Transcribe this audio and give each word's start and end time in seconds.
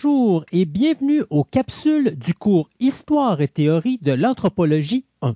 Bonjour 0.00 0.44
et 0.52 0.64
bienvenue 0.64 1.24
aux 1.28 1.42
capsules 1.42 2.16
du 2.16 2.32
cours 2.32 2.70
Histoire 2.78 3.40
et 3.40 3.48
théorie 3.48 3.98
de 4.00 4.12
l'anthropologie 4.12 5.06
1. 5.22 5.34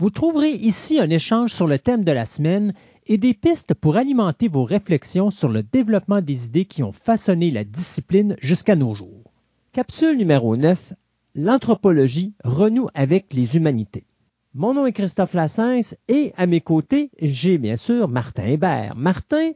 Vous 0.00 0.10
trouverez 0.10 0.50
ici 0.50 0.98
un 0.98 1.08
échange 1.08 1.52
sur 1.52 1.68
le 1.68 1.78
thème 1.78 2.02
de 2.02 2.10
la 2.10 2.24
semaine 2.24 2.74
et 3.06 3.16
des 3.16 3.32
pistes 3.32 3.74
pour 3.74 3.96
alimenter 3.96 4.48
vos 4.48 4.64
réflexions 4.64 5.30
sur 5.30 5.48
le 5.48 5.62
développement 5.62 6.20
des 6.20 6.46
idées 6.46 6.64
qui 6.64 6.82
ont 6.82 6.90
façonné 6.90 7.52
la 7.52 7.62
discipline 7.62 8.34
jusqu'à 8.40 8.74
nos 8.74 8.92
jours. 8.96 9.30
Capsule 9.72 10.16
numéro 10.16 10.56
9. 10.56 10.94
L'anthropologie 11.36 12.34
renoue 12.42 12.88
avec 12.92 13.32
les 13.34 13.56
humanités. 13.56 14.08
Mon 14.52 14.74
nom 14.74 14.86
est 14.86 14.92
Christophe 14.92 15.34
Lassens 15.34 15.94
et 16.08 16.32
à 16.36 16.48
mes 16.48 16.60
côtés, 16.60 17.12
j'ai 17.22 17.56
bien 17.56 17.76
sûr 17.76 18.08
Martin 18.08 18.46
Hébert. 18.46 18.96
Martin, 18.96 19.52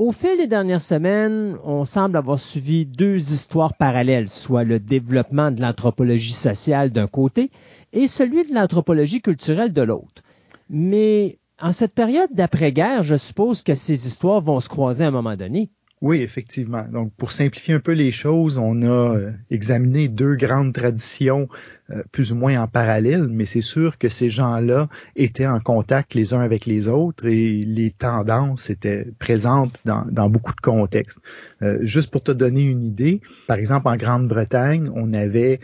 au 0.00 0.12
fil 0.12 0.38
des 0.38 0.46
dernières 0.46 0.80
semaines, 0.80 1.58
on 1.62 1.84
semble 1.84 2.16
avoir 2.16 2.38
suivi 2.38 2.86
deux 2.86 3.18
histoires 3.18 3.74
parallèles, 3.76 4.30
soit 4.30 4.64
le 4.64 4.80
développement 4.80 5.50
de 5.50 5.60
l'anthropologie 5.60 6.32
sociale 6.32 6.88
d'un 6.88 7.06
côté 7.06 7.50
et 7.92 8.06
celui 8.06 8.46
de 8.46 8.54
l'anthropologie 8.54 9.20
culturelle 9.20 9.74
de 9.74 9.82
l'autre. 9.82 10.22
Mais 10.70 11.38
en 11.60 11.72
cette 11.72 11.94
période 11.94 12.30
d'après-guerre, 12.32 13.02
je 13.02 13.16
suppose 13.16 13.62
que 13.62 13.74
ces 13.74 14.06
histoires 14.06 14.40
vont 14.40 14.60
se 14.60 14.70
croiser 14.70 15.04
à 15.04 15.08
un 15.08 15.10
moment 15.10 15.36
donné. 15.36 15.70
Oui, 16.02 16.22
effectivement. 16.22 16.86
Donc, 16.90 17.12
pour 17.18 17.30
simplifier 17.30 17.74
un 17.74 17.80
peu 17.80 17.92
les 17.92 18.10
choses, 18.10 18.56
on 18.56 18.80
a 18.80 19.16
euh, 19.16 19.32
examiné 19.50 20.08
deux 20.08 20.34
grandes 20.34 20.72
traditions 20.72 21.46
euh, 21.90 22.02
plus 22.10 22.32
ou 22.32 22.36
moins 22.36 22.58
en 22.58 22.66
parallèle, 22.66 23.28
mais 23.28 23.44
c'est 23.44 23.60
sûr 23.60 23.98
que 23.98 24.08
ces 24.08 24.30
gens-là 24.30 24.88
étaient 25.14 25.46
en 25.46 25.60
contact 25.60 26.14
les 26.14 26.32
uns 26.32 26.40
avec 26.40 26.64
les 26.64 26.88
autres 26.88 27.26
et 27.26 27.60
les 27.60 27.90
tendances 27.90 28.70
étaient 28.70 29.08
présentes 29.18 29.78
dans, 29.84 30.30
beaucoup 30.30 30.54
de 30.54 30.60
contextes. 30.62 31.18
Euh, 31.60 31.80
juste 31.82 32.10
pour 32.10 32.22
te 32.22 32.32
donner 32.32 32.62
une 32.62 32.82
idée, 32.82 33.20
par 33.46 33.58
exemple, 33.58 33.88
en 33.88 33.96
Grande-Bretagne, 33.96 34.90
on 34.94 35.12
avait 35.12 35.60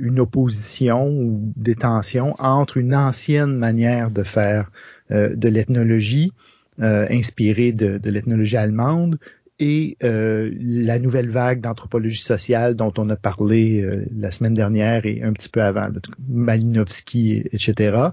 une 0.00 0.18
opposition 0.18 1.08
ou 1.08 1.52
des 1.56 1.76
tensions 1.76 2.34
entre 2.40 2.78
une 2.78 2.94
ancienne 2.96 3.56
manière 3.56 4.10
de 4.10 4.24
faire 4.24 4.72
de 5.08 5.48
l'ethnologie, 5.48 6.32
inspirée 6.80 7.70
de, 7.70 7.98
de 7.98 8.10
l'ethnologie 8.10 8.56
allemande, 8.56 9.20
et 9.60 9.96
euh, 10.04 10.50
la 10.60 10.98
nouvelle 10.98 11.28
vague 11.30 11.60
d'anthropologie 11.60 12.22
sociale 12.22 12.76
dont 12.76 12.92
on 12.96 13.08
a 13.10 13.16
parlé 13.16 13.82
euh, 13.82 14.06
la 14.16 14.30
semaine 14.30 14.54
dernière 14.54 15.04
et 15.04 15.22
un 15.22 15.32
petit 15.32 15.48
peu 15.48 15.62
avant, 15.62 15.88
Malinowski, 16.28 17.42
etc. 17.52 18.10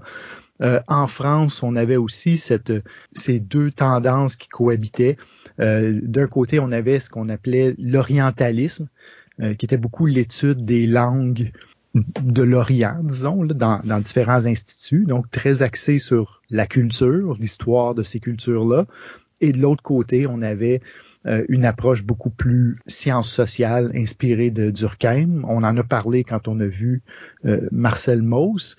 Euh, 0.62 0.80
en 0.88 1.06
France, 1.06 1.62
on 1.62 1.76
avait 1.76 1.96
aussi 1.96 2.36
cette, 2.36 2.72
ces 3.12 3.38
deux 3.38 3.70
tendances 3.70 4.36
qui 4.36 4.48
cohabitaient. 4.48 5.16
D'un 5.58 6.26
côté, 6.26 6.60
on 6.60 6.70
avait 6.70 7.00
ce 7.00 7.08
qu'on 7.08 7.30
appelait 7.30 7.74
l'orientalisme, 7.78 8.88
qui 9.38 9.64
était 9.64 9.78
beaucoup 9.78 10.04
l'étude 10.04 10.66
des 10.66 10.86
langues 10.86 11.50
de 11.94 12.42
l'Orient, 12.42 12.98
disons, 13.02 13.42
dans, 13.46 13.80
dans, 13.82 14.00
différents 14.00 14.44
instituts, 14.44 15.06
donc 15.06 15.30
très 15.30 15.62
axé 15.62 15.98
sur 15.98 16.42
la 16.50 16.66
culture, 16.66 17.36
l'histoire 17.40 17.94
de 17.94 18.02
ces 18.02 18.20
cultures-là. 18.20 18.84
Et 19.40 19.52
de 19.52 19.58
l'autre 19.58 19.82
côté, 19.82 20.26
on 20.26 20.42
avait 20.42 20.82
euh, 21.26 21.44
une 21.48 21.64
approche 21.64 22.04
beaucoup 22.04 22.30
plus 22.30 22.78
science 22.86 23.30
sociale 23.30 23.90
inspirée 23.94 24.50
de 24.50 24.70
Durkheim. 24.70 25.42
On 25.48 25.64
en 25.64 25.76
a 25.76 25.82
parlé 25.82 26.22
quand 26.22 26.46
on 26.46 26.60
a 26.60 26.66
vu 26.66 27.02
euh, 27.44 27.68
Marcel 27.72 28.22
Mauss. 28.22 28.76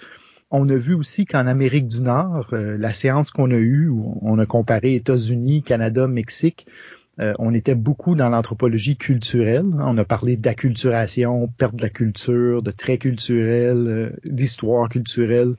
On 0.50 0.70
a 0.70 0.78
vu 0.78 0.94
aussi 0.94 1.26
qu'en 1.26 1.46
Amérique 1.46 1.90
du 1.90 2.02
Nord, 2.02 2.48
euh, 2.54 2.78
la 2.78 2.94
séance 2.94 3.32
qu'on 3.32 3.52
a 3.52 3.58
eue, 3.58 3.90
où 3.90 4.18
on 4.22 4.40
a 4.40 4.46
comparé 4.46 4.96
États-Unis, 4.96 5.62
Canada, 5.64 6.08
Mexique, 6.08 6.68
on 7.40 7.56
était 7.56 7.74
beaucoup 7.74 8.14
dans 8.14 8.30
l'anthropologie 8.30 8.96
culturelle. 8.96 9.66
On 9.80 9.98
a 9.98 10.06
parlé 10.06 10.38
d'acculturation, 10.38 11.48
perte 11.48 11.76
de 11.76 11.82
la 11.82 11.90
culture, 11.90 12.62
de 12.62 12.70
traits 12.70 13.02
culturels, 13.02 14.16
d'histoire 14.24 14.88
culturelle, 14.88 15.56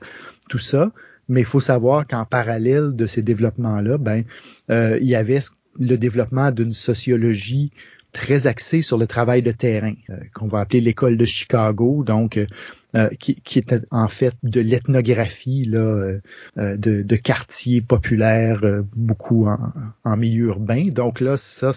tout 0.47 0.57
ça. 0.57 0.93
Mais 1.27 1.41
il 1.41 1.45
faut 1.45 1.59
savoir 1.59 2.07
qu'en 2.07 2.23
parallèle 2.23 2.95
de 2.95 3.05
ces 3.05 3.21
développements-là, 3.21 3.97
ben, 3.97 4.23
il 4.69 5.03
y 5.03 5.15
avait 5.15 5.41
ce 5.41 5.49
le 5.77 5.97
développement 5.97 6.51
d'une 6.51 6.73
sociologie 6.73 7.71
très 8.11 8.47
axée 8.47 8.81
sur 8.81 8.97
le 8.97 9.07
travail 9.07 9.41
de 9.41 9.51
terrain, 9.51 9.93
euh, 10.09 10.17
qu'on 10.33 10.47
va 10.47 10.59
appeler 10.59 10.81
l'école 10.81 11.17
de 11.17 11.25
Chicago, 11.25 12.03
donc 12.03 12.37
euh, 12.37 12.47
euh, 12.95 13.09
qui, 13.19 13.35
qui, 13.35 13.59
était 13.59 13.81
en 13.91 14.07
fait 14.07 14.33
de 14.41 14.61
l'ethnographie 14.61 15.63
là, 15.65 16.17
de, 16.57 17.03
de, 17.03 17.15
quartiers 17.15 17.81
populaires, 17.81 18.61
beaucoup 18.95 19.45
en, 19.45 19.57
en, 20.03 20.17
milieu 20.17 20.47
urbain. 20.47 20.87
Donc 20.87 21.19
là, 21.19 21.37
ça, 21.37 21.71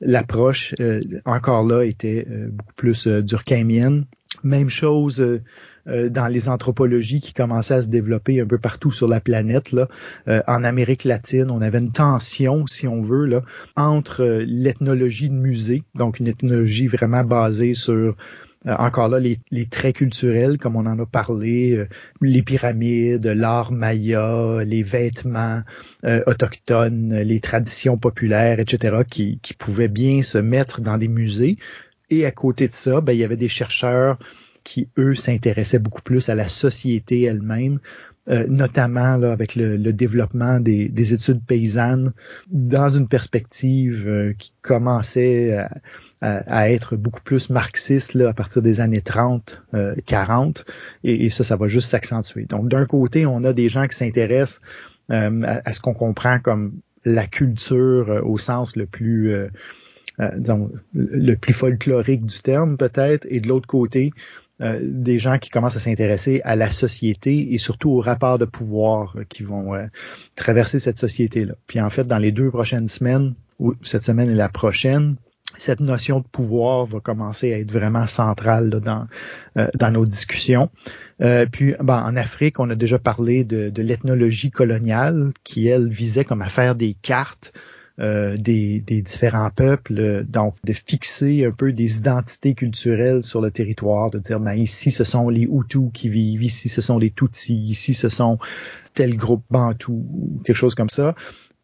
l'approche 0.00 0.72
encore 1.24 1.64
là 1.64 1.82
était 1.82 2.24
beaucoup 2.50 2.74
plus 2.76 3.08
durkheimienne. 3.08 4.06
Même 4.44 4.68
chose 4.68 5.40
euh, 5.86 6.08
dans 6.08 6.28
les 6.28 6.48
anthropologies 6.48 7.20
qui 7.20 7.34
commençaient 7.34 7.74
à 7.74 7.82
se 7.82 7.88
développer 7.88 8.40
un 8.40 8.46
peu 8.46 8.56
partout 8.56 8.90
sur 8.90 9.06
la 9.06 9.20
planète. 9.20 9.70
Là. 9.70 9.88
Euh, 10.28 10.40
en 10.46 10.64
Amérique 10.64 11.04
latine, 11.04 11.50
on 11.50 11.60
avait 11.60 11.78
une 11.78 11.92
tension, 11.92 12.66
si 12.66 12.88
on 12.88 13.02
veut, 13.02 13.26
là, 13.26 13.42
entre 13.76 14.22
euh, 14.22 14.44
l'ethnologie 14.46 15.28
de 15.28 15.34
musée, 15.34 15.82
donc 15.94 16.20
une 16.20 16.28
ethnologie 16.28 16.86
vraiment 16.86 17.22
basée 17.22 17.74
sur 17.74 18.16
encore 18.66 19.10
là, 19.10 19.18
les, 19.18 19.38
les, 19.50 19.66
traits 19.66 19.96
culturels, 19.96 20.56
comme 20.56 20.74
on 20.74 20.86
en 20.86 20.98
a 20.98 21.04
parlé, 21.04 21.86
les 22.22 22.40
pyramides, 22.40 23.26
l'art 23.26 23.72
maya, 23.72 24.64
les 24.64 24.82
vêtements 24.82 25.60
autochtones, 26.26 27.14
les 27.14 27.40
traditions 27.40 27.98
populaires, 27.98 28.60
etc., 28.60 29.02
qui, 29.06 29.38
qui 29.42 29.52
pouvaient 29.52 29.88
bien 29.88 30.22
se 30.22 30.38
mettre 30.38 30.80
dans 30.80 30.96
des 30.96 31.08
musées. 31.08 31.58
Et 32.08 32.24
à 32.24 32.30
côté 32.30 32.66
de 32.66 32.72
ça, 32.72 33.02
ben, 33.02 33.12
il 33.12 33.18
y 33.18 33.24
avait 33.24 33.36
des 33.36 33.48
chercheurs 33.48 34.18
qui, 34.64 34.88
eux, 34.98 35.14
s'intéressaient 35.14 35.78
beaucoup 35.78 36.02
plus 36.02 36.28
à 36.28 36.34
la 36.34 36.48
société 36.48 37.22
elle-même, 37.22 37.78
euh, 38.30 38.46
notamment 38.48 39.18
là, 39.18 39.32
avec 39.32 39.54
le, 39.54 39.76
développement 39.92 40.58
des, 40.58 41.12
études 41.12 41.44
paysannes 41.44 42.14
dans 42.48 42.88
une 42.88 43.06
perspective 43.06 44.08
euh, 44.08 44.32
qui 44.38 44.54
commençait 44.62 45.62
à, 46.22 46.70
être 46.70 46.96
beaucoup 46.96 47.20
plus 47.20 47.50
marxiste 47.50 48.14
là, 48.14 48.30
à 48.30 48.32
partir 48.32 48.62
des 48.62 48.80
années 48.80 49.02
30, 49.02 49.62
40, 50.06 50.64
euh, 50.66 50.70
et, 51.04 51.28
ça, 51.28 51.44
ça 51.44 51.56
va 51.56 51.68
juste 51.68 51.90
s'accentuer. 51.90 52.46
Donc, 52.46 52.70
d'un 52.70 52.86
côté, 52.86 53.26
on 53.26 53.44
a 53.44 53.52
des 53.52 53.68
gens 53.68 53.86
qui 53.86 53.94
s'intéressent 53.94 54.62
à, 55.10 55.26
à, 55.26 55.72
ce 55.74 55.80
qu'on 55.80 55.92
comprend 55.92 56.38
comme 56.38 56.80
la 57.04 57.26
culture 57.26 58.22
au 58.24 58.38
sens 58.38 58.74
le 58.74 58.86
plus 58.86 59.34
disons, 60.36 60.70
le 60.94 61.34
plus 61.34 61.52
folklorique 61.52 62.24
du 62.24 62.38
terme 62.38 62.78
peut-être, 62.78 63.26
et 63.28 63.40
de 63.40 63.48
l'autre 63.48 63.66
côté, 63.66 64.12
euh, 64.60 64.78
des 64.80 65.18
gens 65.18 65.38
qui 65.38 65.50
commencent 65.50 65.74
à 65.74 65.80
s'intéresser 65.80 66.40
à 66.44 66.54
la 66.54 66.70
société 66.70 67.54
et 67.54 67.58
surtout 67.58 67.90
aux 67.90 68.00
rapports 68.00 68.38
de 68.38 68.44
pouvoir 68.44 69.16
euh, 69.16 69.24
qui 69.28 69.42
vont 69.42 69.74
euh, 69.74 69.86
traverser 70.36 70.78
cette 70.78 70.98
société-là. 70.98 71.54
Puis 71.66 71.80
en 71.80 71.90
fait, 71.90 72.06
dans 72.06 72.18
les 72.18 72.30
deux 72.30 72.50
prochaines 72.50 72.86
semaines, 72.88 73.34
ou 73.58 73.74
cette 73.82 74.04
semaine 74.04 74.30
et 74.30 74.34
la 74.34 74.48
prochaine, 74.48 75.16
cette 75.56 75.80
notion 75.80 76.20
de 76.20 76.24
pouvoir 76.24 76.86
va 76.86 77.00
commencer 77.00 77.52
à 77.52 77.58
être 77.58 77.72
vraiment 77.72 78.06
centrale 78.06 78.70
dans, 78.70 79.06
dans 79.54 79.90
nos 79.92 80.04
discussions. 80.04 80.68
puis 81.52 81.74
ben, 81.80 82.02
en 82.02 82.16
Afrique, 82.16 82.58
on 82.58 82.68
a 82.70 82.74
déjà 82.74 82.98
parlé 82.98 83.44
de, 83.44 83.70
de 83.70 83.82
l'ethnologie 83.82 84.50
coloniale 84.50 85.30
qui, 85.44 85.68
elle, 85.68 85.88
visait 85.88 86.24
comme 86.24 86.42
à 86.42 86.48
faire 86.48 86.74
des 86.74 86.94
cartes 86.94 87.52
euh, 88.00 88.36
des, 88.36 88.80
différents 88.80 89.50
peuples, 89.50 90.24
donc 90.24 90.56
de 90.64 90.72
fixer 90.72 91.44
un 91.44 91.52
peu 91.52 91.72
des 91.72 91.98
identités 91.98 92.54
culturelles 92.54 93.22
sur 93.22 93.40
le 93.40 93.52
territoire, 93.52 94.10
de 94.10 94.18
dire 94.18 94.40
ben 94.40 94.54
ici 94.54 94.90
ce 94.90 95.04
sont 95.04 95.28
les 95.28 95.42
Hutus 95.42 95.90
qui 95.92 96.08
vivent, 96.08 96.42
ici 96.42 96.68
ce 96.68 96.80
sont 96.80 96.98
les 96.98 97.10
Tutsis, 97.10 97.54
ici 97.54 97.94
ce 97.94 98.08
sont 98.08 98.38
tel 98.94 99.16
groupe 99.16 99.44
Bantou, 99.48 100.40
quelque 100.44 100.56
chose 100.56 100.74
comme 100.74 100.90
ça. 100.90 101.14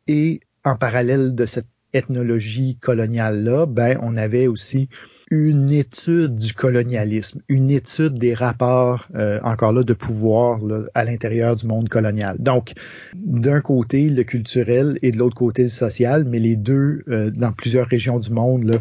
Et 0.07 0.39
en 0.65 0.77
parallèle 0.77 1.35
de 1.35 1.47
cette 1.47 1.69
ethnologie 1.93 2.77
coloniale 2.77 3.43
là, 3.43 3.67
ben 3.67 3.99
on 4.01 4.17
avait 4.17 4.47
aussi 4.47 4.89
une 5.31 5.71
étude 5.71 6.35
du 6.35 6.53
colonialisme, 6.55 7.41
une 7.49 7.71
étude 7.71 8.19
des 8.19 8.35
rapports, 8.35 9.07
euh, 9.15 9.39
encore 9.45 9.73
là, 9.73 9.85
de 9.85 9.93
pouvoir 9.93 10.59
à 10.95 11.05
l'intérieur 11.05 11.55
du 11.55 11.67
monde 11.67 11.89
colonial. 11.89 12.37
Donc, 12.41 12.73
d'un 13.15 13.61
côté, 13.61 14.11
le 14.11 14.25
culturel 14.25 14.99
et 15.03 15.13
de 15.13 15.19
l'autre 15.19 15.37
côté, 15.37 15.63
le 15.63 15.69
social, 15.69 16.25
mais 16.25 16.41
les 16.41 16.57
deux, 16.57 17.05
euh, 17.09 17.31
dans 17.31 17.53
plusieurs 17.53 17.87
régions 17.87 18.19
du 18.19 18.31
monde, 18.31 18.65
là, 18.65 18.79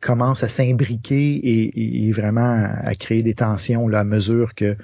commencent 0.00 0.42
à 0.42 0.48
s'imbriquer 0.48 1.34
et, 1.34 2.08
et, 2.08 2.10
vraiment 2.10 2.66
à 2.82 2.92
créer 2.96 3.22
des 3.22 3.34
tensions 3.34 3.86
là, 3.86 4.00
à 4.00 4.04
mesure 4.04 4.56
que 4.56 4.76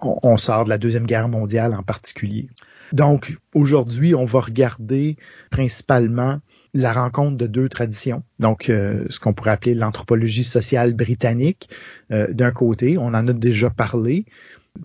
on 0.00 0.36
sort 0.36 0.64
de 0.64 0.70
la 0.70 0.78
Deuxième 0.78 1.04
Guerre 1.04 1.28
mondiale 1.28 1.74
en 1.74 1.82
particulier. 1.82 2.48
Donc, 2.92 3.36
aujourd'hui, 3.54 4.14
on 4.14 4.24
va 4.24 4.40
regarder 4.40 5.16
principalement 5.50 6.38
la 6.74 6.92
rencontre 6.92 7.36
de 7.36 7.46
deux 7.46 7.68
traditions. 7.68 8.22
Donc, 8.38 8.68
euh, 8.68 9.04
ce 9.08 9.18
qu'on 9.18 9.32
pourrait 9.32 9.50
appeler 9.50 9.74
l'anthropologie 9.74 10.44
sociale 10.44 10.94
britannique, 10.94 11.68
euh, 12.12 12.32
d'un 12.32 12.52
côté, 12.52 12.98
on 12.98 13.06
en 13.06 13.28
a 13.28 13.32
déjà 13.32 13.70
parlé, 13.70 14.24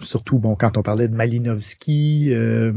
surtout 0.02 0.40
bon 0.40 0.56
quand 0.56 0.78
on 0.78 0.82
parlait 0.82 1.08
de 1.08 1.16
Malinowski, 1.16 2.34
euh, 2.34 2.74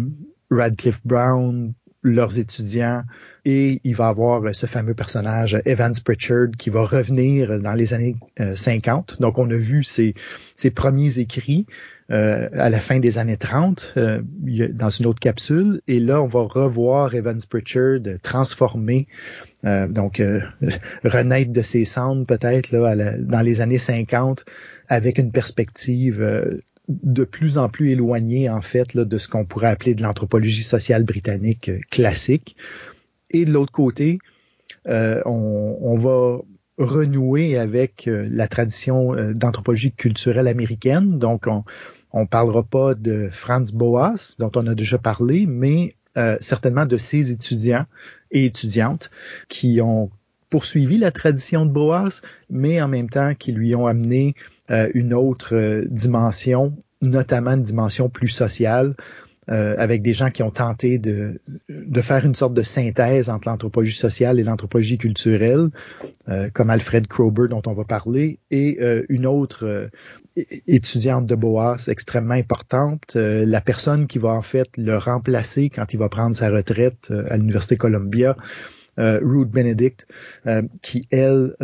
Radcliffe 0.50 1.00
Brown, 1.04 1.72
leurs 2.02 2.38
étudiants 2.38 3.02
et 3.44 3.80
il 3.82 3.96
va 3.96 4.08
avoir 4.08 4.54
ce 4.54 4.66
fameux 4.66 4.94
personnage 4.94 5.60
Evans 5.64 5.94
Pritchard 6.04 6.50
qui 6.56 6.70
va 6.70 6.84
revenir 6.84 7.58
dans 7.60 7.72
les 7.72 7.92
années 7.92 8.14
50. 8.38 9.20
Donc 9.20 9.36
on 9.36 9.50
a 9.50 9.56
vu 9.56 9.82
ses, 9.82 10.14
ses 10.54 10.70
premiers 10.70 11.18
écrits 11.18 11.66
euh, 12.10 12.48
à 12.52 12.70
la 12.70 12.80
fin 12.80 13.00
des 13.00 13.18
années 13.18 13.36
30 13.36 13.92
euh, 13.98 14.22
dans 14.72 14.88
une 14.88 15.04
autre 15.04 15.20
capsule. 15.20 15.82
Et 15.88 16.00
là, 16.00 16.22
on 16.22 16.26
va 16.26 16.40
revoir 16.40 17.14
Evans 17.14 17.40
Pritchard 17.50 18.00
transformé, 18.22 19.08
euh, 19.66 19.86
donc 19.86 20.22
renaître 21.04 21.52
de 21.52 21.60
ses 21.60 21.84
cendres 21.84 22.26
peut-être 22.26 22.72
là 22.72 22.96
dans 23.18 23.42
les 23.42 23.60
années 23.60 23.76
50 23.76 24.46
avec 24.88 25.18
une 25.18 25.32
perspective 25.32 26.58
de 26.88 27.24
plus 27.24 27.58
en 27.58 27.68
plus 27.68 27.90
éloignée 27.90 28.48
en 28.48 28.62
fait 28.62 28.94
là, 28.94 29.04
de 29.04 29.18
ce 29.18 29.28
qu'on 29.28 29.44
pourrait 29.44 29.68
appeler 29.68 29.94
de 29.94 30.02
l'anthropologie 30.02 30.62
sociale 30.62 31.04
britannique 31.04 31.70
classique. 31.90 32.56
Et 33.30 33.44
de 33.44 33.52
l'autre 33.52 33.72
côté, 33.72 34.18
on, 34.86 35.78
on 35.82 35.98
va 35.98 36.38
renouer 36.78 37.58
avec 37.58 38.08
la 38.08 38.48
tradition 38.48 39.14
d'anthropologie 39.34 39.92
culturelle 39.92 40.48
américaine. 40.48 41.18
Donc, 41.18 41.46
on, 41.48 41.64
on 42.12 42.26
parlera 42.26 42.62
pas 42.62 42.94
de 42.94 43.28
Franz 43.30 43.72
Boas, 43.72 44.36
dont 44.38 44.50
on 44.56 44.66
a 44.66 44.74
déjà 44.74 44.98
parlé, 44.98 45.46
mais 45.46 45.94
euh, 46.16 46.36
certainement 46.40 46.86
de 46.86 46.96
ses 46.96 47.30
étudiants 47.30 47.84
et 48.30 48.46
étudiantes 48.46 49.10
qui 49.48 49.80
ont 49.80 50.10
poursuivi 50.50 50.98
la 50.98 51.10
tradition 51.10 51.66
de 51.66 51.70
Boas, 51.70 52.22
mais 52.50 52.80
en 52.80 52.88
même 52.88 53.10
temps 53.10 53.34
qui 53.34 53.52
lui 53.52 53.74
ont 53.74 53.86
amené 53.86 54.34
euh, 54.70 54.88
une 54.94 55.12
autre 55.12 55.54
euh, 55.54 55.84
dimension, 55.88 56.74
notamment 57.02 57.52
une 57.52 57.62
dimension 57.62 58.08
plus 58.08 58.28
sociale, 58.28 58.94
avec 59.50 60.02
des 60.02 60.12
gens 60.12 60.30
qui 60.30 60.42
ont 60.42 60.50
tenté 60.50 60.98
de, 60.98 61.40
de 61.70 62.00
faire 62.02 62.26
une 62.26 62.34
sorte 62.34 62.52
de 62.52 62.60
synthèse 62.60 63.30
entre 63.30 63.48
l'anthropologie 63.48 63.96
sociale 63.96 64.38
et 64.38 64.44
l'anthropologie 64.44 64.98
culturelle, 64.98 65.70
comme 66.52 66.68
Alfred 66.68 67.06
Krober 67.06 67.46
dont 67.48 67.62
on 67.64 67.72
va 67.72 67.84
parler, 67.84 68.40
et 68.50 68.78
une 69.08 69.24
autre 69.24 69.88
étudiante 70.66 71.26
de 71.26 71.34
Boas 71.34 71.76
extrêmement 71.88 72.34
importante, 72.34 73.16
euh, 73.16 73.44
la 73.46 73.60
personne 73.60 74.06
qui 74.06 74.18
va 74.18 74.30
en 74.30 74.42
fait 74.42 74.68
le 74.76 74.96
remplacer 74.96 75.70
quand 75.70 75.92
il 75.92 75.98
va 75.98 76.08
prendre 76.08 76.34
sa 76.34 76.50
retraite 76.50 77.08
euh, 77.10 77.24
à 77.30 77.36
l'Université 77.36 77.76
Columbia, 77.76 78.36
euh, 78.98 79.20
Ruth 79.22 79.50
Benedict, 79.50 80.06
qui 80.82 81.06
elle, 81.10 81.54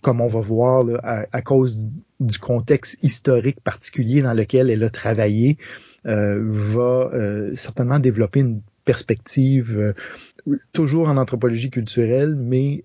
comme 0.00 0.20
on 0.20 0.26
va 0.26 0.40
voir, 0.40 0.84
à, 1.02 1.42
cause 1.42 1.84
du 2.18 2.38
contexte 2.38 2.98
historique 3.02 3.60
particulier 3.60 4.22
dans 4.22 4.34
lequel 4.34 4.68
elle 4.70 4.82
a 4.82 4.90
travaillé, 4.90 5.56
va 6.04 7.10
certainement 7.54 8.00
développer 8.00 8.40
une 8.40 8.60
perspective 8.84 9.94
toujours 10.72 11.08
en 11.10 11.16
anthropologie 11.16 11.70
culturelle, 11.70 12.34
mais 12.36 12.82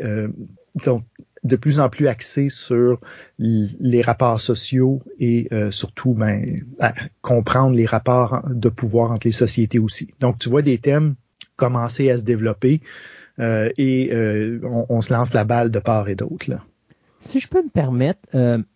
de 1.47 1.55
plus 1.55 1.79
en 1.79 1.89
plus 1.89 2.07
axé 2.07 2.49
sur 2.49 2.99
les 3.39 4.01
rapports 4.01 4.39
sociaux 4.39 5.01
et 5.19 5.47
euh, 5.51 5.71
surtout 5.71 6.13
ben, 6.13 6.45
comprendre 7.21 7.75
les 7.75 7.85
rapports 7.85 8.43
de 8.49 8.69
pouvoir 8.69 9.11
entre 9.11 9.27
les 9.27 9.33
sociétés 9.33 9.79
aussi. 9.79 10.09
Donc, 10.19 10.37
tu 10.39 10.49
vois 10.49 10.61
des 10.61 10.77
thèmes 10.77 11.15
commencer 11.55 12.09
à 12.11 12.17
se 12.17 12.23
développer 12.23 12.81
euh, 13.39 13.69
et 13.77 14.09
euh, 14.11 14.59
on, 14.89 15.01
se 15.01 15.13
lance 15.13 15.33
la 15.33 15.43
balle 15.43 15.71
de 15.71 15.79
part 15.79 16.09
et 16.09 16.15
d'autre. 16.15 16.45
Si 17.19 17.39
je 17.39 17.47
peux 17.47 17.63
me 17.63 17.69
permettre, 17.69 18.19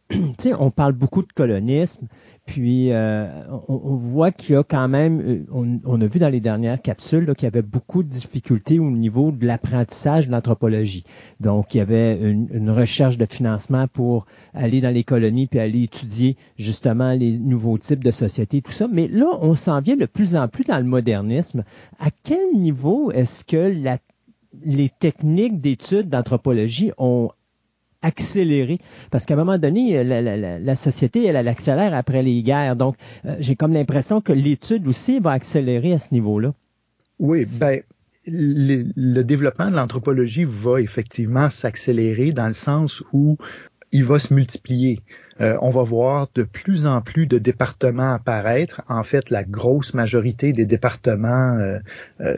on 0.60 0.72
parle 0.72 0.94
beaucoup 0.94 1.22
de 1.22 1.32
colonisme, 1.34 2.08
puis, 2.52 2.92
euh, 2.92 3.30
on, 3.70 3.96
voit 3.96 4.34
qu'il 4.34 4.56
y 4.56 4.58
a 4.58 4.64
quand 4.66 4.90
même, 4.90 5.22
euh, 5.22 5.80
on, 5.86 6.02
a 6.02 6.06
vu 6.06 6.20
dans 6.20 6.28
les 6.28 6.42
dernières 6.42 6.82
capsules 6.82 7.34
qu'il 7.34 7.46
y 7.46 7.48
avait 7.48 7.62
beaucoup 7.62 8.04
de 8.04 8.10
difficultés 8.10 8.78
au 8.78 8.92
niveau 8.92 9.32
de 9.32 9.46
l'apprentissage 9.46 10.28
de 10.28 10.34
l'anthropologie. 10.34 11.06
Donc, 11.40 11.74
il 11.74 11.78
y 11.78 11.80
avait 11.80 12.20
une, 12.20 12.70
recherche 12.70 13.18
de 13.18 13.26
financement 13.26 13.88
pour 13.88 14.26
aller 14.54 14.82
dans 14.82 14.94
les 14.94 15.06
colonies 15.06 15.48
puis 15.48 15.60
aller 15.60 15.84
étudier 15.84 16.36
justement 16.58 17.14
les 17.14 17.40
nouveaux 17.40 17.78
types 17.78 18.04
de 18.04 18.12
sociétés, 18.12 18.62
tout 18.62 18.74
ça. 18.74 18.90
Mais 18.92 19.08
là, 19.08 19.28
on 19.40 19.56
s'en 19.56 19.80
vient 19.80 19.96
de 19.96 20.06
plus 20.06 20.36
en 20.36 20.50
plus 20.50 20.66
dans 20.66 20.80
le 20.80 20.84
modernisme. 20.84 21.64
À 22.02 22.10
quel 22.24 22.54
niveau 22.54 23.14
est-ce 23.14 23.46
que 23.46 23.74
les 24.66 24.90
techniques 24.90 25.62
d'études 25.62 26.10
d'anthropologie 26.10 26.92
ont 26.98 27.30
accélérer. 28.02 28.80
Parce 29.10 29.26
qu'à 29.26 29.36
un 29.36 29.38
moment 29.38 29.58
donné, 29.58 30.04
la, 30.04 30.22
la, 30.60 30.76
société, 30.76 31.26
elle, 31.26 31.36
elle, 31.36 31.48
accélère 31.48 31.94
après 31.94 32.24
les 32.24 32.42
guerres. 32.44 32.76
Donc, 32.76 32.96
euh, 33.26 33.36
j'ai 33.40 33.56
comme 33.56 33.74
l'impression 33.74 34.22
que 34.22 34.34
l'étude 34.34 34.88
aussi 34.88 35.20
va 35.20 35.32
accélérer 35.32 35.94
à 35.94 36.00
ce 36.00 36.08
niveau-là. 36.12 36.54
Oui, 37.20 37.46
ben, 37.46 37.82
le, 38.28 39.22
développement 39.24 39.70
de 39.70 39.76
l'anthropologie 39.76 40.46
va 40.46 40.82
effectivement 40.82 41.50
s'accélérer 41.50 42.32
dans 42.32 42.48
le 42.48 42.54
sens 42.54 43.04
où 43.14 43.38
il 43.92 44.04
va 44.04 44.20
se 44.20 44.34
multiplier. 44.34 45.02
Euh, 45.42 45.58
on 45.62 45.70
va 45.70 45.84
voir 45.84 46.28
de 46.36 46.44
plus 46.44 46.86
en 46.86 47.02
plus 47.02 47.28
de 47.28 47.40
départements 47.40 48.14
apparaître. 48.14 48.82
En 48.88 49.04
fait, 49.04 49.30
la 49.30 49.44
grosse 49.44 49.94
majorité 49.94 50.54
des 50.54 50.66
départements 50.66 51.58
euh, 51.58 51.80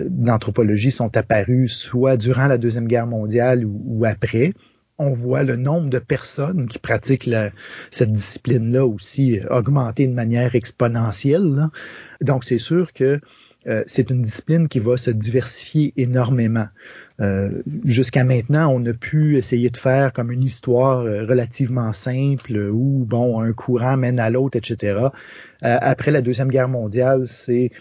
d'anthropologie 0.09 0.91
sont 0.91 1.15
apparus 1.15 1.73
soit 1.73 2.17
durant 2.17 2.47
la 2.47 2.57
Deuxième 2.57 2.87
Guerre 2.87 3.07
mondiale 3.07 3.65
ou 3.65 4.05
après 4.05 4.53
on 4.97 5.13
voit 5.13 5.43
le 5.43 5.55
nombre 5.55 5.89
de 5.89 5.99
personnes 5.99 6.67
qui 6.67 6.79
pratiquent 6.79 7.29
cette 7.91 8.11
discipline-là 8.11 8.85
aussi 8.85 9.39
augmenter 9.49 10.07
de 10.07 10.13
manière 10.13 10.55
exponentielle. 10.55 11.69
Donc, 12.21 12.43
c'est 12.43 12.59
sûr 12.59 12.93
que 12.93 13.19
euh, 13.65 13.83
c'est 13.85 14.09
une 14.09 14.21
discipline 14.21 14.67
qui 14.67 14.79
va 14.79 14.97
se 14.97 15.11
diversifier 15.11 15.93
énormément. 15.95 16.67
Euh, 17.21 17.61
jusqu'à 17.85 18.23
maintenant, 18.23 18.73
on 18.73 18.85
a 18.85 18.93
pu 18.93 19.37
essayer 19.37 19.69
de 19.69 19.77
faire 19.77 20.11
comme 20.11 20.31
une 20.31 20.43
histoire 20.43 20.99
euh, 20.99 21.25
relativement 21.25 21.93
simple 21.93 22.57
où, 22.57 23.05
bon, 23.05 23.39
un 23.39 23.53
courant 23.53 23.95
mène 23.95 24.19
à 24.19 24.29
l'autre, 24.29 24.57
etc. 24.57 25.07
après 25.61 26.11
la 26.11 26.21
Deuxième 26.21 26.49
Guerre 26.49 26.67
mondiale, 26.67 27.25
c'est 27.25 27.71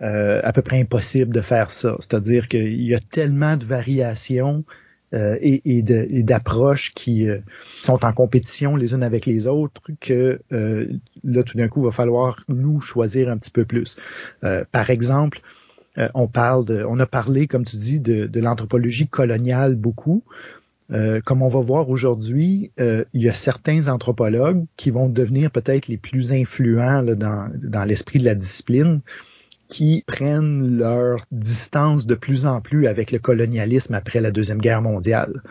à 0.00 0.52
peu 0.52 0.62
près 0.62 0.80
impossible 0.80 1.32
de 1.32 1.40
faire 1.40 1.70
ça. 1.70 1.94
C'est-à-dire 2.00 2.48
qu'il 2.48 2.82
y 2.82 2.92
a 2.92 2.98
tellement 2.98 3.56
de 3.56 3.64
variations 3.64 4.64
euh, 5.14 5.36
et, 5.42 5.82
d'approches 6.22 6.92
qui 6.94 7.28
euh, 7.28 7.38
sont 7.82 8.02
en 8.02 8.12
compétition 8.14 8.76
les 8.76 8.94
unes 8.94 9.02
avec 9.02 9.26
les 9.26 9.46
autres 9.46 9.82
que 10.00 10.40
euh, 10.52 10.86
là 11.22 11.42
tout 11.42 11.58
d'un 11.58 11.68
coup 11.68 11.82
va 11.82 11.90
falloir 11.90 12.42
nous 12.48 12.80
choisir 12.80 13.28
un 13.28 13.36
petit 13.36 13.50
peu 13.50 13.64
plus. 13.64 13.96
par 14.70 14.90
exemple, 14.90 15.42
on 16.14 16.26
parle 16.26 16.64
de, 16.64 16.84
on 16.88 16.98
a 16.98 17.06
parlé 17.06 17.46
comme 17.46 17.64
tu 17.64 17.76
dis 17.76 18.00
de, 18.00 18.26
de 18.26 18.40
l'anthropologie 18.40 19.06
coloniale 19.06 19.76
beaucoup. 19.76 20.22
comme 20.88 21.42
on 21.42 21.48
va 21.48 21.60
voir 21.60 21.90
aujourd'hui, 21.90 22.70
il 22.78 23.22
y 23.22 23.28
a 23.28 23.34
certains 23.34 23.88
anthropologues 23.88 24.64
qui 24.76 24.90
vont 24.90 25.08
devenir 25.08 25.50
peut-être 25.50 25.88
les 25.88 25.98
plus 25.98 26.32
influents 26.32 27.02
là, 27.02 27.14
dans, 27.14 27.50
dans 27.54 27.84
l'esprit 27.84 28.18
de 28.18 28.24
la 28.24 28.34
discipline, 28.34 29.00
qui 29.72 30.04
prennent 30.06 30.76
leur 30.76 31.24
distance 31.30 32.04
de 32.04 32.14
plus 32.14 32.44
en 32.44 32.60
plus 32.60 32.86
avec 32.86 33.10
le 33.10 33.18
colonialisme 33.18 33.94
après 33.94 34.20
la 34.20 34.30
Deuxième 34.30 34.58
Guerre 34.58 34.82
mondiale. 34.82 35.42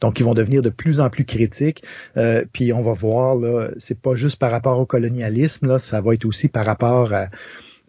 Donc, 0.00 0.18
ils 0.18 0.24
vont 0.24 0.34
devenir 0.34 0.62
de 0.62 0.68
plus 0.68 0.98
en 0.98 1.10
plus 1.10 1.24
critiques. 1.24 1.84
Euh, 2.16 2.44
puis, 2.52 2.72
on 2.72 2.82
va 2.82 2.92
voir, 2.92 3.36
là, 3.36 3.68
c'est 3.78 4.00
pas 4.00 4.16
juste 4.16 4.36
par 4.40 4.50
rapport 4.50 4.80
au 4.80 4.84
colonialisme, 4.84 5.68
là, 5.68 5.78
ça 5.78 6.00
va 6.00 6.14
être 6.14 6.24
aussi 6.24 6.48
par 6.48 6.66
rapport 6.66 7.12
à, 7.12 7.28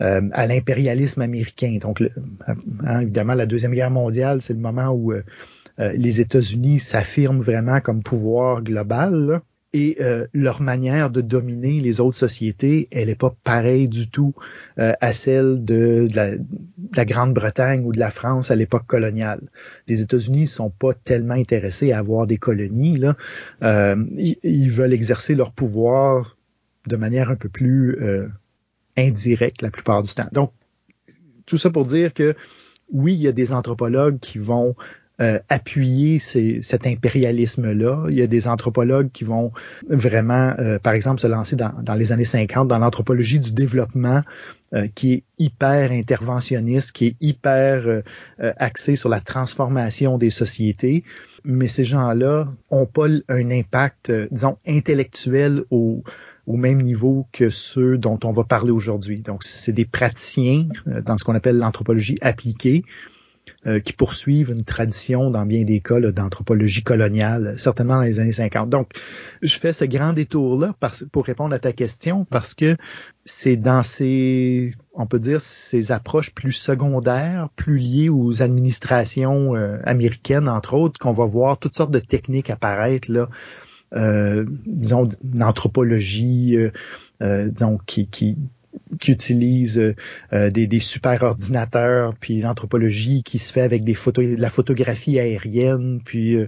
euh, 0.04 0.22
à 0.32 0.46
l'impérialisme 0.46 1.22
américain. 1.22 1.80
Donc, 1.82 2.04
hein, 2.86 3.00
évidemment, 3.02 3.34
la 3.34 3.48
Deuxième 3.48 3.74
Guerre 3.74 3.90
mondiale, 3.90 4.44
c'est 4.44 4.54
le 4.54 4.60
moment 4.60 4.90
où 4.90 5.12
euh, 5.12 5.24
les 5.78 6.22
États-Unis 6.22 6.78
s'affirment 6.78 7.42
vraiment 7.42 7.82
comme 7.82 8.04
pouvoir 8.04 8.62
global. 8.62 9.14
Là 9.26 9.42
et 9.74 9.98
euh, 10.02 10.26
leur 10.34 10.62
manière 10.62 11.12
de 11.12 11.22
dominer 11.22 11.80
les 11.80 12.00
autres 12.00 12.18
sociétés, 12.18 12.88
elle 12.92 13.08
n'est 13.08 13.16
pas 13.16 13.36
pareille 13.44 13.88
du 13.88 14.10
tout 14.10 14.34
euh, 14.80 14.94
à 15.00 15.14
celle 15.14 15.64
de, 15.64 16.08
la, 16.16 17.06
Grande-Bretagne 17.06 17.86
ou 17.86 17.92
de 17.92 18.00
la 18.00 18.10
France 18.10 18.50
à 18.50 18.56
l'époque 18.56 18.88
coloniale. 18.88 19.42
Les 19.88 20.02
États-Unis 20.02 20.48
sont 20.48 20.72
pas 20.72 20.94
tellement 20.94 21.36
intéressés 21.36 21.92
à 21.92 22.00
avoir 22.00 22.26
des 22.26 22.38
colonies. 22.38 22.98
Là. 22.98 23.16
Euh, 23.62 23.96
ils, 24.44 24.72
veulent 24.72 24.94
exercer 24.94 25.36
leur 25.36 25.52
pouvoir 25.52 26.38
de 26.88 26.96
manière 26.96 27.30
un 27.30 27.36
peu 27.36 27.50
plus 27.50 27.98
indirecte 28.98 29.62
la 29.62 29.70
plupart 29.70 30.02
du 30.02 30.14
temps. 30.14 30.30
Donc, 30.32 30.52
tout 31.46 31.58
ça 31.58 31.70
pour 31.70 31.86
dire 31.86 32.14
que 32.14 32.36
oui, 32.92 33.14
il 33.14 33.22
y 33.22 33.28
a 33.28 33.32
des 33.32 33.54
anthropologues 33.54 34.20
qui 34.20 34.40
vont 34.40 34.76
euh, 35.22 35.38
appuyer 35.50 36.18
cet 36.18 36.88
impérialisme-là. 36.88 38.08
Il 38.10 38.18
y 38.18 38.22
a 38.22 38.28
des 38.28 38.48
anthropologues 38.48 39.12
qui 39.12 39.26
vont 39.26 39.52
vraiment, 39.90 40.54
euh, 40.60 40.80
par 40.80 40.94
exemple, 40.94 41.20
se 41.20 41.28
lancer 41.28 41.58
dans, 41.58 41.74
dans, 41.84 41.96
les 41.96 42.14
années 42.14 42.24
50 42.24 42.70
dans 42.70 42.78
l'anthropologie 42.78 43.42
du 43.42 43.52
développement 43.52 44.22
euh, 44.74 44.88
qui 44.96 45.12
est 45.12 45.24
hyper 45.38 45.92
interventionniste, 45.92 46.94
qui 46.94 47.08
est 47.08 47.16
hyper 47.20 48.02
axé 48.38 48.96
sur 48.96 49.10
la 49.10 49.20
transformation 49.20 50.18
des 50.18 50.30
sociétés. 50.30 51.04
Mais 51.44 51.68
ces 51.68 51.84
gens-là 51.84 52.48
ont 52.72 52.86
pas 52.86 53.08
un 53.28 53.52
impact, 53.52 54.14
disons, 54.32 54.58
intellectuel 54.66 55.64
au, 55.70 56.02
au 56.48 56.56
même 56.56 56.82
niveau 56.82 57.28
que 57.34 57.50
ceux 57.50 57.98
dont 57.98 58.20
on 58.24 58.32
va 58.32 58.46
parler 58.46 58.72
aujourd'hui. 58.72 59.20
Donc, 59.20 59.44
c'est 59.44 59.74
des 59.74 59.86
praticiens 59.86 60.68
dans 60.86 61.18
ce 61.18 61.26
qu'on 61.26 61.36
appelle 61.36 61.58
l'anthropologie 61.58 62.16
appliquée 62.22 62.86
euh, 63.68 63.82
qui 63.82 63.92
poursuivent 63.92 64.52
une 64.52 64.64
tradition 64.64 65.32
dans 65.32 65.46
bien 65.46 65.66
des 65.66 65.82
cas 65.82 66.00
d'anthropologie 66.00 66.82
coloniale, 66.82 67.56
certainement 67.58 67.96
dans 67.96 68.04
les 68.04 68.22
années 68.22 68.32
50. 68.32 68.70
Donc, 68.70 68.92
je 69.42 69.58
fais 69.60 69.74
ce 69.74 69.84
grand 69.84 70.14
détour-là 70.14 70.74
pour 71.12 71.26
répondre 71.26 71.54
à 71.54 71.60
ta 71.60 71.74
question 71.74 72.24
parce 72.24 72.54
que 72.54 72.78
c'est 73.26 73.58
dans 73.58 73.84
ces, 73.84 74.74
on 74.94 75.08
peut 75.08 75.20
dire, 75.20 75.42
ces 75.42 75.92
approches 75.92 76.34
plus 76.34 76.54
secondaires, 76.54 77.50
plus 77.58 77.80
liées 77.80 78.08
aux 78.08 78.42
administrations 78.42 79.58
euh, 79.58 79.78
américaines, 79.84 80.48
entre 80.48 80.76
autres, 80.76 80.98
qu'on 80.98 81.12
va 81.12 81.26
voir 81.26 81.58
toutes 81.58 81.76
sortes 81.76 81.92
de 81.92 82.00
techniques 82.00 82.50
apparaître 82.50 83.12
là. 83.12 83.28
Euh, 83.94 84.46
disons, 84.68 85.10
l'anthropologie, 85.34 86.56
euh, 87.22 87.50
disons, 87.50 87.78
qui, 87.86 88.08
qui, 88.08 88.38
qui 89.00 89.12
utilise 89.12 89.94
euh, 90.34 90.50
des, 90.50 90.68
des 90.68 90.80
super 90.80 91.24
ordinateurs, 91.24 92.16
puis 92.20 92.42
l'anthropologie 92.42 93.24
qui 93.24 93.38
se 93.38 93.54
fait 93.54 93.62
avec 93.62 93.84
des 93.84 93.94
photos, 93.94 94.26
de 94.26 94.42
la 94.42 94.50
photographie 94.50 95.20
aérienne, 95.20 96.02
puis 96.04 96.36
euh, 96.36 96.48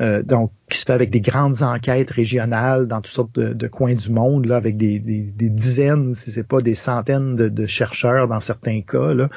euh, 0.00 0.22
donc 0.22 0.52
qui 0.68 0.78
se 0.78 0.84
fait 0.84 0.92
avec 0.92 1.10
des 1.10 1.20
grandes 1.20 1.62
enquêtes 1.62 2.10
régionales 2.10 2.86
dans 2.86 3.00
toutes 3.00 3.12
sortes 3.12 3.38
de, 3.38 3.68
coins 3.68 3.94
du 3.94 4.10
monde, 4.10 4.46
là, 4.46 4.56
avec 4.56 4.76
des, 4.76 4.98
des, 4.98 5.50
dizaines, 5.50 6.14
si 6.14 6.30
c'est 6.30 6.46
pas 6.46 6.60
des 6.60 6.74
centaines 6.74 7.36
de, 7.36 7.66
chercheurs 7.66 8.28
dans 8.28 8.40
certains 8.40 8.80
cas. 8.82 9.12
Là. 9.12 9.28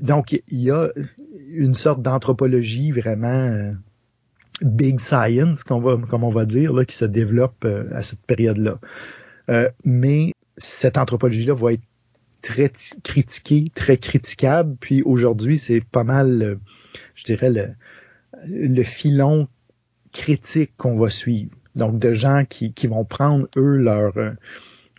donc 0.00 0.32
il 0.32 0.60
y 0.60 0.70
a 0.70 0.88
une 1.50 1.74
sorte 1.74 2.02
d'anthropologie 2.02 2.90
vraiment 2.90 3.74
big 4.62 4.98
science, 5.00 5.62
va, 5.68 5.96
comme 6.08 6.24
on 6.24 6.32
va 6.32 6.46
dire, 6.46 6.72
là, 6.72 6.84
qui 6.84 6.96
se 6.96 7.04
développe 7.04 7.66
à 7.92 8.02
cette 8.02 8.22
période-là. 8.22 8.78
mais 9.84 10.32
cette 10.56 10.98
anthropologie-là 10.98 11.54
va 11.54 11.72
être 11.72 11.82
très 12.42 12.70
critiquée, 13.02 13.70
très 13.74 13.96
critiquable. 13.96 14.76
Puis 14.80 15.02
aujourd'hui, 15.02 15.58
c'est 15.58 15.80
pas 15.80 16.04
mal, 16.04 16.58
je 17.14 17.24
dirais, 17.24 17.50
le, 17.50 17.68
le 18.46 18.82
filon 18.82 19.48
critique 20.12 20.72
qu'on 20.76 20.98
va 20.98 21.10
suivre. 21.10 21.50
Donc, 21.74 21.98
de 21.98 22.12
gens 22.12 22.44
qui, 22.48 22.72
qui 22.72 22.86
vont 22.86 23.04
prendre, 23.04 23.48
eux, 23.56 23.76
leur, 23.76 24.16
euh, 24.16 24.32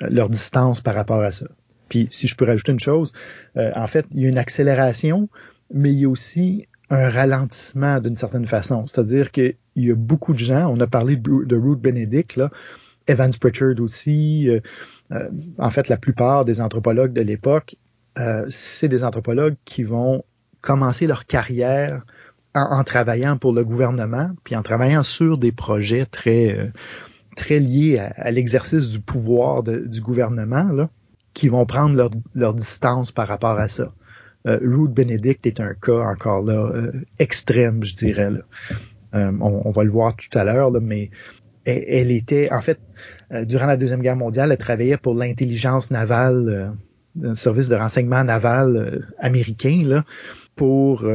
leur 0.01 0.29
distance 0.29 0.79
par 0.79 0.93
rapport 0.93 1.21
à 1.21 1.31
ça. 1.31 1.47
Puis, 1.89 2.07
si 2.11 2.27
je 2.27 2.35
peux 2.35 2.45
rajouter 2.45 2.71
une 2.71 2.79
chose, 2.79 3.13
euh, 3.57 3.71
en 3.75 3.87
fait, 3.87 4.05
il 4.13 4.21
y 4.21 4.25
a 4.25 4.29
une 4.29 4.37
accélération, 4.37 5.27
mais 5.73 5.91
il 5.91 5.99
y 5.99 6.05
a 6.05 6.09
aussi 6.09 6.67
un 6.89 7.09
ralentissement 7.09 7.99
d'une 7.99 8.15
certaine 8.15 8.45
façon. 8.45 8.85
C'est-à-dire 8.85 9.31
qu'il 9.31 9.55
y 9.75 9.91
a 9.91 9.95
beaucoup 9.95 10.33
de 10.33 10.39
gens, 10.39 10.71
on 10.71 10.79
a 10.79 10.87
parlé 10.87 11.15
de, 11.15 11.45
de 11.45 11.55
Ruth 11.55 11.79
Benedict, 11.79 12.35
là, 12.35 12.51
Evans 13.07 13.33
Pritchard 13.39 13.79
aussi, 13.79 14.49
euh, 14.49 14.59
euh, 15.11 15.29
en 15.57 15.69
fait, 15.69 15.87
la 15.87 15.97
plupart 15.97 16.45
des 16.45 16.61
anthropologues 16.61 17.13
de 17.13 17.21
l'époque, 17.21 17.75
euh, 18.17 18.45
c'est 18.49 18.87
des 18.87 19.03
anthropologues 19.03 19.55
qui 19.65 19.83
vont 19.83 20.23
commencer 20.61 21.07
leur 21.07 21.25
carrière 21.25 22.03
en, 22.55 22.83
travaillant 22.83 23.37
pour 23.37 23.53
le 23.53 23.63
gouvernement, 23.63 24.31
puis 24.43 24.55
en 24.55 24.63
travaillant 24.63 25.03
sur 25.03 25.37
des 25.37 25.51
projets 25.51 26.05
très 26.05 26.57
euh, 26.57 26.67
très 27.35 27.59
liés 27.59 27.99
à, 27.99 28.31
l'exercice 28.31 28.89
du 28.89 28.99
pouvoir 28.99 29.61
du 29.61 30.01
gouvernement, 30.01 30.63
là, 30.63 30.89
qui 31.35 31.49
vont 31.49 31.67
prendre 31.67 32.09
leur, 32.33 32.53
distance 32.55 33.11
par 33.11 33.27
rapport 33.27 33.59
à 33.59 33.67
ça. 33.67 33.93
Ruth 34.45 34.91
Benedict 34.91 35.45
est 35.45 35.59
un 35.59 35.73
cas 35.75 35.99
encore 35.99 36.41
là 36.41 36.71
extrême, 37.19 37.83
je 37.83 37.95
dirais. 37.95 38.31
Là. 38.31 38.39
On, 39.13 39.61
on, 39.65 39.71
va 39.71 39.83
le 39.83 39.91
voir 39.91 40.15
tout 40.15 40.35
à 40.35 40.43
l'heure, 40.43 40.71
mais 40.81 41.11
elle, 41.67 42.11
était, 42.11 42.51
en 42.51 42.61
fait, 42.61 42.79
euh, 42.79 43.16
durant 43.31 43.65
la 43.65 43.77
Deuxième 43.77 44.01
Guerre 44.01 44.15
mondiale, 44.15 44.51
elle 44.51 44.57
travaillait 44.57 44.97
pour 44.97 45.15
l'intelligence 45.15 45.91
navale, 45.91 46.75
euh, 47.23 47.29
un 47.29 47.35
service 47.35 47.67
de 47.67 47.75
renseignement 47.75 48.23
naval 48.23 48.75
euh, 48.75 48.99
américain, 49.19 49.81
là, 49.85 50.03
pour 50.55 51.05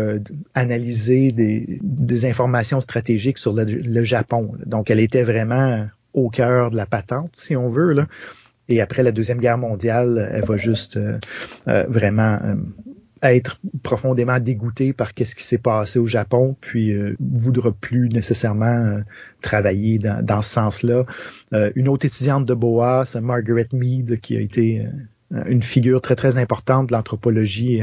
analyser 0.54 1.32
des, 1.32 2.26
informations 2.26 2.78
stratégiques 2.78 3.38
sur 3.38 3.52
le, 3.52 4.04
Japon. 4.04 4.52
Donc, 4.66 4.88
elle 4.88 5.00
était 5.00 5.24
vraiment 5.24 5.88
au 6.14 6.30
cœur 6.30 6.70
de 6.70 6.76
la 6.76 6.86
patente, 6.86 7.32
si 7.34 7.56
on 7.56 7.68
veut. 7.68 7.92
Là. 7.92 8.06
Et 8.68 8.80
après 8.80 9.02
la 9.02 9.10
Deuxième 9.10 9.40
Guerre 9.40 9.58
mondiale, 9.58 10.30
elle 10.32 10.44
va 10.44 10.56
juste 10.56 10.96
vraiment 11.66 12.38
être 13.22 13.60
profondément 13.82 14.40
dégoûté 14.40 14.92
par 14.92 15.14
qu'est-ce 15.14 15.36
qui 15.36 15.44
s'est 15.44 15.58
passé 15.58 15.98
au 15.98 16.06
Japon, 16.06 16.56
puis 16.60 16.92
euh, 16.92 17.16
voudra 17.20 17.70
plus 17.72 18.08
nécessairement 18.08 18.66
euh, 18.66 19.00
travailler 19.40 19.98
dans, 19.98 20.24
dans 20.24 20.42
ce 20.42 20.50
sens-là. 20.50 21.04
Euh, 21.52 21.70
une 21.76 21.88
autre 21.88 22.04
étudiante 22.06 22.46
de 22.46 22.54
Boas, 22.54 23.16
Margaret 23.22 23.68
Mead, 23.72 24.18
qui 24.18 24.36
a 24.36 24.40
été 24.40 24.86
euh, 25.32 25.44
une 25.46 25.62
figure 25.62 26.00
très 26.00 26.16
très 26.16 26.36
importante 26.38 26.88
de 26.88 26.94
l'anthropologie 26.94 27.82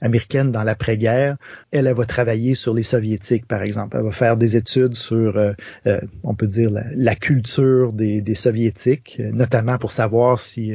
américaine 0.00 0.52
dans 0.52 0.62
l'après-guerre, 0.62 1.36
elle, 1.70 1.86
elle 1.86 1.94
va 1.94 2.04
travailler 2.04 2.54
sur 2.54 2.74
les 2.74 2.82
soviétiques, 2.82 3.46
par 3.46 3.62
exemple. 3.62 3.96
Elle 3.96 4.04
va 4.04 4.12
faire 4.12 4.36
des 4.36 4.56
études 4.56 4.94
sur, 4.94 5.54
on 6.22 6.34
peut 6.34 6.46
dire, 6.46 6.70
la, 6.70 6.84
la 6.94 7.16
culture 7.16 7.92
des, 7.92 8.20
des 8.20 8.34
soviétiques, 8.36 9.20
notamment 9.32 9.76
pour 9.78 9.90
savoir 9.90 10.38
si 10.38 10.74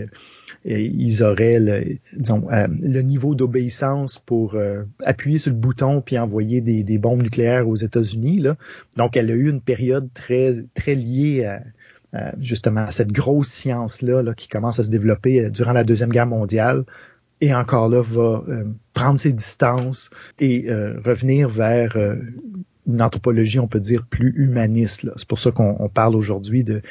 ils 0.65 1.23
auraient 1.23 1.59
le, 1.59 1.97
disons, 2.17 2.47
euh, 2.51 2.67
le 2.81 3.01
niveau 3.01 3.35
d'obéissance 3.35 4.19
pour 4.19 4.55
euh, 4.55 4.83
appuyer 5.03 5.37
sur 5.37 5.51
le 5.51 5.57
bouton 5.57 6.01
puis 6.01 6.17
envoyer 6.17 6.61
des, 6.61 6.97
bombes 6.97 7.21
nucléaires 7.21 7.67
aux 7.67 7.75
États-Unis. 7.75 8.43
Donc, 8.95 9.17
elle 9.17 9.29
a 9.29 9.33
eu 9.33 9.49
une 9.49 9.61
période 9.61 10.09
très, 10.13 10.53
très 10.73 10.95
liée 10.95 11.45
à, 12.13 12.33
justement 12.39 12.81
à 12.81 12.91
cette 12.91 13.11
grosse 13.11 13.49
science-là 13.49 14.21
là, 14.21 14.33
qui 14.33 14.47
commence 14.47 14.79
à 14.79 14.83
se 14.83 14.89
développer 14.89 15.45
euh, 15.45 15.49
durant 15.49 15.73
la 15.73 15.83
Deuxième 15.83 16.11
Guerre 16.11 16.27
mondiale 16.27 16.85
et 17.41 17.53
encore 17.53 17.89
là 17.89 18.01
va 18.01 18.45
prendre 18.93 19.19
ses 19.19 19.33
distances 19.33 20.09
et 20.39 20.65
revenir 21.03 21.49
vers 21.49 21.97
une 22.87 23.01
anthropologie, 23.01 23.59
on 23.59 23.67
peut 23.67 23.81
dire, 23.81 24.05
plus 24.09 24.33
humaniste. 24.37 25.09
C'est 25.17 25.27
pour 25.27 25.39
ça 25.39 25.51
qu'on 25.51 25.89
parle 25.93 26.15
aujourd'hui 26.15 26.63
de 26.63 26.81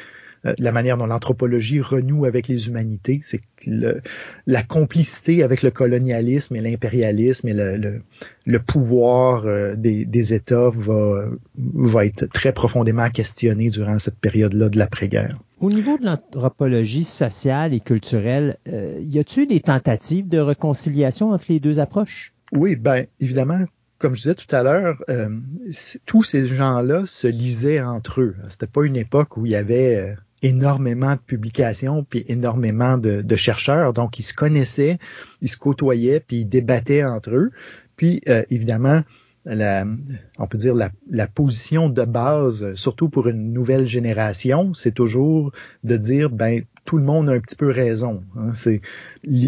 la 0.45 0.73
manière 0.73 0.97
dont 0.97 1.07
l'anthropologie 1.07 1.81
renoue 1.81 2.25
avec 2.25 2.49
les 2.49 2.67
humanités, 2.67 3.21
c'est 3.23 3.41
que 3.57 4.01
la 4.47 4.63
complicité 4.63 5.43
avec 5.43 5.63
le 5.63 5.71
colonialisme 5.71 6.57
et 6.57 6.61
l'impérialisme 6.61 7.49
et 7.49 7.55
le, 7.55 8.03
le, 8.47 8.59
pouvoir 8.59 9.47
euh, 9.47 9.77
des, 9.77 10.05
des, 10.05 10.35
États 10.35 10.69
va, 10.69 11.29
va 11.57 12.07
être 12.07 12.27
très 12.27 12.53
profondément 12.53 13.09
questionné 13.11 13.71
durant 13.71 13.99
cette 13.99 14.19
période-là 14.19 14.69
de 14.69 14.79
l'après-guerre. 14.79 15.39
Au 15.61 15.71
niveau 15.71 15.97
de 15.97 16.05
l'anthropologie 16.05 17.05
sociale 17.05 17.73
et 17.73 17.81
culturelle, 17.81 18.57
euh, 18.69 18.99
y 19.01 19.19
a-t-il 19.21 19.47
des 19.47 19.61
tentatives 19.61 20.29
de 20.29 20.39
réconciliation 20.39 21.31
entre 21.31 21.45
les 21.51 21.61
deux 21.61 21.79
approches? 21.79 22.35
Oui, 22.51 22.75
ben 22.75 23.07
évidemment, 23.21 23.61
comme 23.99 24.17
je 24.17 24.23
disais 24.23 24.35
tout 24.35 24.55
à 24.55 24.65
l'heure, 24.65 25.03
euh, 25.09 25.29
tous 26.05 26.25
ces 26.25 26.49
gens-là 26.49 27.07
se 27.07 27.29
lisaient 27.29 27.81
entre 27.81 28.21
eux. 28.21 28.37
C'était 28.49 28.67
pas 28.67 28.85
une 28.85 28.97
époque 28.97 29.37
où 29.37 29.47
il 29.47 29.53
y 29.53 29.57
avait 29.57 30.17
énormément 30.43 31.15
de 31.15 31.21
publications 31.21 32.05
puis 32.05 32.25
énormément 32.29 32.99
de, 32.99 33.37
chercheurs. 33.37 33.93
Donc, 33.93 34.19
ils 34.19 34.25
se 34.25 34.35
connaissaient, 34.35 34.99
ils 35.41 35.49
se 35.49 35.57
côtoyaient, 35.57 36.21
puis 36.21 36.39
ils 36.39 36.45
débattaient 36.45 37.05
entre 37.05 37.31
eux. 37.31 37.51
Puis, 37.97 38.21
euh, 38.29 38.43
évidemment, 38.51 39.03
la, 39.45 39.85
on 40.39 40.47
peut 40.47 40.59
dire 40.59 40.75
la, 40.75 40.91
la, 41.11 41.27
position 41.27 41.89
de 41.89 42.05
base, 42.05 42.75
surtout 42.75 43.09
pour 43.09 43.27
une 43.29 43.53
nouvelle 43.53 43.87
génération, 43.87 44.73
c'est 44.73 44.95
toujours 44.95 45.51
de 45.83 45.97
dire 45.97 46.31
ben 46.31 46.63
tout 46.85 46.97
le 46.97 47.05
monde 47.05 47.29
a 47.29 47.33
un 47.33 47.41
petit 47.41 47.57
peu 47.57 47.71
raison. 47.71 48.23
Hein. 48.37 48.53
C'est 48.55 48.81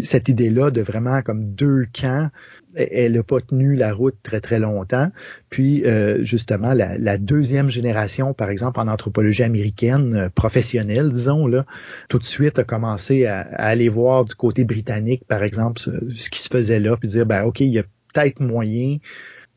cette 0.03 0.29
idée-là 0.29 0.71
de 0.71 0.81
vraiment 0.81 1.21
comme 1.21 1.53
deux 1.53 1.85
camps. 1.93 2.29
Elle 2.75 3.13
n'a 3.13 3.23
pas 3.23 3.39
tenu 3.41 3.75
la 3.75 3.93
route 3.93 4.15
très 4.23 4.41
très 4.41 4.59
longtemps. 4.59 5.11
Puis 5.49 5.83
euh, 5.85 6.23
justement 6.23 6.73
la, 6.73 6.97
la, 6.97 7.17
deuxième 7.17 7.69
génération, 7.69 8.33
par 8.33 8.49
exemple 8.49 8.79
en 8.79 8.87
anthropologie 8.87 9.43
américaine 9.43 10.15
euh, 10.15 10.29
professionnelle, 10.29 11.09
disons 11.09 11.47
là, 11.47 11.65
tout 12.09 12.19
de 12.19 12.23
suite 12.23 12.59
a 12.59 12.63
commencé 12.63 13.25
à, 13.25 13.41
aller 13.41 13.89
voir 13.89 14.25
du 14.25 14.35
côté 14.35 14.63
britannique, 14.65 15.23
par 15.27 15.43
exemple, 15.43 15.79
ce, 15.79 15.91
ce 16.15 16.29
qui 16.29 16.39
se 16.39 16.49
faisait 16.49 16.79
là, 16.79 16.97
puis 16.97 17.09
dire 17.09 17.25
ben 17.25 17.43
ok, 17.43 17.61
il 17.61 17.67
y 17.67 17.79
a 17.79 17.83
peut-être 18.13 18.39
moyen 18.39 18.97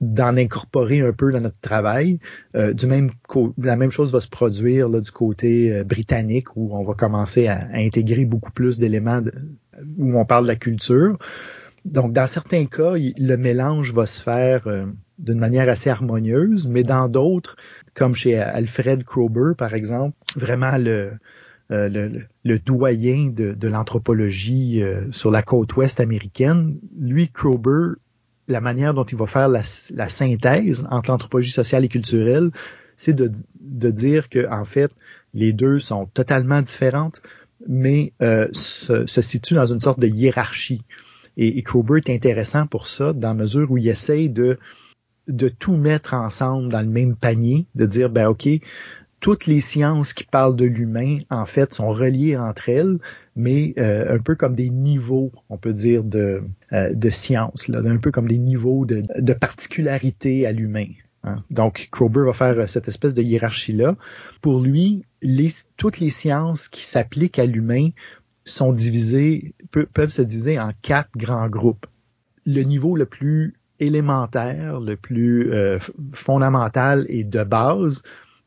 d'en 0.00 0.36
incorporer 0.36 1.00
un 1.00 1.12
peu 1.12 1.32
dans 1.32 1.40
notre 1.40 1.58
travail. 1.60 2.18
Euh, 2.54 2.72
du 2.72 2.86
même 2.86 3.10
la 3.58 3.76
même 3.76 3.90
chose 3.90 4.12
va 4.12 4.20
se 4.20 4.28
produire 4.28 4.88
là, 4.88 5.00
du 5.00 5.10
côté 5.10 5.72
euh, 5.72 5.84
britannique 5.84 6.56
où 6.56 6.76
on 6.76 6.84
va 6.84 6.94
commencer 6.94 7.48
à, 7.48 7.68
intégrer 7.74 8.24
beaucoup 8.24 8.52
plus 8.52 8.78
d'éléments 8.78 9.20
où 9.96 10.18
on 10.18 10.24
parle 10.24 10.44
de 10.44 10.48
la 10.48 10.56
culture. 10.56 11.18
Donc, 11.84 12.12
dans 12.12 12.26
certains 12.26 12.66
cas, 12.66 12.94
le 12.96 13.36
mélange 13.36 13.92
va 13.92 14.06
se 14.06 14.20
faire 14.20 14.66
euh, 14.66 14.86
d'une 15.18 15.38
manière 15.38 15.68
assez 15.68 15.90
harmonieuse, 15.90 16.66
mais 16.66 16.82
dans 16.82 17.08
d'autres, 17.08 17.56
comme 17.94 18.14
chez 18.14 18.38
Alfred 18.38 19.04
Kroeber, 19.04 19.54
par 19.56 19.74
exemple, 19.74 20.16
vraiment 20.36 20.76
le, 20.76 21.12
le, 21.70 22.58
doyen 22.58 23.30
de, 23.30 23.68
l'anthropologie 23.68 24.82
sur 25.10 25.30
la 25.30 25.42
côte 25.42 25.76
ouest 25.76 26.00
américaine, 26.00 26.78
lui, 26.98 27.28
Kroeber, 27.28 27.94
la 28.48 28.60
manière 28.60 28.94
dont 28.94 29.04
il 29.04 29.16
va 29.16 29.26
faire 29.26 29.48
la, 29.48 29.62
synthèse 29.62 30.86
entre 30.90 31.10
l'anthropologie 31.10 31.50
sociale 31.50 31.84
et 31.84 31.88
culturelle, 31.88 32.50
c'est 32.96 33.14
de, 33.14 33.30
dire 33.90 34.28
que 34.28 34.50
en 34.50 34.64
fait, 34.64 34.90
les 35.34 35.52
deux 35.52 35.78
sont 35.78 36.06
totalement 36.06 36.62
différentes, 36.62 37.22
mais 37.68 38.12
euh, 38.22 38.48
se, 38.52 39.06
situent 39.06 39.54
dans 39.54 39.66
une 39.66 39.80
sorte 39.80 40.00
de 40.00 40.08
hiérarchie. 40.08 40.82
Et, 41.38 41.58
et 41.58 41.64
est 41.64 42.10
intéressant 42.10 42.66
pour 42.66 42.88
ça, 42.88 43.12
dans 43.12 43.28
la 43.28 43.34
mesure 43.34 43.70
où 43.70 43.78
il 43.78 43.88
essaye 43.88 44.28
de 44.28 44.58
de 45.28 45.48
tout 45.48 45.76
mettre 45.76 46.14
ensemble 46.14 46.70
dans 46.70 46.80
le 46.80 46.88
même 46.88 47.14
panier, 47.14 47.66
de 47.74 47.86
dire, 47.86 48.10
ben 48.10 48.28
OK, 48.28 48.48
toutes 49.20 49.46
les 49.46 49.60
sciences 49.60 50.12
qui 50.12 50.24
parlent 50.24 50.56
de 50.56 50.64
l'humain, 50.64 51.18
en 51.30 51.44
fait, 51.44 51.74
sont 51.74 51.90
reliées 51.90 52.36
entre 52.36 52.68
elles, 52.68 52.98
mais 53.36 53.74
euh, 53.78 54.14
un 54.14 54.18
peu 54.18 54.36
comme 54.36 54.54
des 54.54 54.70
niveaux, 54.70 55.32
on 55.48 55.58
peut 55.58 55.72
dire, 55.72 56.04
de, 56.04 56.42
euh, 56.72 56.94
de 56.94 57.10
science, 57.10 57.68
là, 57.68 57.80
un 57.84 57.98
peu 57.98 58.10
comme 58.10 58.28
des 58.28 58.38
niveaux 58.38 58.86
de, 58.86 59.02
de 59.16 59.32
particularité 59.32 60.46
à 60.46 60.52
l'humain. 60.52 60.86
Hein. 61.24 61.38
Donc, 61.50 61.88
Krober 61.90 62.22
va 62.26 62.32
faire 62.32 62.68
cette 62.68 62.88
espèce 62.88 63.14
de 63.14 63.22
hiérarchie-là. 63.22 63.96
Pour 64.40 64.60
lui, 64.60 65.04
les, 65.20 65.48
toutes 65.76 65.98
les 65.98 66.10
sciences 66.10 66.68
qui 66.68 66.86
s'appliquent 66.86 67.40
à 67.40 67.46
l'humain 67.46 67.90
sont 68.48 68.72
divisées, 68.72 69.54
peuvent 69.70 70.10
se 70.10 70.22
diviser 70.22 70.58
en 70.58 70.72
quatre 70.82 71.10
grands 71.16 71.48
groupes. 71.48 71.86
Le 72.46 72.62
niveau 72.62 72.96
le 72.96 73.06
plus 73.06 73.54
élémentaire, 73.80 74.80
le 74.80 74.96
plus 74.96 75.52
euh, 75.52 75.78
fondamental 76.12 77.06
et 77.08 77.24
de 77.24 77.44
base, 77.44 78.02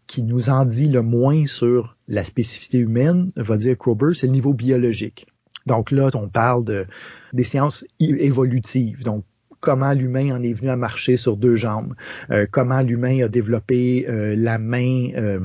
qui 0.07 0.23
nous 0.23 0.49
en 0.49 0.65
dit 0.65 0.87
le 0.87 1.01
moins 1.01 1.45
sur 1.45 1.95
la 2.07 2.23
spécificité 2.23 2.79
humaine, 2.79 3.31
va 3.37 3.55
dire 3.57 3.77
Krober, 3.77 4.13
c'est 4.13 4.27
le 4.27 4.33
niveau 4.33 4.53
biologique. 4.53 5.25
Donc 5.67 5.91
là, 5.91 6.09
on 6.15 6.27
parle 6.27 6.65
de, 6.65 6.85
des 7.33 7.43
sciences 7.43 7.85
évolutives. 7.99 9.03
Donc, 9.03 9.23
comment 9.61 9.93
l'humain 9.93 10.35
en 10.35 10.43
est 10.43 10.53
venu 10.53 10.69
à 10.69 10.75
marcher 10.75 11.15
sur 11.15 11.37
deux 11.37 11.55
jambes, 11.55 11.93
euh, 12.31 12.45
comment 12.51 12.81
l'humain 12.81 13.23
a 13.23 13.29
développé 13.29 14.05
euh, 14.09 14.35
la 14.37 14.57
main 14.57 15.11
euh, 15.15 15.39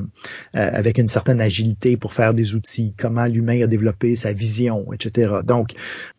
avec 0.53 0.97
une 0.97 1.07
certaine 1.07 1.39
agilité 1.39 1.95
pour 1.95 2.13
faire 2.13 2.33
des 2.33 2.55
outils, 2.55 2.93
comment 2.97 3.25
l'humain 3.25 3.63
a 3.63 3.67
développé 3.67 4.15
sa 4.15 4.33
vision, 4.33 4.91
etc. 4.91 5.35
Donc, 5.45 5.71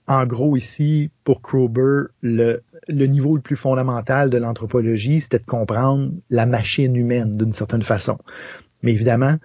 en 0.07 0.25
gros, 0.25 0.57
ici, 0.57 1.11
pour 1.25 1.43
Krober, 1.43 2.05
le, 2.23 2.63
le 2.89 3.07
niveau 3.07 3.37
le 3.37 3.43
plus 3.43 3.57
fondamental 3.57 4.31
de 4.31 4.39
l'anthropologie, 4.39 5.21
c'était 5.21 5.41
de 5.41 5.45
comprendre 5.45 6.13
la 6.31 6.47
machine 6.47 6.97
humaine 6.97 7.37
d'une 7.37 7.53
certaine 7.53 7.83
façon. 7.83 8.17
Mais 8.83 8.93
évidemment, 8.93 9.37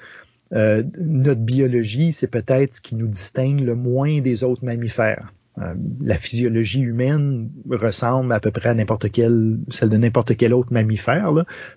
euh, 0.54 0.84
notre 1.00 1.42
biologie, 1.42 2.12
c'est 2.12 2.28
peut-être 2.28 2.76
ce 2.76 2.82
qui 2.82 2.96
nous 2.96 3.08
distingue 3.08 3.62
le 3.62 3.76
moins 3.76 4.22
des 4.22 4.44
autres 4.44 4.64
mammifères. 4.64 5.34
Euh, 5.60 5.76
la 6.02 6.18
physiologie 6.18 6.82
humaine 6.82 7.52
ressemble 7.70 8.34
à 8.34 8.40
peu 8.40 8.52
près 8.52 8.70
à 8.70 8.74
n'importe 8.74 9.12
quelle, 9.12 9.60
celle 9.70 9.90
de 9.90 9.98
n'importe 9.98 10.36
quel 10.36 10.54
autre 10.54 10.74
mammifère. 10.74 11.32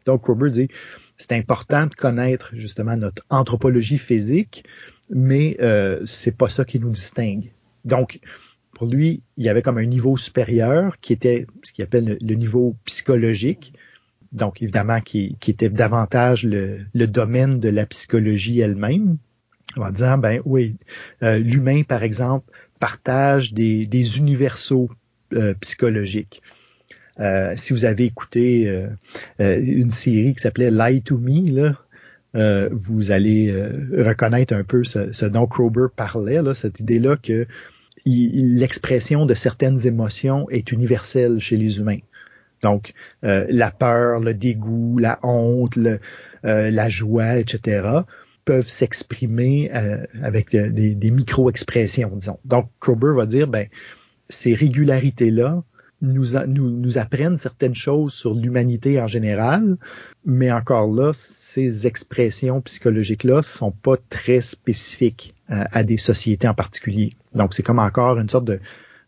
Donc, 0.06 0.24
Robert 0.24 0.50
dit, 0.50 0.68
c'est 1.18 1.32
important 1.32 1.86
de 1.86 1.94
connaître 1.94 2.50
justement 2.54 2.94
notre 2.94 3.22
anthropologie 3.28 3.98
physique, 3.98 4.64
mais 5.10 5.56
euh, 5.60 6.00
c'est 6.06 6.36
pas 6.36 6.48
ça 6.48 6.64
qui 6.64 6.80
nous 6.80 6.90
distingue. 6.90 7.52
Donc, 7.84 8.20
pour 8.72 8.86
lui, 8.86 9.22
il 9.36 9.44
y 9.44 9.48
avait 9.48 9.62
comme 9.62 9.78
un 9.78 9.86
niveau 9.86 10.16
supérieur 10.16 10.98
qui 11.00 11.12
était 11.12 11.46
ce 11.62 11.72
qu'il 11.72 11.84
appelle 11.84 12.18
le, 12.20 12.34
niveau 12.34 12.76
psychologique. 12.84 13.72
Donc, 14.32 14.60
évidemment, 14.60 15.00
qui, 15.00 15.36
était 15.48 15.70
davantage 15.70 16.44
le, 16.44 17.06
domaine 17.06 17.60
de 17.60 17.68
la 17.68 17.86
psychologie 17.86 18.60
elle-même. 18.60 19.18
Va 19.76 19.92
dire, 19.92 20.18
ben 20.18 20.40
oui, 20.44 20.76
euh, 21.22 21.38
l'humain, 21.38 21.82
par 21.82 22.02
exemple, 22.02 22.50
partage 22.78 23.52
des, 23.52 24.18
universaux 24.18 24.90
euh, 25.32 25.54
psychologiques. 25.60 26.42
Euh, 27.18 27.54
si 27.56 27.72
vous 27.72 27.84
avez 27.84 28.04
écouté 28.04 28.68
euh, 28.68 28.88
une 29.38 29.90
série 29.90 30.34
qui 30.34 30.40
s'appelait 30.40 30.70
Lie 30.70 31.02
to 31.02 31.18
Me, 31.18 31.72
vous 32.70 33.10
allez 33.12 33.50
reconnaître 33.96 34.54
un 34.54 34.62
peu 34.62 34.84
ce, 34.84 35.24
dont 35.24 35.46
Krober 35.46 35.86
parlait, 35.94 36.38
cette 36.54 36.80
idée-là 36.80 37.16
que 37.16 37.46
l'expression 38.04 39.24
de 39.24 39.32
certaines 39.32 39.86
émotions 39.86 40.46
est 40.50 40.70
universelle 40.70 41.38
chez 41.38 41.56
les 41.56 41.78
humains. 41.78 42.00
Donc, 42.62 42.92
la 43.22 43.70
peur, 43.70 44.20
le 44.20 44.34
dégoût, 44.34 44.98
la 44.98 45.18
honte, 45.22 45.78
la 46.42 46.88
joie, 46.90 47.38
etc 47.38 48.02
peuvent 48.46 48.68
s'exprimer 48.68 49.70
euh, 49.74 50.06
avec 50.22 50.54
euh, 50.54 50.70
des, 50.70 51.10
micro-expressions, 51.10 52.16
disons. 52.16 52.38
Donc, 52.46 52.70
Krober 52.80 53.12
va 53.14 53.26
dire, 53.26 53.48
ben, 53.48 53.66
ces 54.30 54.54
régularités-là 54.54 55.62
nous, 56.00 56.38
nous, 56.46 56.70
nous 56.70 56.98
apprennent 56.98 57.38
certaines 57.38 57.74
choses 57.74 58.12
sur 58.12 58.34
l'humanité 58.34 59.00
en 59.00 59.06
général, 59.06 59.76
mais 60.24 60.52
encore 60.52 60.92
là, 60.92 61.12
ces 61.14 61.86
expressions 61.86 62.60
psychologiques-là 62.60 63.42
sont 63.42 63.72
pas 63.72 63.96
très 64.10 64.40
spécifiques 64.40 65.34
à, 65.48 65.78
à 65.78 65.82
des 65.82 65.96
sociétés 65.96 66.48
en 66.48 66.54
particulier. 66.54 67.10
Donc, 67.34 67.52
c'est 67.52 67.62
comme 67.62 67.78
encore 67.80 68.18
une 68.18 68.28
sorte 68.28 68.44
de, 68.44 68.60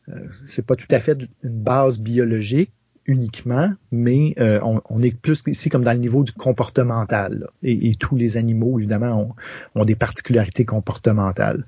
euh, 0.09 0.27
c'est 0.45 0.65
pas 0.65 0.77
tout 0.77 0.87
à 0.91 1.01
fait 1.01 1.19
une 1.43 1.63
base 1.63 2.01
biologique, 2.01 2.73
uniquement, 3.09 3.73
mais 3.91 4.35
euh, 4.39 4.61
on, 4.63 5.03
est 5.03 5.17
plus 5.17 5.43
ici 5.47 5.71
comme 5.71 5.83
dans 5.83 5.95
le 5.95 5.99
niveau 5.99 6.23
du 6.23 6.33
comportemental. 6.33 7.49
Et, 7.63 7.95
tous 7.99 8.15
les 8.15 8.37
animaux, 8.37 8.79
évidemment, 8.79 9.35
ont, 9.75 9.85
des 9.85 9.97
particularités 9.97 10.67
comportementales. 10.67 11.65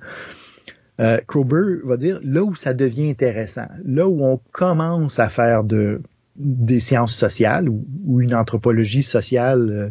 Euh, 1.00 1.18
Krober 1.26 1.78
va 1.82 1.96
dire 1.96 2.20
là 2.22 2.44
où 2.44 2.54
ça 2.54 2.74
devient 2.74 3.08
intéressant, 3.08 3.68
là 3.84 4.06
où 4.06 4.22
on 4.22 4.38
commence 4.52 5.18
à 5.18 5.28
faire 5.30 5.64
de 5.64 6.02
des 6.36 6.78
sciences 6.78 7.14
sociales 7.14 7.68
ou, 7.68 8.20
une 8.20 8.34
anthropologie 8.34 9.02
sociale 9.02 9.70
euh, 9.70 9.90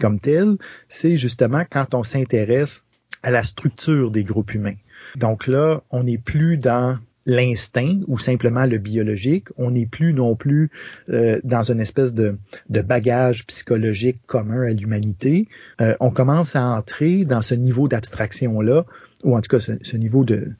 comme 0.00 0.18
telle, 0.18 0.54
c'est 0.88 1.16
justement 1.16 1.64
quand 1.68 1.94
on 1.94 2.02
s'intéresse 2.02 2.82
à 3.22 3.30
la 3.30 3.42
structure 3.42 4.10
des 4.10 4.24
groupes 4.24 4.54
humains. 4.54 4.76
Donc 5.16 5.46
là, 5.46 5.82
on 5.90 6.04
n'est 6.04 6.18
plus 6.18 6.56
dans 6.56 6.98
l'instinct 7.26 8.00
ou 8.06 8.18
simplement 8.18 8.66
le 8.66 8.78
biologique. 8.78 9.48
On 9.56 9.70
n'est 9.70 9.86
plus 9.86 10.12
non 10.12 10.36
plus 10.36 10.70
euh, 11.08 11.40
dans 11.44 11.62
une 11.62 11.80
espèce 11.80 12.14
de, 12.14 12.36
bagage 12.68 13.46
psychologique 13.46 14.18
commun 14.26 14.62
à 14.62 14.72
l'humanité. 14.72 15.48
Euh, 15.80 15.94
on 16.00 16.10
commence 16.10 16.56
à 16.56 16.64
entrer 16.66 17.24
dans 17.24 17.42
ce 17.42 17.54
niveau 17.54 17.88
d'abstraction-là, 17.88 18.84
ou 19.22 19.36
en 19.36 19.40
tout 19.40 19.56
cas 19.56 19.60
ce 19.60 19.96
niveau 19.96 20.24
de, 20.24 20.50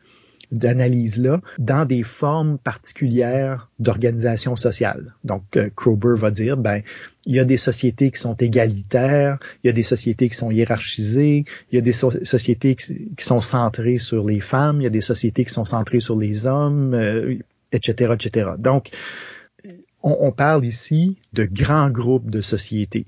d'analyse-là 0.53 1.41
dans 1.59 1.85
des 1.85 2.03
formes 2.03 2.59
particulières 2.59 3.71
d'organisation 3.79 4.57
sociale. 4.57 5.15
Donc, 5.25 5.43
euh, 5.57 5.71
Krober 5.75 6.15
va 6.17 6.31
dire, 6.31 6.57
ben, 6.57 6.83
il 7.27 7.35
y 7.35 7.41
a 7.41 7.45
des 7.45 7.57
sociétés 7.57 8.11
qui 8.11 8.21
sont 8.21 8.35
égalitaires, 8.35 9.39
il 9.63 9.69
y 9.69 9.71
a 9.71 9.73
des 9.73 9.83
sociétés 9.83 10.29
qui 10.29 10.37
sont 10.37 10.51
hiérarchisées, 10.51 11.45
il 11.71 11.75
y 11.75 11.79
a 11.79 11.81
des 11.81 11.93
sociétés 11.93 12.75
qui, 12.75 13.09
sont 13.19 13.41
centrées 13.41 13.99
sur 13.99 14.25
les 14.25 14.41
femmes, 14.41 14.81
il 14.81 14.85
y 14.85 14.89
a 14.89 14.91
des 14.91 15.01
sociétés 15.01 15.45
qui 15.45 15.53
sont 15.53 15.65
centrées 15.65 16.01
sur 16.01 16.17
les 16.17 16.47
hommes, 16.47 16.95
etc., 17.73 18.11
euh, 18.11 18.15
etc. 18.15 18.51
Donc, 18.59 18.91
on, 20.03 20.17
on, 20.21 20.33
parle 20.33 20.67
ici 20.67 21.17
de 21.33 21.45
grands 21.45 21.91
groupes 21.91 22.31
de 22.31 22.43
sociétés. 22.43 23.07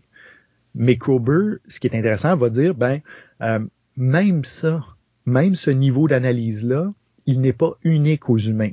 Mais 0.75 0.97
Krober, 0.97 1.57
ce 1.69 1.81
qui 1.81 1.87
est 1.87 1.97
intéressant, 1.97 2.37
va 2.37 2.51
dire, 2.51 2.75
ben, 2.75 3.01
euh, 3.43 3.61
même 3.97 4.45
ça, 4.45 4.85
même 5.25 5.55
ce 5.55 5.71
niveau 5.71 6.07
d'analyse-là, 6.07 6.91
il 7.27 7.41
n'est 7.41 7.53
pas 7.53 7.77
unique 7.85 8.31
aux 8.31 8.39
humains. 8.39 8.73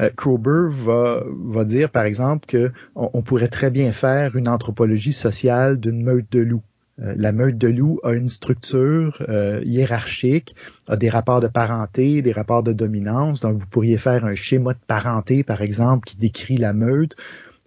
Euh, 0.00 0.10
Krober 0.16 0.68
va, 0.68 1.64
dire, 1.64 1.90
par 1.90 2.04
exemple, 2.04 2.46
que 2.46 2.72
on, 2.94 3.22
pourrait 3.22 3.48
très 3.48 3.70
bien 3.70 3.92
faire 3.92 4.36
une 4.36 4.48
anthropologie 4.48 5.12
sociale 5.12 5.80
d'une 5.80 6.02
meute 6.02 6.30
de 6.30 6.40
loups. 6.40 6.62
Euh, 7.00 7.14
la 7.16 7.32
meute 7.32 7.56
de 7.56 7.68
loups 7.68 7.98
a 8.02 8.12
une 8.12 8.28
structure 8.28 9.22
euh, 9.28 9.62
hiérarchique, 9.64 10.54
a 10.88 10.96
des 10.96 11.08
rapports 11.08 11.40
de 11.40 11.48
parenté, 11.48 12.20
des 12.20 12.32
rapports 12.32 12.62
de 12.62 12.72
dominance. 12.72 13.40
Donc, 13.40 13.56
vous 13.58 13.66
pourriez 13.66 13.96
faire 13.96 14.24
un 14.24 14.34
schéma 14.34 14.74
de 14.74 14.78
parenté, 14.86 15.42
par 15.42 15.62
exemple, 15.62 16.06
qui 16.06 16.16
décrit 16.16 16.56
la 16.56 16.72
meute. 16.72 17.16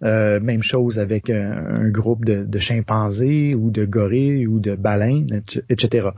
même 0.02 0.62
chose 0.62 0.98
avec 0.98 1.30
un, 1.30 1.88
groupe 1.88 2.24
de, 2.24 2.44
de, 2.44 2.58
chimpanzés 2.58 3.54
ou 3.54 3.70
de 3.70 3.84
gorilles 3.84 4.46
ou 4.46 4.60
de 4.60 4.76
baleines, 4.76 5.42
etc. 5.68 6.10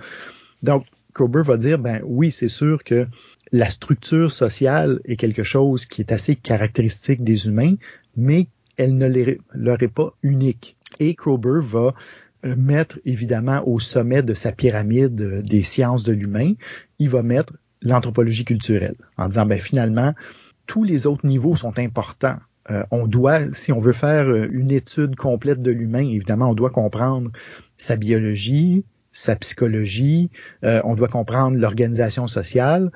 Donc, 0.63 0.85
Krober 1.15 1.43
va 1.43 1.57
dire, 1.57 1.79
ben 1.79 2.01
oui, 2.05 2.31
c'est 2.31 2.49
sûr 2.49 2.85
que 2.85 3.07
la 3.53 3.71
structure 3.71 4.31
sociale 4.31 5.01
est 5.05 5.17
quelque 5.17 5.43
chose 5.43 5.87
qui 5.87 6.01
est 6.01 6.13
assez 6.13 6.37
caractéristique 6.37 7.25
des 7.25 7.47
humains, 7.47 7.75
mais 8.17 8.49
elle 8.77 8.97
ne 8.97 9.37
leur 9.55 9.83
est 9.83 9.89
pas 9.89 10.13
unique. 10.23 10.77
Et 11.01 11.15
Krober 11.15 11.61
va 11.61 11.95
euh, 12.45 12.55
mettre 12.57 13.01
évidemment 13.05 13.67
au 13.67 13.81
sommet 13.81 14.23
de 14.23 14.33
sa 14.33 14.53
pyramide 14.53 15.21
euh, 15.21 15.43
des 15.43 15.63
sciences 15.63 16.05
de 16.05 16.13
l'humain, 16.13 16.53
il 17.01 17.09
va 17.09 17.23
mettre 17.23 17.55
l'anthropologie 17.83 18.45
culturelle 18.45 18.97
en 19.17 19.29
disant 19.29 19.47
ben 19.47 19.59
finalement 19.59 20.15
tous 20.67 20.85
les 20.85 21.07
autres 21.07 21.27
niveaux 21.27 21.57
sont 21.57 21.79
importants. 21.79 22.37
Euh, 22.71 22.85
on 22.91 23.09
doit, 23.09 23.53
si 23.55 23.73
on 23.73 23.81
veut 23.81 23.93
faire 23.93 24.33
une 24.33 24.71
étude 24.71 25.17
complète 25.17 25.63
de 25.63 25.71
l'humain, 25.71 26.07
évidemment, 26.07 26.51
on 26.51 26.55
doit 26.55 26.71
comprendre 26.71 27.31
sa 27.77 27.97
biologie, 27.97 28.85
sa 29.11 29.35
psychologie, 29.35 30.31
on 30.63 30.95
doit 30.95 31.09
comprendre 31.09 31.57
l'organisation 31.57 32.29
sociale, 32.29 32.93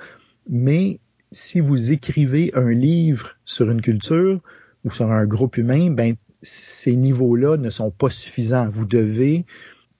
mais 0.48 1.00
si 1.30 1.60
vous 1.60 1.92
écrivez 1.92 2.50
un 2.54 2.70
livre 2.72 3.36
sur 3.44 3.70
une 3.70 3.80
culture 3.80 4.40
ou 4.84 4.90
sur 4.90 5.10
un 5.10 5.26
groupe 5.26 5.56
humain, 5.56 5.90
ben 5.90 6.14
ces 6.42 6.96
niveaux-là 6.96 7.56
ne 7.56 7.70
sont 7.70 7.90
pas 7.90 8.10
suffisants. 8.10 8.68
Vous 8.68 8.84
devez 8.84 9.46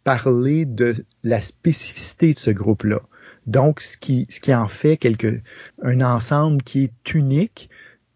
parler 0.04 0.64
de 0.66 0.94
la 1.22 1.40
spécificité 1.40 2.34
de 2.34 2.38
ce 2.38 2.50
groupe-là. 2.50 3.00
Donc, 3.46 3.80
ce 3.80 3.96
qui, 3.96 4.26
ce 4.28 4.40
qui 4.40 4.54
en 4.54 4.68
fait 4.68 4.96
quelque, 4.96 5.40
un 5.82 6.00
ensemble 6.00 6.62
qui 6.62 6.84
est 6.84 7.14
unique 7.14 7.70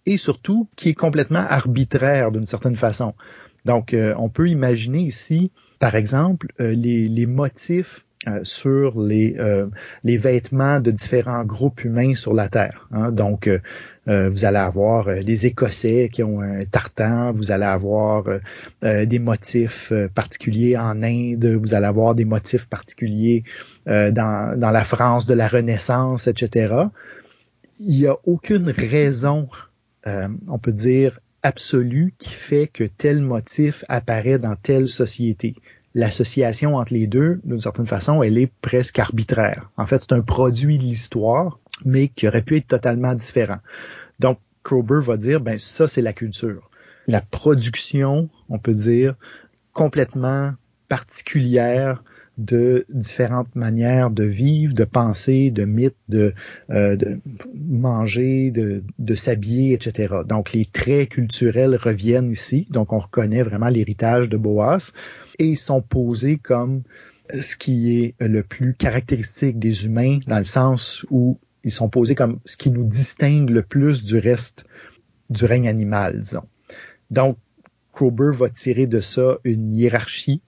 et 0.04 0.16
surtout 0.16 0.68
qui 0.76 0.90
est 0.90 0.94
complètement 0.94 1.44
arbitraire 1.48 2.32
d'une 2.32 2.46
certaine 2.46 2.76
façon. 2.76 3.14
Donc, 3.64 3.96
on 4.16 4.28
peut 4.28 4.48
imaginer 4.48 5.00
ici, 5.00 5.50
par 5.78 5.96
exemple, 5.96 6.52
les, 6.58 7.08
les 7.08 7.26
motifs 7.26 8.05
euh, 8.26 8.40
sur 8.44 9.00
les, 9.00 9.36
euh, 9.38 9.66
les 10.02 10.16
vêtements 10.16 10.80
de 10.80 10.90
différents 10.90 11.44
groupes 11.44 11.84
humains 11.84 12.14
sur 12.14 12.32
la 12.32 12.48
Terre. 12.48 12.88
Hein. 12.90 13.12
Donc, 13.12 13.46
euh, 13.46 13.60
vous 14.06 14.46
allez 14.46 14.56
avoir 14.56 15.22
des 15.22 15.46
Écossais 15.46 16.08
qui 16.10 16.22
ont 16.22 16.40
un 16.40 16.64
tartan, 16.64 17.32
vous 17.32 17.50
allez 17.50 17.66
avoir 17.66 18.24
des 18.82 19.18
motifs 19.18 19.92
particuliers 20.14 20.76
en 20.76 21.02
Inde, 21.02 21.44
vous 21.60 21.74
allez 21.74 21.86
avoir 21.86 22.14
des 22.14 22.24
motifs 22.24 22.66
particuliers 22.66 23.42
dans, 23.84 24.56
dans 24.56 24.70
la 24.70 24.84
France 24.84 25.26
de 25.26 25.34
la 25.34 25.48
Renaissance, 25.48 26.28
etc. 26.28 26.84
Il 27.80 27.98
n'y 27.98 28.06
a 28.06 28.16
aucune 28.26 28.70
raison, 28.70 29.48
on 30.04 30.58
peut 30.60 30.72
dire, 30.72 31.18
absolue 31.42 32.14
qui 32.16 32.30
fait 32.30 32.68
que 32.68 32.84
tel 32.84 33.20
motif 33.20 33.84
apparaît 33.88 34.38
dans 34.38 34.54
telle 34.54 34.86
société 34.86 35.56
l'association 35.96 36.76
entre 36.76 36.92
les 36.92 37.06
deux, 37.06 37.40
d'une 37.44 37.58
certaine 37.58 37.86
façon, 37.86 38.22
elle 38.22 38.36
est 38.36 38.52
presque 38.60 38.98
arbitraire. 38.98 39.70
En 39.78 39.86
fait, 39.86 40.02
c'est 40.02 40.12
un 40.12 40.20
produit 40.20 40.76
de 40.76 40.82
l'histoire, 40.82 41.58
mais 41.86 42.08
qui 42.08 42.28
aurait 42.28 42.42
pu 42.42 42.56
être 42.56 42.68
totalement 42.68 43.14
différent. 43.14 43.60
Donc, 44.18 44.38
Krober 44.62 45.00
va 45.00 45.16
dire, 45.16 45.40
ben 45.40 45.58
ça, 45.58 45.88
c'est 45.88 46.02
la 46.02 46.12
culture. 46.12 46.68
La 47.06 47.22
production, 47.22 48.28
on 48.50 48.58
peut 48.58 48.74
dire, 48.74 49.14
complètement 49.72 50.52
particulière 50.90 52.04
de 52.36 52.84
différentes 52.90 53.56
manières 53.56 54.10
de 54.10 54.24
vivre, 54.24 54.74
de 54.74 54.84
penser, 54.84 55.50
de 55.50 55.64
mythes, 55.64 55.96
de, 56.10 56.34
euh, 56.68 56.96
de 56.96 57.20
manger, 57.54 58.50
de, 58.50 58.82
de 58.98 59.14
s'habiller, 59.14 59.72
etc. 59.72 60.16
Donc 60.28 60.52
les 60.52 60.66
traits 60.66 61.08
culturels 61.08 61.76
reviennent 61.76 62.30
ici. 62.30 62.66
Donc 62.68 62.92
on 62.92 62.98
reconnaît 62.98 63.42
vraiment 63.42 63.68
l'héritage 63.68 64.28
de 64.28 64.36
Boas 64.36 64.92
et 65.38 65.46
ils 65.46 65.58
sont 65.58 65.82
posés 65.82 66.38
comme 66.38 66.82
ce 67.38 67.56
qui 67.56 68.00
est 68.00 68.14
le 68.20 68.42
plus 68.42 68.74
caractéristique 68.74 69.58
des 69.58 69.84
humains 69.84 70.18
dans 70.26 70.38
le 70.38 70.44
sens 70.44 71.04
où 71.10 71.38
ils 71.64 71.72
sont 71.72 71.88
posés 71.88 72.14
comme 72.14 72.38
ce 72.44 72.56
qui 72.56 72.70
nous 72.70 72.84
distingue 72.84 73.50
le 73.50 73.62
plus 73.62 74.04
du 74.04 74.18
reste 74.18 74.64
du 75.30 75.44
règne 75.44 75.68
animal, 75.68 76.20
disons. 76.20 76.44
Donc, 77.10 77.38
Krober 77.92 78.30
va 78.32 78.48
tirer 78.48 78.86
de 78.86 79.00
ça 79.00 79.38
une 79.42 79.74
hiérarchie 79.74 80.42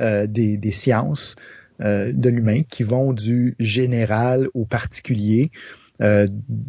euh, 0.00 0.26
des, 0.26 0.56
des, 0.56 0.70
sciences 0.70 1.36
euh, 1.80 2.12
de 2.12 2.28
l'humain 2.28 2.62
qui 2.68 2.82
vont 2.82 3.12
du 3.12 3.54
général 3.58 4.48
au 4.52 4.66
particulier, 4.66 5.50
euh, 6.02 6.26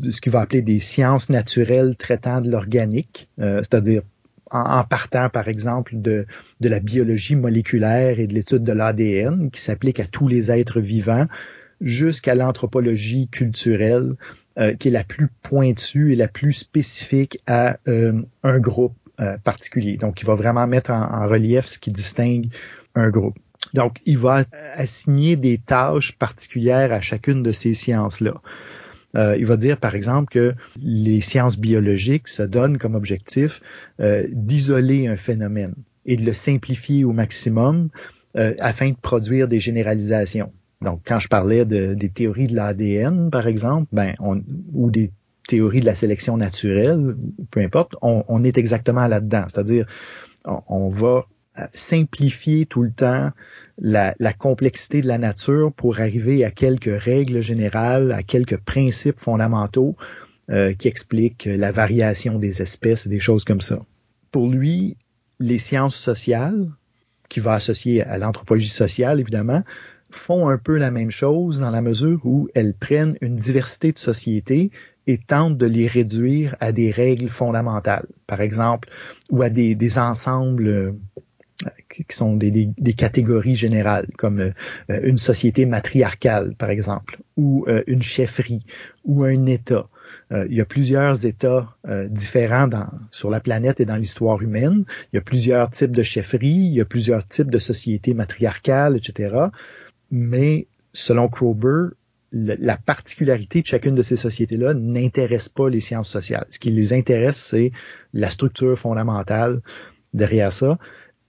ce 0.10 0.22
qu'il 0.22 0.32
va 0.32 0.42
appeler 0.42 0.62
des 0.62 0.80
sciences 0.80 1.30
naturelles 1.30 1.96
traitant 1.96 2.42
de 2.42 2.50
l'organique, 2.50 3.30
euh, 3.40 3.58
c'est-à-dire 3.58 4.04
en, 4.52 4.84
partant, 4.84 5.30
par 5.30 5.48
exemple, 5.48 5.94
de, 5.96 6.26
de 6.60 6.70
la 6.70 6.80
biologie 6.80 7.36
moléculaire 7.36 8.20
et 8.20 8.28
de 8.28 8.34
l'étude 8.34 8.64
de 8.64 8.72
l'ADN, 8.72 9.50
qui 9.50 9.62
s'applique 9.62 10.00
à 10.00 10.06
tous 10.06 10.28
les 10.28 10.52
êtres 10.52 10.80
vivants, 10.80 11.28
jusqu'à 11.80 12.36
l'anthropologie 12.36 13.28
culturelle, 13.28 14.14
euh, 14.60 14.76
qui 14.76 14.90
est 14.90 14.92
la 14.92 15.04
plus 15.04 15.30
pointue 15.42 16.12
et 16.14 16.16
la 16.16 16.28
plus 16.28 16.54
spécifique 16.54 17.40
à 17.48 17.78
euh, 17.88 18.22
un 18.44 18.60
groupe 18.60 18.96
euh, 19.20 19.38
particulier. 19.38 19.98
Donc, 19.98 20.22
il 20.22 20.26
va 20.26 20.36
vraiment 20.36 20.68
mettre 20.68 20.92
en, 20.92 21.02
en, 21.02 21.28
relief 21.28 21.66
ce 21.66 21.80
qui 21.80 21.92
distingue 21.92 22.48
un 22.94 23.10
groupe. 23.10 23.38
Donc, 23.74 24.00
il 24.06 24.18
va 24.18 24.44
assigner 24.74 25.38
des 25.38 25.58
tâches 25.58 26.18
particulières 26.18 26.92
à 26.92 27.00
chacune 27.00 27.44
de 27.44 27.52
ces 27.52 27.74
sciences-là. 27.74 28.34
Euh, 29.16 29.36
il 29.38 29.46
va 29.46 29.58
dire, 29.58 29.78
par 29.78 29.96
exemple, 29.96 30.32
que 30.32 30.54
les 30.82 31.22
sciences 31.22 31.58
biologiques 31.58 32.28
se 32.28 32.44
donnent 32.44 32.78
comme 32.78 32.96
objectif 32.96 33.62
euh, 34.00 34.26
d'isoler 34.32 35.08
un 35.08 35.16
phénomène 35.16 35.76
et 36.06 36.18
de 36.18 36.26
le 36.26 36.34
simplifier 36.34 37.04
au 37.04 37.12
maximum 37.12 37.90
euh, 38.38 38.54
afin 38.60 38.90
de 38.90 38.96
produire 38.96 39.48
des 39.48 39.60
généralisations. 39.60 40.52
Donc, 40.82 41.02
quand 41.06 41.20
je 41.20 41.28
parlais 41.28 41.66
de, 41.66 41.94
des 41.94 42.10
théories 42.10 42.48
de 42.48 42.56
l'ADN, 42.56 43.30
par 43.30 43.48
exemple, 43.48 43.88
ben, 43.92 44.14
on, 44.20 44.42
ou 44.74 44.90
des 44.90 45.12
théories 45.48 45.82
de 45.82 45.86
la 45.86 45.96
sélection 45.96 46.38
naturelle, 46.38 47.16
peu 47.52 47.60
importe, 47.60 47.96
on, 48.02 48.24
on 48.28 48.44
est 48.44 48.58
exactement 48.58 49.08
là-dedans. 49.08 49.46
C'est-à-dire, 49.48 49.86
on, 50.46 50.62
on 50.68 50.90
va 50.90 51.26
simplifier 51.74 52.66
tout 52.66 52.84
le 52.84 52.92
temps 52.92 53.32
la, 53.78 54.14
complexité 54.38 55.02
de 55.02 55.08
la 55.08 55.18
nature 55.18 55.74
pour 55.74 56.00
arriver 56.00 56.46
à 56.46 56.52
quelques 56.52 57.02
règles 57.02 57.42
générales, 57.42 58.12
à 58.12 58.24
quelques 58.24 58.58
principes 58.58 59.20
fondamentaux 59.20 59.96
euh, 60.50 60.74
qui 60.74 60.88
expliquent 60.88 61.46
la 61.52 61.72
variation 61.72 62.40
des 62.40 62.62
espèces 62.62 63.06
et 63.06 63.10
des 63.10 63.20
choses 63.20 63.44
comme 63.44 63.62
ça. 63.62 63.80
Pour 64.32 64.48
lui, 64.48 64.98
les 65.40 65.58
sciences 65.58 65.96
sociales, 65.96 66.68
qui 67.30 67.40
va 67.40 67.54
associer 67.54 68.04
à 68.04 68.18
l'anthropologie 68.18 68.70
sociale 68.70 69.20
évidemment, 69.20 69.64
font 70.10 70.50
un 70.50 70.58
peu 70.58 70.78
la 70.78 70.92
même 70.92 71.12
chose 71.12 71.60
dans 71.60 71.72
la 71.72 71.82
mesure 71.82 72.20
où 72.26 72.50
elles 72.54 72.74
prennent 72.74 73.18
une 73.22 73.36
diversité 73.36 73.92
de 73.94 73.98
sociétés 73.98 74.72
et 75.08 75.18
tentent 75.18 75.58
de 75.58 75.66
les 75.66 75.88
réduire 75.88 76.56
à 76.60 76.72
des 76.72 76.92
règles 76.92 77.30
fondamentales, 77.30 78.08
par 78.28 78.42
exemple, 78.42 78.90
ou 79.30 79.42
à 79.42 79.50
des, 79.50 79.74
des 79.74 79.98
ensembles 79.98 80.96
qui 81.92 82.06
sont 82.10 82.36
des, 82.36 82.52
des, 82.52 82.94
catégories 82.94 83.56
générales, 83.56 84.08
comme 84.18 84.40
euh, 84.40 84.52
une 85.04 85.18
société 85.18 85.66
matriarcale, 85.66 86.56
par 86.56 86.70
exemple, 86.70 87.20
ou 87.38 87.66
euh, 87.68 87.84
une 87.88 88.02
chefferie, 88.02 88.66
ou 89.06 89.24
un 89.24 89.46
État. 89.46 89.88
Euh, 90.32 90.46
il 90.50 90.56
y 90.56 90.62
a 90.62 90.66
plusieurs 90.66 91.26
États 91.26 91.76
différents 92.10 92.68
dans, 92.68 92.90
sur 93.12 93.30
la 93.30 93.40
planète 93.40 93.80
et 93.80 93.86
dans 93.86 93.96
l'histoire 93.96 94.42
humaine. 94.42 94.86
Il 95.12 95.18
y 95.18 95.20
a 95.20 95.22
plusieurs 95.22 95.70
types 95.70 95.96
de 95.96 96.04
chefferies, 96.04 96.48
il 96.48 96.74
y 96.74 96.82
a 96.82 96.86
plusieurs 96.86 97.28
types 97.28 97.52
de 97.52 97.58
sociétés 97.58 98.14
matriarcales, 98.14 98.96
etc. 98.96 99.48
Mais 100.10 100.68
selon 100.94 101.28
Krober, 101.28 101.90
la 102.34 102.78
particularité 102.78 103.62
de 103.62 103.68
chacune 103.68 103.96
de 103.96 104.04
ces 104.04 104.16
sociétés-là 104.16 104.74
n'intéresse 104.74 105.50
pas 105.50 105.70
les 105.70 105.82
sciences 105.82 106.10
sociales. 106.10 106.46
Ce 106.50 106.60
qui 106.60 106.72
les 106.72 106.94
intéresse, 106.94 107.38
c'est 107.38 107.72
la 108.14 108.30
structure 108.30 108.78
fondamentale 108.78 109.62
derrière 110.14 110.54
ça 110.54 110.78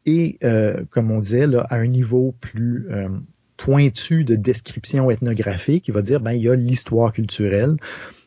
et, 0.06 0.38
euh, 0.44 0.84
comme 0.90 1.10
on 1.10 1.20
disait, 1.20 1.46
là, 1.46 1.66
à 1.70 1.76
un 1.76 1.86
niveau 1.86 2.34
plus 2.40 2.88
euh, 2.90 3.08
pointu 3.56 4.24
de 4.24 4.34
description 4.34 5.10
ethnographique, 5.10 5.86
il 5.88 5.94
va 5.94 6.02
dire, 6.02 6.20
ben, 6.20 6.32
il 6.32 6.42
y 6.42 6.48
a 6.48 6.56
l'histoire 6.56 7.12
culturelle 7.12 7.74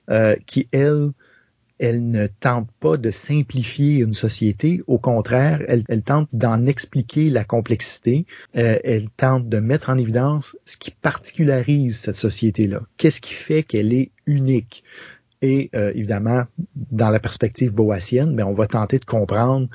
euh, 0.09 0.35
qui, 0.45 0.69
elle, 0.71 1.09
elle 1.77 2.09
ne 2.09 2.27
tente 2.27 2.69
pas 2.79 2.95
de 2.95 3.11
simplifier 3.11 3.99
une 3.99 4.13
société, 4.13 4.81
au 4.87 4.97
contraire, 4.97 5.61
elle, 5.67 5.83
elle 5.89 6.03
tente 6.03 6.29
d'en 6.31 6.65
expliquer 6.65 7.29
la 7.29 7.43
complexité, 7.43 8.25
euh, 8.55 8.79
elle 8.83 9.09
tente 9.09 9.49
de 9.49 9.59
mettre 9.59 9.89
en 9.89 9.97
évidence 9.97 10.57
ce 10.63 10.77
qui 10.77 10.91
particularise 10.91 11.97
cette 11.97 12.15
société-là, 12.15 12.81
qu'est-ce 12.97 13.19
qui 13.19 13.33
fait 13.33 13.63
qu'elle 13.63 13.93
est 13.93 14.11
unique? 14.25 14.83
Et 15.41 15.69
euh, 15.75 15.91
évidemment, 15.93 16.45
dans 16.75 17.09
la 17.09 17.19
perspective 17.19 17.73
boassienne, 17.73 18.35
ben, 18.35 18.45
on 18.45 18.53
va 18.53 18.67
tenter 18.67 18.99
de 18.99 19.05
comprendre 19.05 19.67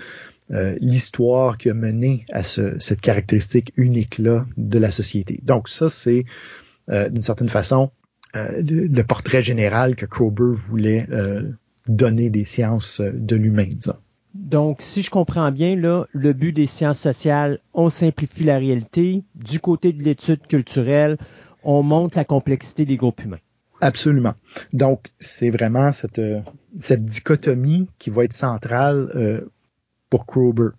euh, 0.52 0.76
l'histoire 0.80 1.58
qui 1.58 1.70
a 1.70 1.74
mené 1.74 2.24
à 2.32 2.42
cette 2.42 3.00
caractéristique 3.00 3.72
unique-là 3.76 4.46
de 4.56 4.78
la 4.78 4.90
société. 4.90 5.40
Donc 5.42 5.68
ça, 5.68 5.88
c'est 5.88 6.24
euh, 6.88 7.08
d'une 7.08 7.22
certaine 7.22 7.48
façon 7.48 7.90
euh, 8.34 8.62
le, 8.62 9.02
portrait 9.02 9.42
général 9.42 9.96
que 9.96 10.06
Krober 10.06 10.52
voulait 10.52 11.06
donner 11.86 12.30
des 12.30 12.44
sciences 12.44 13.00
de 13.00 13.36
l'humain, 13.36 13.68
disons. 13.70 13.96
Donc, 14.34 14.80
si 14.80 15.02
je 15.02 15.10
comprends 15.10 15.50
bien, 15.50 15.74
là, 15.74 16.04
le 16.12 16.32
but 16.32 16.52
des 16.52 16.66
sciences 16.66 17.00
sociales, 17.00 17.58
on 17.74 17.90
simplifie 17.90 18.44
la 18.44 18.58
réalité. 18.58 19.24
Du 19.34 19.58
côté 19.58 19.92
de 19.92 20.04
l'étude 20.04 20.46
culturelle, 20.46 21.16
on 21.64 21.82
montre 21.82 22.16
la 22.16 22.24
complexité 22.24 22.84
des 22.84 22.96
groupes 22.96 23.24
humains. 23.24 23.40
Absolument. 23.80 24.34
Donc, 24.72 25.06
c'est 25.18 25.50
vraiment 25.50 25.90
cette, 25.90 26.20
cette 26.78 27.04
dichotomie 27.04 27.88
qui 27.98 28.10
va 28.10 28.24
être 28.24 28.32
centrale 28.32 29.10
euh, 29.14 29.40
pour 30.10 30.26
Krober. 30.26 30.70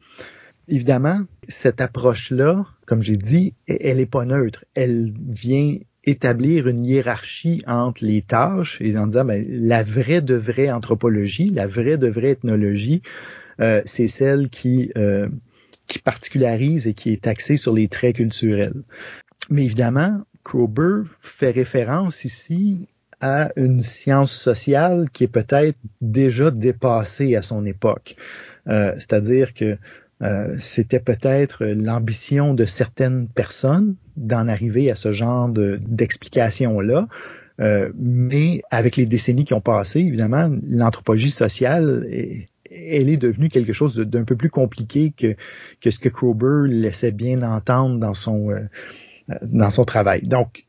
Évidemment, 0.68 1.22
cette 1.48 1.82
approche-là, 1.82 2.66
comme 2.86 3.02
j'ai 3.02 3.18
dit, 3.18 3.56
elle 3.68 3.98
n'est 3.98 4.06
pas 4.06 4.26
neutre. 4.26 4.64
Elle 4.76 5.14
vient 5.28 5.78
établir 6.04 6.68
une 6.68 6.86
hiérarchie 6.86 7.64
entre 7.68 8.04
les 8.04 8.22
tâches 8.22 8.80
et 8.82 8.98
en 8.98 9.08
disant 9.08 9.26
ben, 9.26 9.46
la 9.50 9.84
vraie 9.84 10.22
de 10.22 10.36
vraie 10.36 10.72
anthropologie, 10.72 11.50
la 11.50 11.68
vraie 11.68 11.98
de 11.98 12.08
vraie 12.08 12.32
ethnologie, 12.32 13.02
euh, 13.60 13.82
c'est 13.86 14.08
celle 14.08 14.50
qui 14.50 14.92
euh, 14.98 15.28
qui 15.88 16.00
particularise 16.00 16.88
et 16.88 16.94
qui 16.94 17.12
est 17.12 17.28
axée 17.28 17.58
sur 17.58 17.74
les 17.74 17.88
traits 17.88 18.16
culturels. 18.16 18.84
Mais 19.50 19.66
évidemment, 19.66 20.22
Krober 20.44 21.04
fait 21.20 21.52
référence 21.52 22.24
ici 22.24 22.88
à 23.20 23.52
une 23.56 23.82
science 23.82 24.32
sociale 24.32 25.10
qui 25.12 25.26
est 25.26 25.28
peut-être 25.28 25.78
déjà 26.00 26.50
dépassée 26.50 27.36
à 27.36 27.42
son 27.42 27.66
époque. 27.66 28.16
Euh, 28.68 28.94
c'est-à-dire 28.96 29.54
que 29.54 29.78
euh, 30.22 30.56
c'était 30.60 31.00
peut-être 31.00 31.66
l'ambition 31.66 32.54
de 32.54 32.66
certaines 32.66 33.28
personnes 33.28 33.96
d'en 34.18 34.48
arriver 34.48 34.92
à 34.92 34.96
ce 34.96 35.12
genre 35.12 35.50
d'explication-là. 35.50 37.08
Euh, 37.60 37.92
mais 37.96 38.62
avec 38.72 38.96
les 38.96 39.06
décennies 39.06 39.46
qui 39.46 39.54
ont 39.54 39.62
passé, 39.62 40.00
évidemment, 40.00 40.50
l'anthropologie 40.68 41.30
sociale 41.30 42.08
est, 42.10 42.48
elle 42.72 43.10
est 43.10 43.18
devenue 43.18 43.50
quelque 43.50 43.74
chose 43.74 43.98
d'un 43.98 44.24
peu 44.24 44.36
plus 44.36 44.50
compliqué 44.50 45.12
que, 45.16 45.36
que 45.82 45.92
ce 45.92 46.00
que 46.00 46.10
Kroeber 46.10 46.68
laissait 46.68 47.12
bien 47.12 47.42
entendre 47.44 48.00
dans 48.00 48.14
son, 48.14 48.50
dans 49.42 49.70
son 49.70 49.84
travail. 49.84 50.22
Donc, 50.22 50.66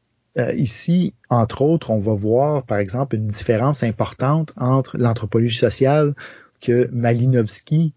ici, 0.56 1.14
entre 1.30 1.62
autres, 1.62 1.90
on 1.90 2.00
va 2.00 2.14
voir, 2.14 2.64
par 2.64 2.78
exemple, 2.78 3.14
une 3.14 3.28
différence 3.28 3.84
importante 3.84 4.52
entre 4.56 4.98
l'anthropologie 4.98 5.56
sociale 5.56 6.14
que 6.62 6.88
Malinowski 6.92 7.92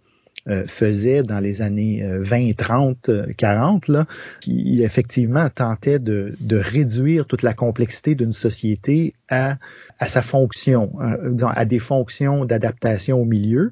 euh, 0.47 0.65
faisait 0.67 1.23
dans 1.23 1.39
les 1.39 1.61
années 1.61 2.05
20, 2.05 2.55
30, 2.55 3.09
40, 3.37 3.87
là, 3.87 4.05
qui 4.41 4.83
effectivement 4.83 5.49
tentait 5.49 5.99
de, 5.99 6.35
réduire 6.51 7.25
toute 7.25 7.41
la 7.41 7.53
complexité 7.53 8.15
d'une 8.15 8.33
société 8.33 9.13
à, 9.29 9.57
sa 10.05 10.21
fonction, 10.21 10.91
à, 10.99 11.17
à 11.51 11.65
des 11.65 11.79
fonctions 11.79 12.45
d'adaptation 12.45 13.21
au 13.21 13.25
milieu 13.25 13.71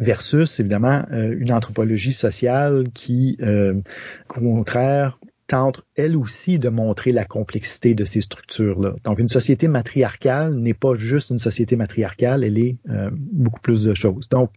versus 0.00 0.58
évidemment 0.58 1.06
une 1.12 1.52
anthropologie 1.52 2.12
sociale 2.12 2.86
qui, 2.92 3.38
au 3.40 4.40
contraire, 4.40 5.18
tente 5.46 5.82
elle 5.94 6.16
aussi 6.16 6.58
de 6.58 6.68
montrer 6.68 7.12
la 7.12 7.24
complexité 7.24 7.94
de 7.94 8.04
ces 8.04 8.20
structures-là. 8.20 8.94
Donc 9.04 9.18
une 9.18 9.28
société 9.28 9.68
matriarcale 9.68 10.54
n'est 10.54 10.74
pas 10.74 10.94
juste 10.94 11.30
une 11.30 11.38
société 11.38 11.76
matriarcale, 11.76 12.44
elle 12.44 12.58
est 12.58 12.76
euh, 12.90 13.10
beaucoup 13.12 13.60
plus 13.60 13.84
de 13.84 13.94
choses. 13.94 14.28
Donc 14.28 14.50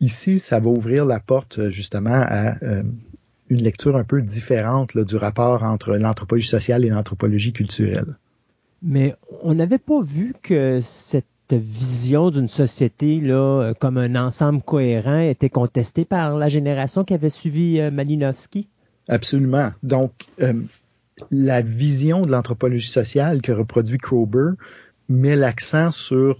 ici, 0.00 0.38
ça 0.38 0.60
va 0.60 0.70
ouvrir 0.70 1.04
la 1.04 1.20
porte 1.20 1.58
euh, 1.58 1.70
justement 1.70 2.22
à 2.26 2.56
euh, 2.62 2.82
une 3.48 3.62
lecture 3.62 3.96
un 3.96 4.04
peu 4.04 4.22
différente 4.22 4.96
du 4.96 5.16
rapport 5.16 5.62
entre 5.64 5.96
l'anthropologie 5.96 6.48
sociale 6.48 6.84
et 6.84 6.88
l'anthropologie 6.88 7.52
culturelle. 7.52 8.16
Mais 8.82 9.14
on 9.42 9.54
n'avait 9.54 9.78
pas 9.78 10.00
vu 10.00 10.34
que 10.40 10.80
cette 10.80 11.26
vision 11.50 12.30
d'une 12.30 12.48
société 12.48 13.20
comme 13.80 13.98
un 13.98 14.14
ensemble 14.14 14.62
cohérent 14.62 15.18
était 15.18 15.50
contestée 15.50 16.04
par 16.04 16.38
la 16.38 16.48
génération 16.48 17.02
qui 17.02 17.12
avait 17.12 17.28
suivi 17.28 17.80
Malinowski? 17.90 18.68
Absolument. 19.10 19.72
Donc, 19.82 20.12
euh, 20.40 20.52
la 21.32 21.62
vision 21.62 22.24
de 22.24 22.30
l'anthropologie 22.30 22.88
sociale 22.88 23.42
que 23.42 23.50
reproduit 23.50 23.98
Kroeber 23.98 24.52
met 25.08 25.34
l'accent 25.34 25.90
sur 25.90 26.38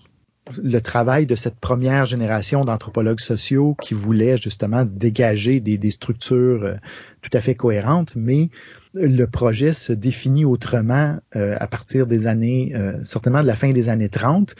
le 0.62 0.78
travail 0.78 1.26
de 1.26 1.34
cette 1.34 1.56
première 1.56 2.06
génération 2.06 2.64
d'anthropologues 2.64 3.20
sociaux 3.20 3.76
qui 3.82 3.94
voulaient 3.94 4.36
justement 4.36 4.84
dégager 4.84 5.58
des, 5.58 5.90
structures 5.90 6.64
euh, 6.64 6.74
tout 7.22 7.30
à 7.32 7.40
fait 7.40 7.56
cohérentes, 7.56 8.14
mais 8.14 8.50
le 8.94 9.24
projet 9.26 9.72
se 9.72 9.92
définit 9.92 10.44
autrement 10.44 11.18
euh, 11.34 11.56
à 11.58 11.66
partir 11.66 12.06
des 12.06 12.28
années, 12.28 12.72
certainement 13.04 13.42
de 13.42 13.48
la 13.48 13.56
fin 13.56 13.72
des 13.72 13.88
années 13.88 14.08
30, 14.08 14.54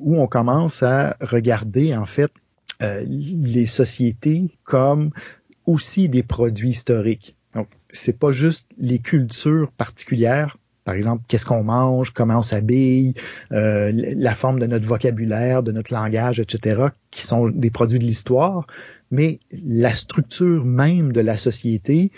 où 0.00 0.18
on 0.18 0.26
commence 0.26 0.82
à 0.82 1.16
regarder 1.20 1.94
en 1.96 2.06
fait 2.06 2.32
les 2.80 3.66
sociétés 3.66 4.50
comme 4.64 5.10
aussi 5.66 6.08
des 6.08 6.22
produits 6.22 6.70
historiques. 6.70 7.36
Donc, 7.54 7.68
c'est 7.92 8.18
pas 8.18 8.32
juste 8.32 8.68
les 8.78 8.98
cultures 8.98 9.70
particulières, 9.72 10.56
par 10.84 10.94
exemple, 10.94 11.24
qu'est-ce 11.28 11.46
qu'on 11.46 11.64
mange, 11.64 12.10
comment 12.10 12.38
on 12.38 12.42
s'habille, 12.42 13.14
euh, 13.52 13.90
la 13.94 14.34
forme 14.34 14.58
de 14.58 14.66
notre 14.66 14.86
vocabulaire, 14.86 15.62
de 15.62 15.72
notre 15.72 15.92
langage, 15.94 16.40
etc., 16.40 16.88
qui 17.10 17.22
sont 17.22 17.48
des 17.48 17.70
produits 17.70 17.98
de 17.98 18.04
l'histoire, 18.04 18.66
mais 19.10 19.38
la 19.50 19.94
structure 19.94 20.64
même 20.64 21.12
de 21.12 21.20
la 21.20 21.38
société, 21.38 22.12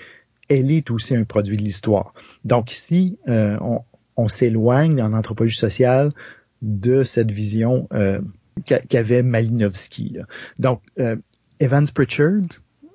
elle 0.48 0.70
est 0.72 0.90
aussi 0.90 1.14
un 1.14 1.24
produit 1.24 1.56
de 1.56 1.62
l'histoire. 1.62 2.12
Donc 2.44 2.72
ici, 2.72 3.18
euh, 3.28 3.56
on, 4.16 4.28
s'éloigne 4.28 5.00
en 5.00 5.12
anthropologie 5.12 5.58
sociale 5.58 6.10
de 6.62 7.04
cette 7.04 7.30
vision 7.30 7.86
euh, 7.92 8.20
qu'avait 8.88 9.22
Malinowski. 9.22 10.16
Donc, 10.58 10.80
Evans 11.60 11.86
Pritchard, 11.94 12.42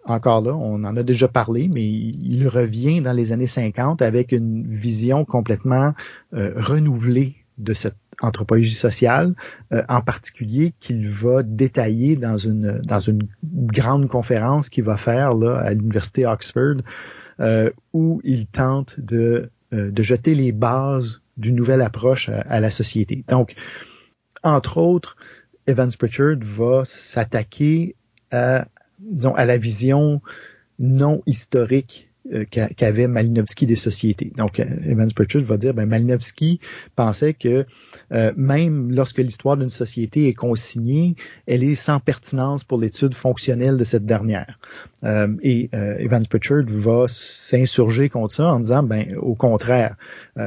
encore 0.05 0.41
là, 0.41 0.55
on 0.55 0.83
en 0.83 0.97
a 0.97 1.03
déjà 1.03 1.27
parlé, 1.27 1.69
mais 1.71 1.83
il 1.83 2.47
revient 2.47 3.01
dans 3.01 3.13
les 3.13 3.31
années 3.31 3.47
50 3.47 4.01
avec 4.01 4.31
une 4.31 4.67
vision 4.67 5.25
complètement 5.25 5.93
euh, 6.33 6.53
renouvelée 6.55 7.35
de 7.57 7.73
cette 7.73 7.97
anthropologie 8.21 8.73
sociale, 8.73 9.35
euh, 9.71 9.83
en 9.89 10.01
particulier 10.01 10.73
qu'il 10.79 11.07
va 11.07 11.43
détailler 11.43 12.15
dans 12.15 12.37
une 12.37 12.79
dans 12.79 12.99
une 12.99 13.27
grande 13.43 14.07
conférence 14.07 14.69
qu'il 14.69 14.83
va 14.83 14.97
faire 14.97 15.35
là 15.35 15.57
à 15.57 15.73
l'université 15.73 16.25
Oxford, 16.25 16.77
euh, 17.39 17.69
où 17.93 18.21
il 18.23 18.47
tente 18.47 18.99
de 18.99 19.49
de 19.71 20.03
jeter 20.03 20.35
les 20.35 20.51
bases 20.51 21.21
d'une 21.37 21.55
nouvelle 21.55 21.81
approche 21.81 22.27
à, 22.27 22.41
à, 22.41 22.59
la 22.59 22.69
société. 22.69 23.23
Donc, 23.29 23.55
entre 24.43 24.79
autres, 24.79 25.15
Evans 25.65 25.91
Pritchard 25.97 26.35
va 26.41 26.83
s'attaquer 26.83 27.95
à 28.31 28.65
disons, 29.01 29.33
à 29.35 29.45
la 29.45 29.57
vision 29.57 30.21
non 30.79 31.21
historique 31.25 32.11
euh, 32.33 32.45
qu'avait 32.45 33.07
Malinowski 33.07 33.65
des 33.65 33.75
sociétés. 33.75 34.31
Donc, 34.37 34.59
euh, 34.59 34.65
Evans 34.85 35.11
Pritchard 35.11 35.41
va 35.41 35.57
dire, 35.57 35.73
ben, 35.73 35.87
Malinowski 35.87 36.59
pensait 36.95 37.33
que 37.33 37.65
euh, 38.11 38.31
même 38.37 38.91
lorsque 38.91 39.17
l'histoire 39.17 39.57
d'une 39.57 39.71
société 39.71 40.27
est 40.27 40.35
consignée, 40.35 41.15
elle 41.47 41.63
est 41.63 41.73
sans 41.73 41.99
pertinence 41.99 42.63
pour 42.63 42.77
l'étude 42.77 43.15
fonctionnelle 43.15 43.75
de 43.75 43.83
cette 43.83 44.05
dernière. 44.05 44.59
et 45.41 45.69
Evans 45.73 46.27
Pritchard 46.27 46.65
va 46.67 47.05
s'insurger 47.07 48.07
contre 48.07 48.35
ça 48.35 48.53
en 48.53 48.59
disant, 48.59 48.83
ben, 48.83 49.15
au 49.17 49.33
contraire, 49.33 49.95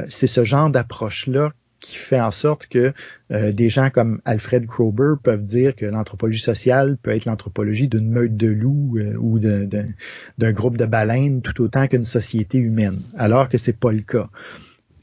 c'est 0.07 0.27
ce 0.27 0.45
genre 0.45 0.69
d'approche-là 0.69 1.51
qui 1.85 1.97
fait 1.97 2.19
en 2.19 2.31
sorte 2.31 2.65
que 2.65 2.93
euh, 3.31 3.51
des 3.51 3.69
gens 3.69 3.91
comme 3.91 4.19
Alfred 4.25 4.65
Kroeber 4.65 5.13
peuvent 5.21 5.43
dire 5.43 5.75
que 5.75 5.85
l'anthropologie 5.85 6.41
sociale 6.41 6.97
peut 6.97 7.11
être 7.11 7.25
l'anthropologie 7.25 7.87
d'une 7.87 8.09
meute 8.09 8.35
de 8.35 8.47
loups 8.47 8.97
euh, 8.97 9.15
ou 9.19 9.37
d'un 9.39 10.51
groupe 10.51 10.77
de 10.77 10.85
baleines 10.85 11.43
tout 11.43 11.61
autant 11.61 11.87
qu'une 11.87 12.05
société 12.05 12.57
humaine, 12.57 13.01
alors 13.17 13.49
que 13.49 13.59
c'est 13.59 13.77
pas 13.77 13.91
le 13.91 14.01
cas. 14.01 14.29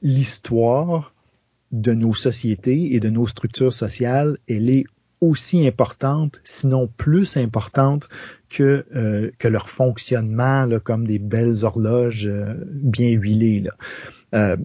L'histoire 0.03 1.15
de 1.71 1.95
nos 1.95 2.15
sociétés 2.15 2.95
et 2.95 3.01
de 3.01 3.11
nos 3.11 3.29
structures 3.29 3.73
sociales, 3.73 4.39
elle 4.49 4.69
est 4.69 4.85
aussi 5.23 5.67
importante, 5.67 6.41
sinon 6.45 6.89
plus 6.89 7.39
importante 7.39 8.09
que, 8.51 8.85
euh, 8.95 9.31
que 9.39 9.49
leur 9.49 9.71
fonctionnement 9.71 10.67
là, 10.67 10.81
comme 10.81 11.07
des 11.07 11.19
belles 11.19 11.65
horloges 11.65 12.29
bien 12.67 13.11
huilées. 13.11 13.65
Euh, 14.35 14.57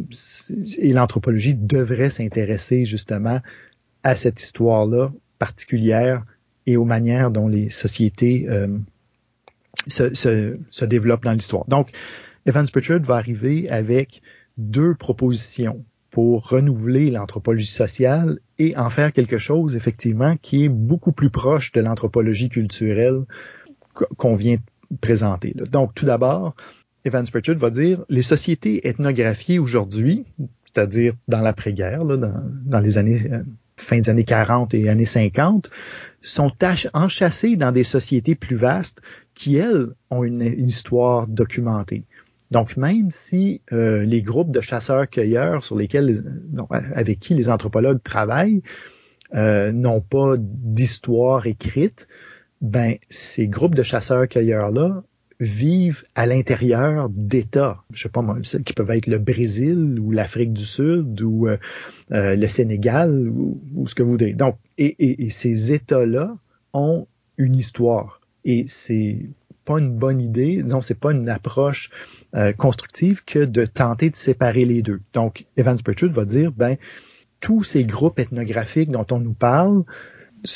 et 0.78 0.93
l'anthropologie 0.93 1.56
devrait 1.56 2.10
s'intéresser 2.10 2.86
justement 2.86 3.39
à 4.04 4.15
cette 4.15 4.41
histoire-là 4.41 5.12
particulière 5.39 6.26
et 6.65 6.78
aux 6.78 6.86
manières 6.86 7.32
dont 7.32 7.48
les 7.48 7.70
sociétés 7.70 8.48
euh, 8.50 8.78
se, 9.88 10.13
se, 10.13 10.58
se, 10.70 10.86
développent 10.86 11.24
dans 11.24 11.34
l'histoire. 11.34 11.65
Donc, 11.67 11.91
Evans 12.46 12.67
Pritchard 12.67 13.02
va 13.02 13.15
arriver 13.15 13.70
avec 13.70 14.22
deux 14.58 14.96
propositions 14.96 15.86
pour 16.17 16.49
renouveler 16.49 17.12
l'anthropologie 17.12 17.71
sociale 17.71 18.39
et 18.58 18.75
en 18.75 18.89
faire 18.89 19.13
quelque 19.13 19.38
chose, 19.38 19.75
effectivement, 19.75 20.36
qui 20.41 20.63
est 20.63 20.67
beaucoup 20.67 21.12
plus 21.12 21.30
proche 21.30 21.71
de 21.73 21.80
l'anthropologie 21.80 22.49
culturelle 22.49 23.21
qu'on 23.93 24.36
vient 24.36 24.58
présenter. 24.99 25.53
Donc, 25.53 25.93
tout 25.93 26.08
d'abord, 26.08 26.56
Evans 27.06 27.27
Pritchard 27.27 27.58
va 27.58 27.69
dire 27.69 28.03
les 28.10 28.23
sociétés 28.23 28.88
ethnographiées 28.88 29.60
aujourd'hui, 29.60 30.25
c'est-à-dire 30.65 31.13
dans 31.27 31.41
l'après-guerre, 31.41 32.03
dans, 32.03 32.43
dans, 32.65 32.80
les 32.80 32.97
années 32.97 33.21
euh, 33.32 33.43
fin 33.75 33.99
des 33.99 34.10
années 34.10 34.23
40 34.23 34.73
et 34.73 34.89
années 34.89 35.06
50, 35.06 35.69
sont 36.21 36.51
enchâssées 36.95 37.58
dans 37.58 37.71
des 37.71 37.84
sociétés 37.84 38.34
plus 38.34 38.56
vastes 38.56 39.03
qui, 39.36 39.58
elles, 39.58 39.89
ont 40.10 40.23
une, 40.23 40.41
histoire 40.41 41.27
documentée. 41.27 42.07
Donc, 42.51 42.77
même 42.77 43.12
si 43.12 43.62
euh, 43.73 44.03
les 44.03 44.21
groupes 44.21 44.51
de 44.51 44.62
chasseurs-cueilleurs 44.62 45.63
sur 45.63 45.77
lesquels, 45.77 46.23
avec 46.71 47.19
qui 47.19 47.33
les 47.33 47.49
anthropologues 47.49 48.01
travaillent, 48.01 48.62
euh, 49.36 49.71
n'ont 49.73 50.01
pas 50.01 50.36
d'histoire 50.38 51.47
écrite, 51.47 52.07
ben 52.62 52.95
ces 53.10 53.47
groupes 53.47 53.75
de 53.75 53.83
chasseurs-cueilleurs-là 53.83 55.03
vivent 55.39 56.05
à 56.15 56.25
l'intérieur 56.25 57.10
d'États, 57.10 57.83
je 57.91 58.03
sais 58.03 58.10
pas 58.10 58.21
moi, 58.21 58.39
qui 58.41 58.73
peuvent 58.73 58.89
être 58.91 59.07
le 59.07 59.19
Brésil 59.19 59.99
ou 59.99 60.12
l'Afrique 60.12 60.53
du 60.53 60.63
Sud 60.63 61.21
ou 61.21 61.47
euh, 61.47 61.57
euh, 62.12 62.36
le 62.36 62.47
Sénégal 62.47 63.27
ou, 63.29 63.88
ce 63.88 63.93
que 63.93 64.01
vous 64.01 64.12
voudrez. 64.12 64.33
Donc, 64.33 64.57
et, 64.77 65.25
et, 65.25 65.29
ces 65.29 65.73
États-là 65.73 66.38
ont 66.73 67.07
une 67.38 67.55
histoire 67.55 68.21
et 68.45 68.65
c'est 68.67 69.19
pas 69.67 69.80
une 69.80 69.91
bonne 69.91 70.21
idée, 70.21 70.63
disons, 70.63 70.82
c'est 70.82 70.99
pas 70.99 71.12
une 71.12 71.27
approche 71.27 71.89
euh, 72.36 72.53
constructive 72.53 73.25
que 73.25 73.39
de 73.39 73.65
tenter 73.65 74.10
de 74.10 74.15
séparer 74.15 74.63
les 74.63 74.82
deux. 74.82 75.01
Donc, 75.13 75.45
Evans 75.58 75.77
Pritchard 75.77 76.10
va 76.10 76.23
dire, 76.23 76.53
ben, 76.53 76.77
tous 77.41 77.63
ces 77.63 77.84
groupes 77.84 78.17
ethnographiques 78.17 78.89
dont 78.89 79.06
on 79.12 79.19
nous 79.19 79.34
parle, 79.34 79.84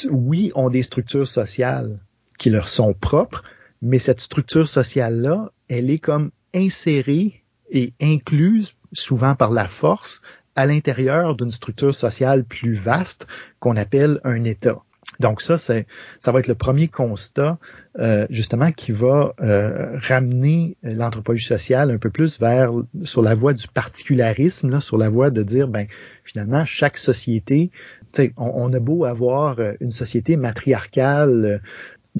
oui, 0.09 0.51
ont 0.55 0.69
des 0.69 0.81
structures 0.81 1.27
sociales 1.27 1.97
qui 2.39 2.49
leur 2.49 2.69
sont 2.69 2.93
propres, 2.93 3.43
mais 3.81 3.99
cette 3.99 4.21
structure 4.21 4.67
sociale-là, 4.67 5.51
elle 5.67 5.89
est 5.89 5.99
comme 5.99 6.31
insérée 6.53 7.43
et 7.69 7.93
incluse 8.01 8.75
souvent 8.93 9.35
par 9.35 9.51
la 9.51 9.67
force 9.67 10.21
à 10.55 10.65
l'intérieur 10.65 11.35
d'une 11.35 11.51
structure 11.51 11.93
sociale 11.93 12.45
plus 12.45 12.73
vaste 12.73 13.27
qu'on 13.59 13.75
appelle 13.75 14.21
un 14.23 14.43
État. 14.45 14.83
Donc 15.19 15.41
ça, 15.41 15.57
ça 15.57 15.83
va 16.25 16.39
être 16.39 16.47
le 16.47 16.55
premier 16.55 16.87
constat 16.87 17.59
euh, 17.99 18.25
justement 18.29 18.71
qui 18.71 18.91
va 18.91 19.33
euh, 19.41 19.97
ramener 19.99 20.77
l'anthropologie 20.83 21.45
sociale 21.45 21.91
un 21.91 21.97
peu 21.97 22.09
plus 22.09 22.39
vers 22.39 22.71
sur 23.03 23.21
la 23.21 23.35
voie 23.35 23.53
du 23.53 23.67
particularisme, 23.67 24.69
là, 24.69 24.79
sur 24.79 24.97
la 24.97 25.09
voie 25.09 25.29
de 25.29 25.43
dire 25.43 25.67
ben 25.67 25.87
finalement 26.23 26.65
chaque 26.65 26.97
société, 26.97 27.71
on, 28.17 28.31
on 28.37 28.73
a 28.73 28.79
beau 28.79 29.05
avoir 29.05 29.57
une 29.79 29.91
société 29.91 30.37
matriarcale 30.37 31.61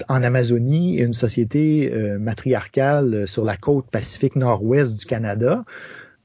en 0.08 0.22
Amazonie 0.22 0.98
et 0.98 1.02
une 1.02 1.12
société 1.12 1.92
matriarcale 2.18 3.26
sur 3.26 3.44
la 3.44 3.56
côte 3.56 3.86
pacifique 3.90 4.36
nord-ouest 4.36 4.98
du 4.98 5.06
Canada, 5.06 5.64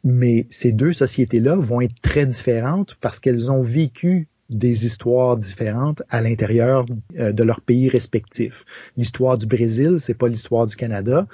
mais 0.03 0.47
ces 0.49 0.71
deux 0.71 0.93
sociétés-là 0.93 1.55
vont 1.55 1.81
être 1.81 1.99
très 2.01 2.25
différentes 2.25 2.95
parce 3.01 3.19
qu'elles 3.19 3.51
ont 3.51 3.61
vécu 3.61 4.27
des 4.49 4.85
histoires 4.85 5.37
différentes 5.37 6.03
à 6.09 6.21
l'intérieur 6.21 6.85
euh, 7.17 7.31
de 7.31 7.43
leur 7.43 7.61
pays 7.61 7.89
respectifs. 7.89 8.65
L'histoire 8.95 9.37
du 9.37 9.45
Brésil, 9.45 9.97
c'est 9.99 10.13
pas 10.13 10.27
l'histoire 10.27 10.67
du 10.67 10.75
Canada. 10.75 11.27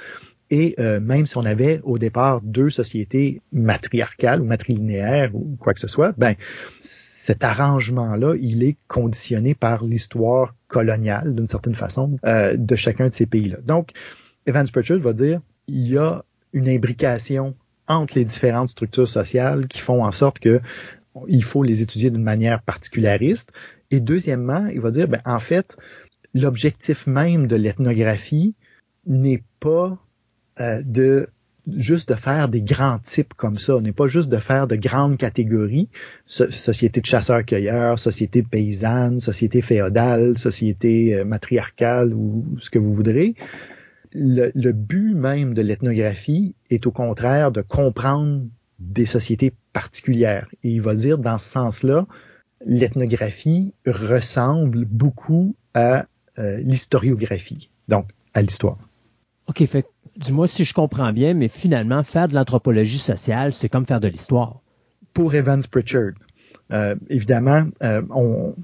Et 0.49 0.75
euh, 0.79 0.99
même 0.99 1.25
si 1.25 1.37
on 1.37 1.45
avait 1.45 1.79
au 1.83 1.97
départ 1.97 2.41
deux 2.41 2.69
sociétés 2.69 3.41
matriarcales 3.51 4.41
ou 4.41 4.45
matrilinéaires 4.45 5.33
ou 5.33 5.57
quoi 5.59 5.73
que 5.73 5.79
ce 5.79 5.87
soit, 5.87 6.13
ben 6.17 6.35
cet 6.79 7.43
arrangement-là, 7.43 8.35
il 8.39 8.63
est 8.63 8.75
conditionné 8.87 9.55
par 9.55 9.83
l'histoire 9.83 10.53
coloniale, 10.67 11.33
d'une 11.33 11.47
certaine 11.47 11.75
façon, 11.75 12.19
euh, 12.25 12.57
de 12.57 12.75
chacun 12.75 13.07
de 13.07 13.13
ces 13.13 13.25
pays-là. 13.25 13.59
Donc, 13.65 13.91
Evans 14.45 14.67
Pritchard 14.67 14.99
va 14.99 15.13
dire, 15.13 15.39
il 15.67 15.87
y 15.87 15.97
a 15.97 16.25
une 16.51 16.67
imbrication 16.67 17.55
entre 17.87 18.15
les 18.15 18.25
différentes 18.25 18.69
structures 18.69 19.07
sociales 19.07 19.67
qui 19.67 19.79
font 19.79 20.03
en 20.03 20.11
sorte 20.11 20.39
que 20.39 20.59
il 21.27 21.43
faut 21.43 21.63
les 21.63 21.81
étudier 21.81 22.09
d'une 22.09 22.23
manière 22.23 22.61
particulariste. 22.61 23.51
Et 23.91 23.99
deuxièmement, 23.99 24.67
il 24.67 24.79
va 24.81 24.91
dire, 24.91 25.07
ben, 25.07 25.21
en 25.25 25.39
fait, 25.39 25.77
l'objectif 26.33 27.07
même 27.07 27.47
de 27.47 27.55
l'ethnographie 27.55 28.55
n'est 29.05 29.43
pas 29.59 29.97
euh, 30.59 30.81
de 30.83 31.27
juste 31.71 32.09
de 32.09 32.15
faire 32.15 32.49
des 32.49 32.61
grands 32.61 32.99
types 32.99 33.33
comme 33.35 33.57
ça, 33.57 33.79
n'est 33.79 33.93
pas 33.93 34.07
juste 34.07 34.29
de 34.29 34.37
faire 34.37 34.67
de 34.67 34.75
grandes 34.75 35.15
catégories, 35.15 35.87
société 36.27 36.99
de 36.99 37.05
chasseurs-cueilleurs, 37.05 37.97
société 37.99 38.43
paysanne, 38.43 39.21
société 39.21 39.61
féodale, 39.61 40.37
société 40.37 41.15
euh, 41.15 41.25
matriarcale 41.25 42.13
ou 42.13 42.45
ce 42.59 42.69
que 42.69 42.79
vous 42.79 42.93
voudrez. 42.93 43.35
Le, 44.13 44.51
le 44.53 44.73
but 44.73 45.15
même 45.15 45.53
de 45.53 45.61
l'ethnographie 45.61 46.55
est 46.69 46.85
au 46.85 46.91
contraire 46.91 47.51
de 47.51 47.61
comprendre 47.61 48.43
des 48.79 49.05
sociétés 49.05 49.53
particulières. 49.71 50.47
Et 50.63 50.71
il 50.71 50.81
va 50.81 50.95
dire, 50.95 51.17
dans 51.17 51.37
ce 51.37 51.49
sens-là, 51.49 52.05
l'ethnographie 52.65 53.73
ressemble 53.85 54.85
beaucoup 54.85 55.55
à 55.73 56.05
euh, 56.39 56.57
l'historiographie, 56.57 57.69
donc 57.87 58.09
à 58.33 58.41
l'histoire. 58.41 58.77
OK, 59.47 59.65
fait 59.65 59.85
dis-moi 60.17 60.47
si 60.47 60.65
je 60.65 60.73
comprends 60.73 61.11
bien, 61.11 61.33
mais 61.33 61.47
finalement, 61.47 62.03
faire 62.03 62.27
de 62.27 62.35
l'anthropologie 62.35 62.99
sociale, 62.99 63.53
c'est 63.53 63.69
comme 63.69 63.85
faire 63.85 63.99
de 63.99 64.07
l'histoire. 64.07 64.61
Pour 65.13 65.35
Evans 65.35 65.61
Pritchard, 65.69 66.13
euh, 66.71 66.95
évidemment, 67.09 67.65
euh, 67.83 68.01
on, 68.09 68.55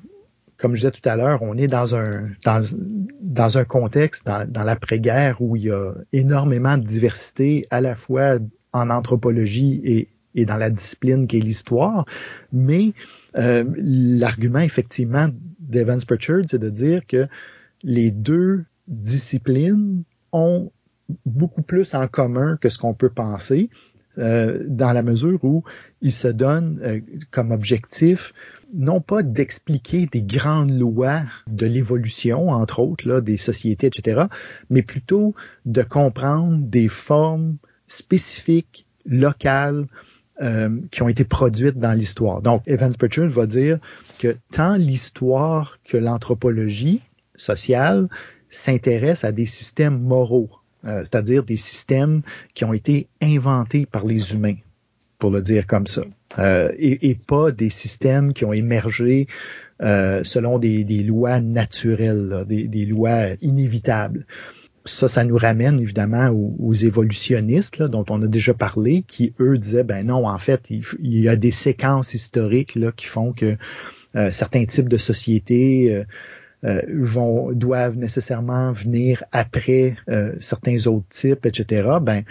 comme 0.58 0.74
je 0.74 0.82
disais 0.82 0.92
tout 0.92 1.08
à 1.08 1.16
l'heure, 1.16 1.42
on 1.42 1.58
est 1.58 1.68
dans 1.68 1.96
un 1.96 2.30
dans, 2.44 2.64
dans 3.22 3.58
un 3.58 3.66
contexte 3.66 4.26
dans, 4.26 4.50
dans 4.50 4.64
l'après-guerre 4.64 5.42
où 5.42 5.56
il 5.56 5.64
y 5.64 5.72
a 5.72 5.94
énormément 6.12 6.78
de 6.78 6.84
diversité 6.84 7.68
à 7.70 7.82
la 7.82 7.96
fois 7.96 8.40
en 8.74 8.90
anthropologie 8.90 9.82
et, 9.84 10.10
et 10.36 10.46
dans 10.46 10.58
la 10.58 10.70
discipline 10.70 11.28
qui 11.28 11.38
est 11.38 11.42
l'histoire. 11.42 12.06
Mais 12.52 12.94
euh, 13.38 13.64
l'argument 13.78 14.60
effectivement 14.60 15.30
d'Evans 15.60 16.00
Pritchard, 16.06 16.44
c'est 16.48 16.60
de 16.60 16.70
dire 16.70 17.06
que 17.08 17.28
les 17.84 18.12
deux 18.12 18.66
disciplines 18.88 20.04
ont 20.32 20.72
beaucoup 21.26 21.62
plus 21.62 21.94
en 21.94 22.08
commun 22.08 22.58
que 22.58 22.70
ce 22.70 22.78
qu'on 22.78 22.94
peut 22.94 23.10
penser, 23.10 23.70
euh, 24.18 24.64
dans 24.68 24.92
la 24.92 25.04
mesure 25.04 25.44
où 25.44 25.64
ils 26.02 26.12
se 26.12 26.28
donnent 26.28 26.80
euh, 26.84 27.00
comme 27.32 27.52
objectif 27.52 28.34
non 28.74 29.02
pas 29.02 29.24
d'expliquer 29.24 30.06
des 30.06 30.22
grandes 30.22 30.78
lois 30.78 31.24
de 31.48 31.66
l'évolution, 31.66 32.50
entre 32.50 32.80
autres, 32.80 33.08
là, 33.08 33.22
des 33.22 33.38
sociétés, 33.38 33.88
etc., 33.88 34.24
mais 34.70 34.84
plutôt 34.84 35.34
de 35.66 35.82
comprendre 35.82 36.60
des 36.60 36.88
formes 36.88 37.58
spécifiques, 37.90 38.86
locales, 39.06 39.88
euh, 40.42 40.70
qui 40.92 41.02
ont 41.02 41.10
été 41.10 41.26
produites 41.26 41.78
dans 41.78 41.92
l'histoire. 41.92 42.42
Donc, 42.42 42.62
Evans 42.66 42.94
Pritchard 42.98 43.28
va 43.28 43.46
dire 43.46 43.78
que 44.20 44.38
tant 44.54 44.78
l'histoire 44.78 45.80
que 45.84 45.98
l'anthropologie 45.98 47.02
sociale 47.36 48.08
s'intéresse 48.48 49.26
à 49.26 49.34
des 49.34 49.46
systèmes 49.46 50.00
moraux, 50.00 50.50
euh, 50.86 51.02
c'est-à-dire 51.02 51.44
des 51.44 51.58
systèmes 51.58 52.22
qui 52.54 52.64
ont 52.64 52.72
été 52.72 53.08
inventés 53.22 53.86
par 53.86 54.06
les 54.06 54.34
humains, 54.34 54.56
pour 55.18 55.30
le 55.30 55.42
dire 55.42 55.68
comme 55.68 55.88
ça, 55.88 56.04
euh, 56.38 56.72
et, 56.78 57.10
et, 57.10 57.16
pas 57.16 57.52
des 57.52 57.70
systèmes 57.70 58.32
qui 58.32 58.46
ont 58.46 58.54
émergé 58.54 59.28
selon 59.82 60.60
des, 60.60 60.84
des, 60.84 61.04
lois 61.04 61.40
naturelles, 61.40 62.46
des, 62.48 62.68
des 62.68 62.86
lois 62.86 63.30
inévitables 63.42 64.26
ça, 64.86 65.08
ça 65.08 65.24
nous 65.24 65.38
ramène 65.38 65.80
évidemment 65.80 66.30
aux, 66.30 66.74
évolutionnistes 66.74 67.78
là, 67.78 67.88
dont 67.88 68.06
on 68.10 68.22
a 68.22 68.28
déjà 68.28 68.54
parlé, 68.54 69.04
qui 69.08 69.34
eux 69.40 69.58
disaient 69.58 69.84
ben 69.84 70.06
non, 70.06 70.28
en 70.28 70.38
fait, 70.38 70.70
il, 70.70 70.84
y 71.02 71.28
a 71.28 71.36
des 71.36 71.52
séquences 71.52 72.14
historiques 72.14 72.76
là 72.76 72.92
qui 72.92 73.06
font 73.06 73.34
que 73.34 73.58
euh, 74.16 74.32
certains 74.32 74.66
types 74.66 74.90
de 74.90 74.98
sociétés 74.98 75.94
euh, 75.94 76.04
euh, 76.66 76.82
vont 77.00 77.52
doivent 77.52 77.98
nécessairement 77.98 78.72
venir 78.72 79.24
après 79.32 79.96
certains 80.40 80.88
autres 80.88 81.08
types, 81.10 81.46
etc. 81.46 81.88
Ben 82.02 82.24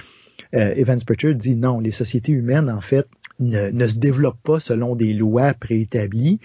Evans 0.53 1.01
Pritchard 1.05 1.35
dit 1.35 1.57
non, 1.57 1.81
les 1.81 1.91
sociétés 1.91 2.33
humaines 2.33 2.71
en 2.71 2.81
fait 2.81 3.07
ne, 3.39 3.71
ne 3.71 3.87
se 3.87 3.97
développent 3.99 4.43
pas 4.43 4.61
selon 4.61 4.97
des 4.97 5.15
lois 5.15 5.55
préétablies, 5.55 6.41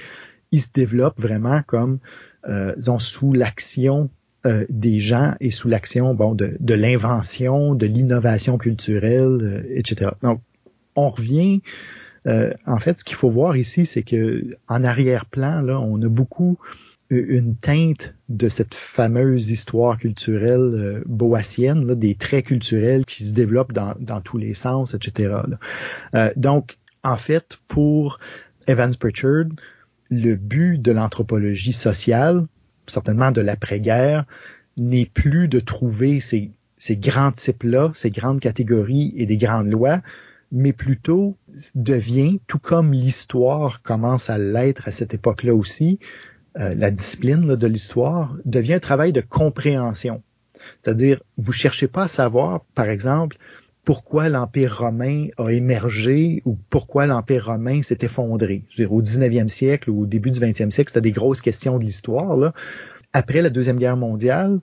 ils 0.51 0.61
se 0.61 0.71
développent 0.73 1.19
vraiment 1.19 1.61
comme 1.65 1.99
euh, 2.47 2.73
sous 2.99 3.33
l'action 3.33 4.09
euh, 4.45 4.65
des 4.69 4.99
gens 4.99 5.35
et 5.39 5.51
sous 5.51 5.69
l'action 5.69 6.13
bon, 6.15 6.35
de, 6.35 6.57
de 6.59 6.73
l'invention, 6.73 7.75
de 7.75 7.85
l'innovation 7.85 8.57
culturelle, 8.57 9.39
euh, 9.41 9.63
etc. 9.73 10.11
Donc, 10.21 10.41
on 10.95 11.09
revient. 11.09 11.61
Euh, 12.27 12.53
en 12.65 12.77
fait, 12.77 12.99
ce 12.99 13.05
qu'il 13.05 13.15
faut 13.15 13.29
voir 13.29 13.55
ici, 13.55 13.85
c'est 13.85 14.03
que 14.03 14.57
en 14.67 14.83
arrière-plan, 14.83 15.61
là, 15.61 15.79
on 15.79 16.01
a 16.01 16.09
beaucoup 16.09 16.57
une 17.09 17.55
teinte 17.55 18.15
de 18.27 18.49
cette 18.49 18.73
fameuse 18.73 19.49
histoire 19.49 19.97
culturelle 19.97 21.03
boassienne, 21.05 21.85
là, 21.85 21.95
des 21.95 22.15
traits 22.15 22.47
culturels 22.47 23.05
qui 23.05 23.23
se 23.23 23.33
développent 23.33 23.71
dans, 23.71 23.93
dans 23.99 24.19
tous 24.19 24.37
les 24.37 24.53
sens, 24.55 24.93
etc. 24.93 25.35
donc, 26.35 26.79
en 27.03 27.17
fait, 27.17 27.59
pour 27.67 28.19
Evans 28.67 28.95
Pritchard, 28.99 29.45
le 30.09 30.35
but 30.35 30.81
de 30.81 30.91
l'anthropologie 30.91 31.73
sociale, 31.73 32.47
certainement 32.87 33.31
de 33.31 33.41
l'après-guerre, 33.41 34.25
n'est 34.77 35.05
plus 35.05 35.47
de 35.47 35.59
trouver 35.59 36.19
ces, 36.19 36.51
ces 36.77 36.97
grands 36.97 37.31
types-là, 37.31 37.91
ces 37.93 38.09
grandes 38.09 38.39
catégories 38.39 39.13
et 39.15 39.25
des 39.25 39.37
grandes 39.37 39.69
lois, 39.69 40.01
mais 40.51 40.73
plutôt 40.73 41.35
devient, 41.75 42.39
tout 42.47 42.59
comme 42.59 42.93
l'histoire 42.93 43.81
commence 43.81 44.29
à 44.29 44.37
l'être 44.37 44.87
à 44.87 44.91
cette 44.91 45.13
époque-là 45.13 45.55
aussi, 45.55 45.99
euh, 46.59 46.75
la 46.75 46.91
discipline 46.91 47.55
de 47.55 47.67
l'histoire 47.67 48.35
devient 48.45 48.75
un 48.75 48.79
travail 48.79 49.11
de 49.11 49.21
compréhension. 49.21 50.21
C'est-à-dire, 50.81 51.21
vous 51.37 51.51
cherchez 51.51 51.87
pas 51.87 52.03
à 52.03 52.07
savoir, 52.07 52.61
par 52.75 52.89
exemple, 52.89 53.37
pourquoi 53.85 54.29
l'Empire 54.29 54.77
romain 54.79 55.27
a 55.37 55.49
émergé 55.49 56.41
ou 56.45 56.57
pourquoi 56.69 57.05
l'Empire 57.05 57.45
romain 57.47 57.81
s'est 57.81 57.97
effondré. 58.01 58.63
Je 58.69 58.77
veux 58.77 58.87
dire, 58.87 58.93
au 58.93 59.01
19e 59.01 59.49
siècle 59.49 59.89
ou 59.89 60.03
au 60.03 60.05
début 60.05 60.31
du 60.31 60.39
20e 60.39 60.71
siècle, 60.71 60.89
c'était 60.89 61.01
des 61.01 61.11
grosses 61.11 61.41
questions 61.41 61.79
de 61.79 61.83
l'histoire. 61.83 62.53
Après 63.11 63.41
la 63.41 63.49
Deuxième 63.49 63.77
Guerre 63.77 63.97
mondiale, 63.97 64.59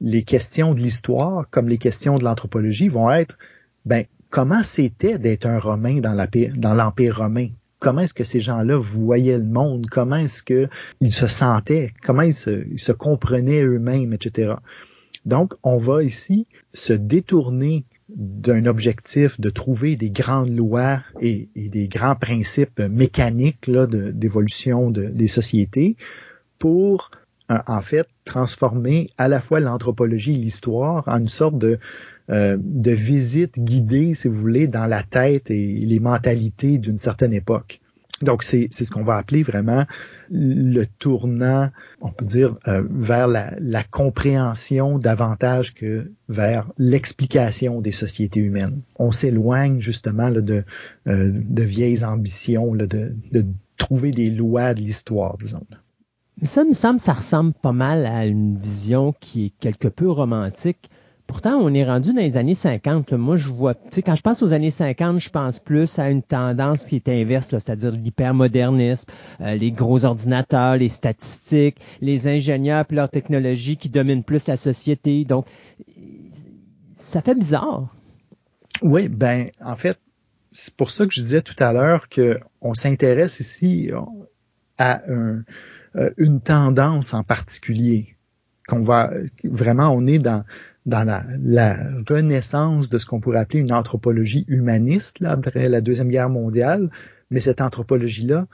les 0.00 0.24
questions 0.24 0.74
de 0.74 0.80
l'histoire, 0.80 1.48
comme 1.50 1.68
les 1.68 1.78
questions 1.78 2.18
de 2.18 2.24
l'anthropologie, 2.24 2.88
vont 2.88 3.10
être, 3.10 3.38
ben, 3.84 4.04
comment 4.28 4.62
c'était 4.64 5.18
d'être 5.18 5.46
un 5.46 5.58
Romain 5.58 6.00
dans 6.00 6.74
l'Empire 6.74 7.16
romain? 7.16 7.48
Comment 7.78 8.00
est-ce 8.00 8.14
que 8.14 8.24
ces 8.24 8.40
gens-là 8.40 8.76
voyaient 8.76 9.38
le 9.38 9.44
monde? 9.44 9.86
Comment 9.90 10.16
est-ce 10.16 10.42
qu'ils 10.42 11.12
se 11.12 11.26
sentaient? 11.26 11.92
Comment 12.02 12.22
ils 12.22 12.34
se, 12.34 12.66
ils 12.70 12.80
se 12.80 12.92
comprenaient 12.92 13.62
eux-mêmes, 13.62 14.12
etc. 14.12 14.54
Donc, 15.26 15.54
on 15.62 15.78
va 15.78 16.02
ici 16.02 16.46
se 16.72 16.92
détourner 16.92 17.84
d'un 18.08 18.66
objectif 18.66 19.40
de 19.40 19.50
trouver 19.50 19.96
des 19.96 20.10
grandes 20.10 20.54
lois 20.54 21.02
et, 21.20 21.48
des 21.56 21.88
grands 21.88 22.16
principes 22.16 22.80
mécaniques 22.80 23.70
d'évolution 23.70 24.90
de, 24.90 25.04
des 25.04 25.28
sociétés 25.28 25.96
pour 26.58 27.10
en 27.48 27.80
fait 27.82 28.06
transformer 28.24 29.10
à 29.18 29.28
la 29.28 29.40
fois 29.40 29.60
l'anthropologie 29.60 30.34
et 30.34 30.38
l'histoire 30.38 31.04
en 31.06 31.18
une 31.18 31.28
sorte 31.28 31.58
de, 31.58 31.78
euh, 32.30 32.56
de 32.58 32.90
visite 32.90 33.58
guidée, 33.58 34.14
si 34.14 34.28
vous 34.28 34.40
voulez, 34.40 34.66
dans 34.66 34.86
la 34.86 35.02
tête 35.02 35.50
et 35.50 35.66
les 35.66 36.00
mentalités 36.00 36.78
d'une 36.78 36.98
certaine 36.98 37.34
époque. 37.34 37.80
Donc, 38.22 38.42
c'est 38.42 38.72
ce 38.72 38.90
qu'on 38.90 39.04
va 39.04 39.16
appeler 39.16 39.42
vraiment 39.42 39.84
le 40.30 40.84
tournant, 40.84 41.70
on 42.00 42.10
peut 42.10 42.24
dire, 42.24 42.54
euh, 42.68 42.82
vers 42.90 43.26
la, 43.26 43.52
la, 43.58 43.82
compréhension 43.82 44.98
davantage 44.98 45.74
que 45.74 46.12
vers 46.28 46.70
l'explication 46.78 47.80
des 47.80 47.92
sociétés 47.92 48.40
humaines. 48.40 48.82
On 48.96 49.10
s'éloigne 49.10 49.80
justement 49.80 50.28
là, 50.28 50.40
de, 50.40 50.64
euh, 51.08 51.30
de 51.34 51.62
vieilles 51.62 52.04
ambitions, 52.04 52.72
là, 52.72 52.86
de, 52.86 53.14
de 53.32 53.44
trouver 53.76 54.12
des 54.12 54.30
lois 54.30 54.74
de 54.74 54.80
l'histoire, 54.80 55.36
disons. 55.38 55.66
Ça 56.42 56.64
me 56.64 56.72
semble, 56.72 57.00
ça 57.00 57.12
ressemble 57.12 57.52
pas 57.52 57.72
mal 57.72 58.06
à 58.06 58.26
une 58.26 58.58
vision 58.58 59.12
qui 59.20 59.46
est 59.46 59.52
quelque 59.60 59.88
peu 59.88 60.10
romantique 60.10 60.90
Pourtant, 61.26 61.56
on 61.56 61.72
est 61.72 61.84
rendu 61.84 62.12
dans 62.12 62.20
les 62.20 62.36
années 62.36 62.54
50. 62.54 63.12
Moi, 63.12 63.36
je 63.36 63.48
vois, 63.48 63.74
quand 63.74 64.14
je 64.14 64.20
pense 64.20 64.42
aux 64.42 64.52
années 64.52 64.70
50, 64.70 65.20
je 65.20 65.30
pense 65.30 65.58
plus 65.58 65.98
à 65.98 66.10
une 66.10 66.22
tendance 66.22 66.84
qui 66.84 66.96
est 66.96 67.08
inverse, 67.08 67.48
c'est-à-dire 67.48 67.92
l'hypermodernisme, 67.92 69.10
euh, 69.40 69.54
les 69.54 69.72
gros 69.72 70.04
ordinateurs, 70.04 70.76
les 70.76 70.90
statistiques, 70.90 71.78
les 72.00 72.28
ingénieurs 72.28 72.84
et 72.90 72.94
leur 72.94 73.08
technologie 73.08 73.76
qui 73.76 73.88
dominent 73.88 74.22
plus 74.22 74.46
la 74.46 74.56
société. 74.56 75.24
Donc, 75.24 75.46
ça 76.94 77.22
fait 77.22 77.34
bizarre. 77.34 77.88
Oui, 78.82 79.08
ben, 79.08 79.48
en 79.60 79.76
fait, 79.76 79.98
c'est 80.52 80.74
pour 80.74 80.90
ça 80.90 81.06
que 81.06 81.12
je 81.12 81.20
disais 81.20 81.42
tout 81.42 81.56
à 81.58 81.72
l'heure 81.72 82.08
qu'on 82.08 82.74
s'intéresse 82.74 83.40
ici 83.40 83.90
à 84.78 85.02
un, 85.10 85.42
euh, 85.96 86.10
une 86.18 86.40
tendance 86.40 87.14
en 87.14 87.22
particulier. 87.22 88.16
Qu'on 88.66 88.82
va 88.82 89.10
vraiment, 89.44 89.90
on 89.90 90.06
est 90.06 90.18
dans 90.18 90.44
dans 90.86 91.04
la, 91.04 91.76
renaissance 92.08 92.90
de 92.90 92.98
ce 92.98 93.06
qu'on 93.06 93.20
pourrait 93.20 93.38
appeler 93.38 93.60
une 93.60 93.72
anthropologie 93.72 94.44
humaniste 94.48 95.20
là, 95.20 95.32
après 95.32 95.68
la 95.68 95.80
Deuxième 95.80 96.08
Guerre 96.08 96.28
mondiale, 96.28 96.90
mais 97.30 97.40
cette 97.40 97.60
anthropologie-là, 97.60 98.46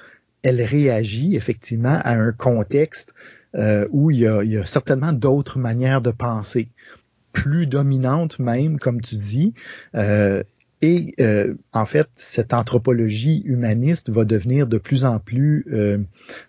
elle 0.43 0.63
réagit 0.63 1.37
effectivement 1.37 2.01
à 2.03 2.15
un 2.15 2.33
contexte 2.33 3.15
euh, 3.57 3.87
où 3.91 4.11
il 4.11 4.19
y, 4.21 4.27
a, 4.27 4.43
il 4.45 4.53
y 4.53 4.57
a 4.57 4.65
certainement 4.65 5.13
d'autres 5.13 5.59
manières 5.59 6.03
de 6.03 6.13
penser, 6.13 6.69
plus 7.33 7.67
dominantes 7.67 8.39
même, 8.39 8.79
comme 8.79 9.01
tu 9.01 9.17
dis. 9.17 9.55
Euh, 9.95 10.43
et 10.83 11.13
euh, 11.21 11.55
en 11.73 11.85
fait, 11.85 12.09
cette 12.15 12.55
anthropologie 12.55 13.43
humaniste 13.45 14.09
va 14.09 14.25
devenir 14.25 14.67
de 14.67 14.79
plus 14.79 15.05
en 15.05 15.19
plus, 15.19 15.67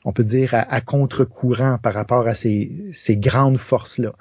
on 0.06 0.14
peut 0.14 0.24
dire, 0.24 0.54
à, 0.54 0.60
à 0.60 0.80
contre-courant 0.80 1.80
par 1.80 1.94
rapport 1.94 2.28
à 2.28 2.34
ces, 2.34 2.72
ces 2.94 3.18
grandes 3.18 3.58
forces-là 3.58 4.14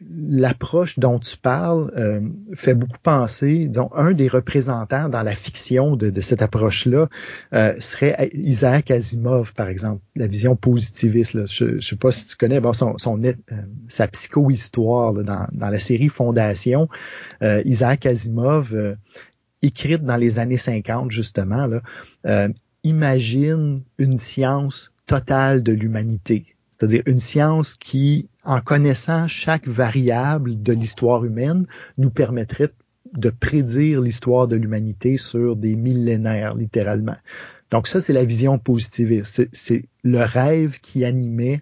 l'approche 0.00 0.98
dont 0.98 1.18
tu 1.18 1.36
parles 1.36 1.92
euh, 1.96 2.20
fait 2.54 2.74
beaucoup 2.74 2.98
penser, 3.02 3.68
disons, 3.68 3.90
un 3.94 4.12
des 4.12 4.28
représentants 4.28 5.08
dans 5.08 5.22
la 5.22 5.34
fiction 5.34 5.96
de, 5.96 6.20
cette 6.20 6.42
approche-là 6.42 7.08
euh, 7.52 7.74
serait 7.80 8.30
Isaac 8.32 8.90
Asimov, 8.90 9.54
par 9.54 9.68
exemple, 9.68 10.00
la 10.14 10.26
vision 10.26 10.56
positiviste. 10.56 11.46
Je 11.46 11.64
ne 11.64 11.80
sais 11.80 11.96
pas 11.96 12.12
si 12.12 12.26
tu 12.26 12.36
connais 12.36 12.60
bon, 12.60 12.72
son, 12.72 12.96
euh, 13.24 13.32
sa 13.88 14.06
psychohistoire 14.08 15.14
dans, 15.14 15.46
dans 15.52 15.68
la 15.68 15.78
série 15.78 16.08
Fondation. 16.08 16.88
Isaac 17.42 18.06
Asimov, 18.06 18.96
écrite 19.62 20.04
dans 20.04 20.16
les 20.16 20.38
années 20.38 20.56
50, 20.56 21.10
justement, 21.10 21.66
là, 21.66 22.48
imagine 22.84 23.82
une 23.98 24.16
science 24.16 24.92
totale 25.06 25.62
de 25.62 25.72
l'humanité. 25.72 26.57
C'est-à-dire 26.78 27.02
une 27.06 27.20
science 27.20 27.74
qui 27.74 28.28
en 28.48 28.60
connaissant 28.60 29.28
chaque 29.28 29.68
variable 29.68 30.62
de 30.62 30.72
l'histoire 30.72 31.22
humaine, 31.22 31.66
nous 31.98 32.08
permettrait 32.08 32.70
de 33.12 33.28
prédire 33.28 34.00
l'histoire 34.00 34.48
de 34.48 34.56
l'humanité 34.56 35.18
sur 35.18 35.54
des 35.54 35.76
millénaires, 35.76 36.54
littéralement. 36.54 37.16
Donc 37.70 37.86
ça, 37.86 38.00
c'est 38.00 38.14
la 38.14 38.24
vision 38.24 38.58
positiviste. 38.58 39.46
C'est 39.52 39.84
le 40.02 40.20
rêve 40.20 40.78
qui 40.80 41.04
animait 41.04 41.60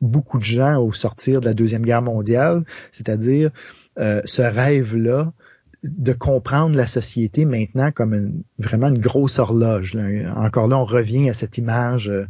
beaucoup 0.00 0.38
de 0.38 0.44
gens 0.44 0.80
au 0.80 0.92
sortir 0.92 1.40
de 1.40 1.46
la 1.46 1.54
Deuxième 1.54 1.82
Guerre 1.82 2.02
mondiale, 2.02 2.64
c'est-à-dire 2.92 3.50
euh, 3.98 4.20
ce 4.24 4.42
rêve-là 4.42 5.32
de 5.82 6.12
comprendre 6.12 6.76
la 6.76 6.86
société 6.86 7.44
maintenant 7.44 7.90
comme 7.90 8.42
vraiment 8.58 8.86
une 8.86 9.00
grosse 9.00 9.40
horloge. 9.40 9.96
Encore 10.36 10.68
là, 10.68 10.78
on 10.78 10.84
revient 10.84 11.28
à 11.28 11.34
cette 11.34 11.58
image 11.58 12.08
euh, 12.08 12.26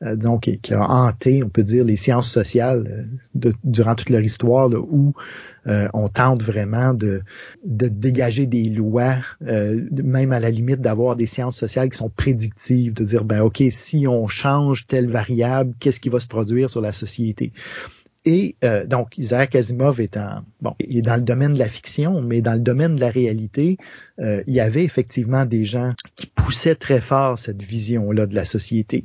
donc 0.00 0.42
qui 0.62 0.74
a 0.74 0.88
hanté, 0.88 1.42
on 1.42 1.48
peut 1.48 1.62
dire, 1.62 1.84
les 1.84 1.96
sciences 1.96 2.30
sociales 2.30 3.08
euh, 3.44 3.52
durant 3.64 3.94
toute 3.96 4.10
leur 4.10 4.22
histoire, 4.22 4.70
où 4.72 5.12
euh, 5.66 5.88
on 5.92 6.08
tente 6.08 6.42
vraiment 6.42 6.94
de, 6.94 7.22
dégager 7.64 8.46
des 8.46 8.70
lois, 8.70 9.16
même 9.40 10.32
à 10.32 10.40
la 10.40 10.50
limite 10.50 10.80
d'avoir 10.80 11.16
des 11.16 11.26
sciences 11.26 11.56
sociales 11.56 11.90
qui 11.90 11.98
sont 11.98 12.10
prédictives, 12.10 12.94
de 12.94 13.04
dire 13.04 13.24
ben 13.24 13.40
ok, 13.40 13.62
si 13.70 14.06
on 14.06 14.28
change 14.28 14.86
telle 14.86 15.08
variable, 15.08 15.74
qu'est-ce 15.80 16.00
qui 16.00 16.08
va 16.08 16.20
se 16.20 16.28
produire 16.28 16.70
sur 16.70 16.80
la 16.80 16.92
société? 16.92 17.52
Et 18.24 18.56
donc, 18.86 19.16
Isaac 19.16 19.54
Asimov 19.54 20.00
est, 20.00 20.18
bon, 20.60 20.74
il 20.80 20.98
est 20.98 21.02
dans 21.02 21.16
le 21.16 21.22
domaine 21.22 21.54
de 21.54 21.58
la 21.58 21.68
fiction, 21.68 22.20
mais 22.20 22.42
dans 22.42 22.52
le 22.52 22.60
domaine 22.60 22.96
de 22.96 23.00
la 23.00 23.10
réalité, 23.10 23.78
il 24.18 24.52
y 24.52 24.60
avait 24.60 24.84
effectivement 24.84 25.46
des 25.46 25.64
gens 25.64 25.92
qui 26.14 26.26
poussaient 26.26 26.74
très 26.74 27.00
fort 27.00 27.38
cette 27.38 27.62
vision-là 27.62 28.26
de 28.26 28.34
la 28.34 28.44
société. 28.44 29.04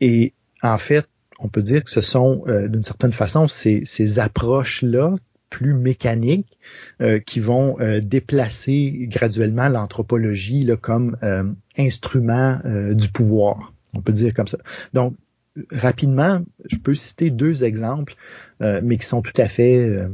Et 0.00 0.32
en 0.62 0.78
fait, 0.78 1.06
on 1.38 1.48
peut 1.48 1.62
dire 1.62 1.84
que 1.84 1.90
ce 1.90 2.00
sont, 2.00 2.44
euh, 2.48 2.68
d'une 2.68 2.82
certaine 2.82 3.12
façon, 3.12 3.48
ces, 3.48 3.84
ces 3.84 4.18
approches-là 4.18 5.14
plus 5.50 5.74
mécaniques 5.74 6.58
euh, 7.00 7.20
qui 7.20 7.40
vont 7.40 7.78
euh, 7.80 8.00
déplacer 8.00 9.06
graduellement 9.08 9.68
l'anthropologie 9.68 10.68
comme 10.80 11.16
instrument 11.78 12.60
du 12.92 13.08
pouvoir. 13.08 13.72
On 13.94 14.00
peut 14.00 14.12
dire 14.12 14.34
comme 14.34 14.48
ça. 14.48 14.58
Donc, 14.92 15.14
rapidement, 15.70 16.42
je 16.68 16.76
peux 16.76 16.94
citer 16.94 17.30
deux 17.30 17.64
exemples, 17.64 18.14
mais 18.60 18.96
qui 18.98 19.06
sont 19.06 19.22
tout 19.22 19.40
à 19.40 19.48
fait 19.48 20.06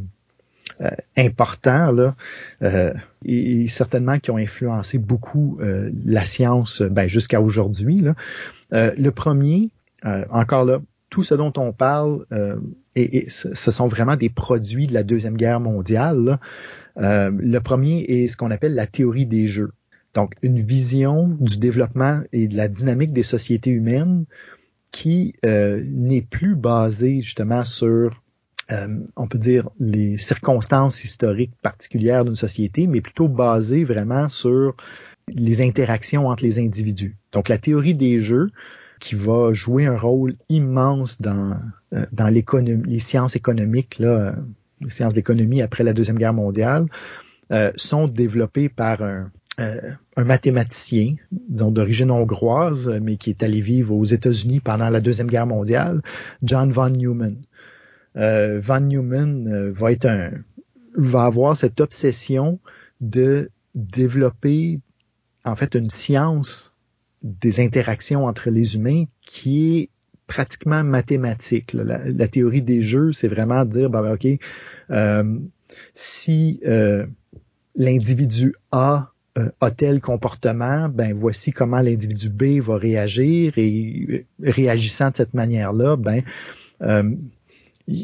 importants 1.16 1.91
là, 1.91 2.14
et, 3.24 3.66
certainement 3.68 4.18
qui 4.18 4.30
ont 4.30 4.37
influencé 4.37 4.99
beaucoup 4.99 5.59
la 5.61 6.24
science 6.24 6.83
ben, 6.83 7.07
jusqu'à 7.07 7.41
aujourd'hui. 7.41 8.05
Euh, 8.73 8.93
le 8.97 9.11
premier, 9.11 9.70
euh, 10.05 10.25
encore 10.31 10.64
là, 10.64 10.81
tout 11.11 11.23
ce 11.23 11.35
dont 11.35 11.53
on 11.57 11.73
parle, 11.73 12.25
euh, 12.33 12.57
et, 12.97 13.29
ce 13.29 13.70
sont 13.70 13.87
vraiment 13.87 14.16
des 14.16 14.31
produits 14.31 14.87
de 14.87 14.95
la 14.95 15.03
Deuxième 15.03 15.37
Guerre 15.37 15.61
mondiale. 15.61 16.39
le 16.97 17.59
premier 17.59 18.01
est 18.01 18.27
ce 18.29 18.37
qu'on 18.37 18.51
appelle 18.51 18.75
la 18.75 18.87
théorie 18.87 19.27
des 19.27 19.47
jeux. 19.47 19.73
Donc, 20.14 20.35
une 20.43 20.61
vision 20.61 21.37
du 21.41 21.57
développement 21.57 22.20
et 22.33 22.49
de 22.49 22.57
la 22.57 22.68
dynamique 22.68 23.12
des 23.12 23.23
sociétés 23.23 23.70
humaines 23.70 24.25
qui 24.91 25.35
n'est 25.43 26.23
plus 26.23 26.55
basée 26.55 27.23
justement 27.23 27.64
sur, 27.64 28.23
on 29.16 29.27
peut 29.27 29.39
dire, 29.39 29.70
les 29.81 30.18
circonstances 30.18 31.03
historiques 31.05 31.55
particulières 31.62 32.27
d'une 32.27 32.37
société, 32.37 32.87
mais 32.87 33.01
plutôt 33.01 33.29
basée 33.29 33.85
vraiment 33.85 34.29
sur 34.29 34.77
les 35.29 35.62
interactions 35.62 36.29
entre 36.29 36.45
les 36.45 36.59
individus. 36.59 37.16
Donc 37.33 37.49
la 37.49 37.59
théorie 37.59 37.95
des 37.95 38.18
jeux 38.18 38.51
qui 39.01 39.14
va 39.16 39.53
jouer 39.53 39.87
un 39.87 39.97
rôle 39.97 40.35
immense 40.49 41.20
dans, 41.20 41.59
euh, 41.93 42.07
dans 42.12 42.29
l'économie, 42.29 42.85
les 42.87 43.01
sciences 43.01 43.35
économiques, 43.35 43.99
là, 43.99 44.09
euh, 44.09 44.33
les 44.81 44.91
sciences 44.91 45.14
d'économie 45.14 45.61
après 45.61 45.83
la 45.83 45.93
Deuxième 45.93 46.18
Guerre 46.18 46.35
mondiale, 46.35 46.87
euh, 47.51 47.73
sont 47.77 48.07
développées 48.07 48.68
par 48.68 49.03
un, 49.03 49.31
un 49.59 50.25
mathématicien, 50.25 51.16
disons 51.31 51.70
d'origine 51.70 52.11
hongroise, 52.11 52.89
mais 53.03 53.16
qui 53.16 53.31
est 53.31 53.43
allé 53.43 53.61
vivre 53.61 53.95
aux 53.95 54.05
États-Unis 54.05 54.61
pendant 54.61 54.89
la 54.89 55.01
Deuxième 55.01 55.29
Guerre 55.29 55.47
mondiale, 55.47 56.01
John 56.43 56.73
von 56.73 56.91
Neumann. 56.91 57.37
von 58.14 58.81
Neumann 58.81 59.70
va 59.70 59.93
être 59.93 60.07
un, 60.07 60.31
va 60.95 61.25
avoir 61.25 61.57
cette 61.57 61.81
obsession 61.81 62.61
de 63.01 63.51
développer 63.75 64.81
en 65.45 65.57
fait 65.57 65.74
une 65.74 65.90
science 65.90 66.72
des 67.22 67.61
interactions 67.61 68.24
entre 68.24 68.51
les 68.51 68.74
humains 68.74 69.05
qui 69.20 69.78
est 69.78 69.88
pratiquement 70.26 70.82
mathématique. 70.82 71.74
La, 71.74 72.28
théorie 72.28 72.62
des 72.62 72.82
jeux, 72.82 73.12
c'est 73.12 73.28
vraiment 73.28 73.64
dire, 73.64 73.90
ben, 73.90 74.03
ben, 74.03 74.14
OK, 74.14 74.26
euh, 74.90 75.38
si 75.95 76.61
euh, 76.66 77.07
l'individu 77.76 78.55
A 78.70 79.11
euh, 79.38 79.51
a 79.61 79.70
tel 79.70 80.01
comportement, 80.01 80.88
ben 80.88 81.12
voici 81.14 81.53
comment 81.53 81.80
l'individu 81.80 82.28
B 82.28 82.61
va 82.61 82.76
réagir 82.76 83.55
et 83.57 84.26
réagissant 84.43 85.11
de 85.11 85.16
cette 85.16 85.34
manière-là, 85.34 85.97
ben 85.97 86.22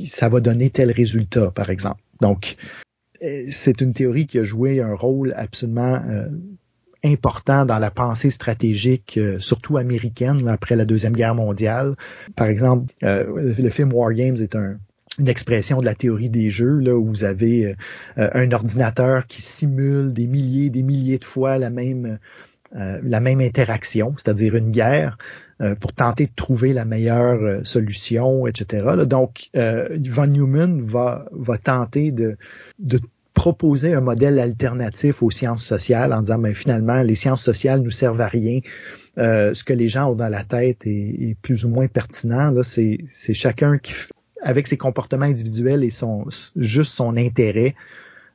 ça 0.04 0.28
va 0.28 0.40
donner 0.40 0.70
tel 0.70 0.92
résultat, 0.92 1.50
par 1.50 1.70
exemple. 1.70 2.00
Donc, 2.20 2.56
c'est 3.20 3.80
une 3.80 3.92
théorie 3.92 4.26
qui 4.26 4.38
a 4.38 4.44
joué 4.44 4.80
un 4.82 4.94
rôle 4.94 5.32
absolument 5.36 6.00
important 7.04 7.64
dans 7.64 7.78
la 7.78 7.90
pensée 7.90 8.30
stratégique, 8.30 9.18
euh, 9.18 9.38
surtout 9.38 9.76
américaine, 9.76 10.48
après 10.48 10.76
la 10.76 10.84
Deuxième 10.84 11.14
Guerre 11.14 11.34
mondiale. 11.34 11.94
Par 12.36 12.48
exemple, 12.48 12.92
euh, 13.04 13.54
le 13.56 13.70
film 13.70 13.92
War 13.92 14.12
Games 14.12 14.36
est 14.36 14.56
une 14.56 15.28
expression 15.28 15.80
de 15.80 15.84
la 15.84 15.94
théorie 15.94 16.30
des 16.30 16.50
jeux, 16.50 16.78
là, 16.78 16.94
où 16.94 17.06
vous 17.06 17.24
avez 17.24 17.74
euh, 18.18 18.30
un 18.34 18.50
ordinateur 18.52 19.26
qui 19.26 19.42
simule 19.42 20.12
des 20.12 20.26
milliers 20.26 20.70
des 20.70 20.82
milliers 20.82 21.18
de 21.18 21.24
fois 21.24 21.58
la 21.58 21.70
même 21.70 22.18
la 22.70 23.20
même 23.20 23.40
interaction, 23.40 24.12
c'est-à-dire 24.18 24.54
une 24.54 24.72
guerre, 24.72 25.16
pour 25.80 25.94
tenter 25.94 26.26
de 26.26 26.32
trouver 26.36 26.74
la 26.74 26.84
meilleure 26.84 27.66
solution, 27.66 28.46
etc. 28.46 28.84
Donc, 29.06 29.48
Von 29.54 30.26
Neumann 30.26 30.82
va, 30.82 31.24
va 31.32 31.56
tenter 31.56 32.12
de, 32.12 32.36
de 32.78 33.00
proposer 33.38 33.94
un 33.94 34.00
modèle 34.00 34.40
alternatif 34.40 35.22
aux 35.22 35.30
sciences 35.30 35.64
sociales 35.64 36.12
en 36.12 36.22
disant, 36.22 36.38
mais 36.38 36.48
ben, 36.48 36.54
finalement, 36.56 37.02
les 37.02 37.14
sciences 37.14 37.44
sociales 37.44 37.82
nous 37.82 37.92
servent 37.92 38.20
à 38.20 38.26
rien. 38.26 38.58
Euh, 39.16 39.54
ce 39.54 39.62
que 39.62 39.72
les 39.72 39.88
gens 39.88 40.10
ont 40.10 40.16
dans 40.16 40.28
la 40.28 40.42
tête 40.42 40.82
est, 40.86 41.36
plus 41.40 41.64
ou 41.64 41.68
moins 41.68 41.86
pertinent. 41.86 42.50
Là, 42.50 42.64
c'est, 42.64 42.98
chacun 43.34 43.78
qui, 43.78 43.92
avec 44.42 44.66
ses 44.66 44.76
comportements 44.76 45.26
individuels 45.26 45.84
et 45.84 45.90
son 45.90 46.26
juste 46.56 46.92
son 46.92 47.16
intérêt, 47.16 47.76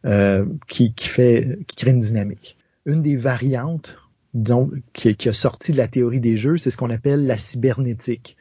euh, 0.06 0.45
qui, 0.70 0.93
qui 0.93 1.10
fait, 1.10 1.60
qui 1.68 1.76
crée 1.76 1.91
une 1.91 1.99
dynamique. 1.99 2.58
Une 2.86 3.01
des 3.01 3.18
variantes 3.18 3.97
donc 4.34 4.72
qui, 4.93 5.18
qui 5.18 5.28
a 5.28 5.34
sorti 5.34 5.74
de 5.74 5.78
la 5.78 5.89
théorie 5.89 6.22
des 6.22 6.38
jeux, 6.38 6.58
c'est 6.58 6.72
ce 6.72 6.78
qu'on 6.78 6.89
appelle 6.89 7.26
la 7.28 7.38
cybernétique. 7.38 8.38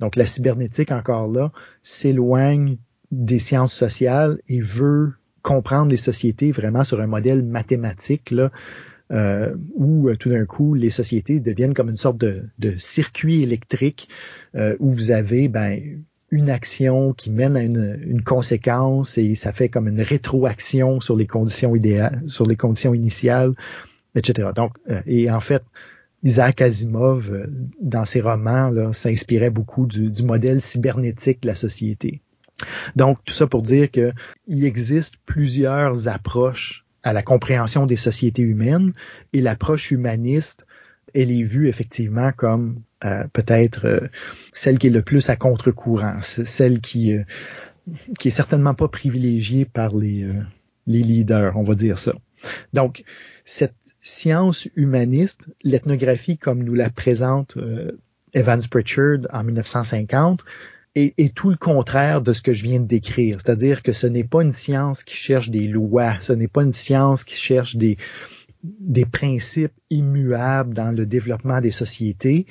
Donc 0.00 0.16
la 0.16 0.26
cybernétique, 0.26 0.90
encore 0.90 1.28
là, 1.28 1.52
s'éloigne 1.84 2.78
des 3.12 3.38
sciences 3.38 3.74
sociales 3.74 4.40
et 4.48 4.60
veut 4.60 5.12
comprendre 5.42 5.90
les 5.90 5.96
sociétés 5.96 6.52
vraiment 6.52 6.84
sur 6.84 7.00
un 7.00 7.06
modèle 7.06 7.42
mathématique 7.42 8.30
là, 8.30 8.50
euh, 9.12 9.54
où 9.74 10.08
euh, 10.08 10.16
tout 10.16 10.30
d'un 10.30 10.46
coup 10.46 10.74
les 10.74 10.90
sociétés 10.90 11.40
deviennent 11.40 11.74
comme 11.74 11.90
une 11.90 11.96
sorte 11.96 12.18
de, 12.18 12.44
circuit 12.78 13.42
électrique 13.42 14.08
euh, 14.54 14.76
où 14.78 14.90
vous 14.90 15.10
avez 15.10 15.48
ben, 15.48 15.80
une 16.30 16.48
action 16.48 17.12
qui 17.12 17.30
mène 17.30 17.56
à 17.56 17.62
une, 17.62 18.22
conséquence 18.24 19.18
et 19.18 19.34
ça 19.34 19.52
fait 19.52 19.68
comme 19.68 19.88
une 19.88 20.00
rétroaction 20.00 21.00
sur 21.00 21.16
les 21.16 21.26
conditions 21.26 21.74
idéales, 21.74 22.22
sur 22.28 22.46
les 22.46 22.56
conditions 22.56 22.94
initiales, 22.94 23.54
etc. 24.14 24.50
Donc, 24.54 24.72
euh, 24.88 25.02
et 25.06 25.30
en 25.30 25.40
fait, 25.40 25.62
Isaac 26.22 26.60
Asimov, 26.60 27.48
dans 27.80 28.04
ses 28.04 28.20
romans, 28.20 28.92
s'inspirait 28.92 29.50
beaucoup 29.50 29.86
du 29.86 30.22
modèle 30.22 30.60
cybernétique 30.60 31.42
de 31.42 31.48
la 31.48 31.54
société. 31.54 32.20
Donc, 32.96 33.18
tout 33.24 33.34
ça 33.34 33.46
pour 33.46 33.62
dire 33.62 33.90
qu'il 33.90 34.64
existe 34.64 35.14
plusieurs 35.26 36.08
approches 36.08 36.84
à 37.02 37.12
la 37.12 37.22
compréhension 37.22 37.86
des 37.86 37.96
sociétés 37.96 38.42
humaines 38.42 38.92
et 39.32 39.40
l'approche 39.40 39.90
humaniste, 39.90 40.66
elle 41.14 41.30
est 41.30 41.42
vue 41.42 41.68
effectivement 41.68 42.32
comme 42.32 42.82
euh, 43.04 43.24
peut-être 43.32 43.86
euh, 43.86 44.08
celle 44.52 44.78
qui 44.78 44.88
est 44.88 44.90
le 44.90 45.02
plus 45.02 45.28
à 45.30 45.36
contre-courant, 45.36 46.18
celle 46.20 46.80
qui 46.80 47.14
euh, 47.14 47.24
qui 48.18 48.28
est 48.28 48.32
certainement 48.32 48.74
pas 48.74 48.88
privilégiée 48.88 49.64
par 49.64 49.96
les 49.96 50.28
les 50.86 51.02
leaders, 51.02 51.56
on 51.56 51.62
va 51.62 51.74
dire 51.74 51.98
ça. 51.98 52.12
Donc 52.72 53.02
cette 53.44 53.74
science 54.00 54.68
humaniste, 54.76 55.40
l'ethnographie 55.64 56.38
comme 56.38 56.62
nous 56.62 56.74
la 56.74 56.90
présente 56.90 57.56
Evans 58.32 58.62
Pritchard 58.70 59.26
en 59.32 59.42
1950, 59.44 60.44
est, 60.94 61.34
tout 61.34 61.50
le 61.50 61.56
contraire 61.56 62.20
de 62.22 62.32
ce 62.32 62.42
que 62.42 62.52
je 62.52 62.64
viens 62.64 62.80
de 62.80 62.86
décrire. 62.86 63.38
C'est-à-dire 63.40 63.82
que 63.82 63.92
ce 63.92 64.06
n'est 64.06 64.24
pas 64.24 64.42
une 64.42 64.50
science 64.50 65.02
qui 65.04 65.16
cherche 65.16 65.50
des 65.50 65.68
lois, 65.68 66.18
ce 66.20 66.32
n'est 66.32 66.48
pas 66.48 66.62
une 66.62 66.72
science 66.72 67.24
qui 67.24 67.36
cherche 67.36 67.76
des, 67.76 67.96
des 68.62 69.06
principes 69.06 69.72
immuables 69.90 70.74
dans 70.74 70.90
le 70.94 71.06
développement 71.06 71.60
des 71.60 71.70
sociétés, 71.70 72.46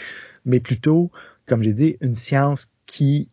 mais 0.45 0.59
plutôt, 0.59 1.11
comme 1.47 1.63
j'ai 1.63 1.73
dit, 1.73 1.97
une 2.01 2.15
science 2.15 2.69
qui 2.85 3.29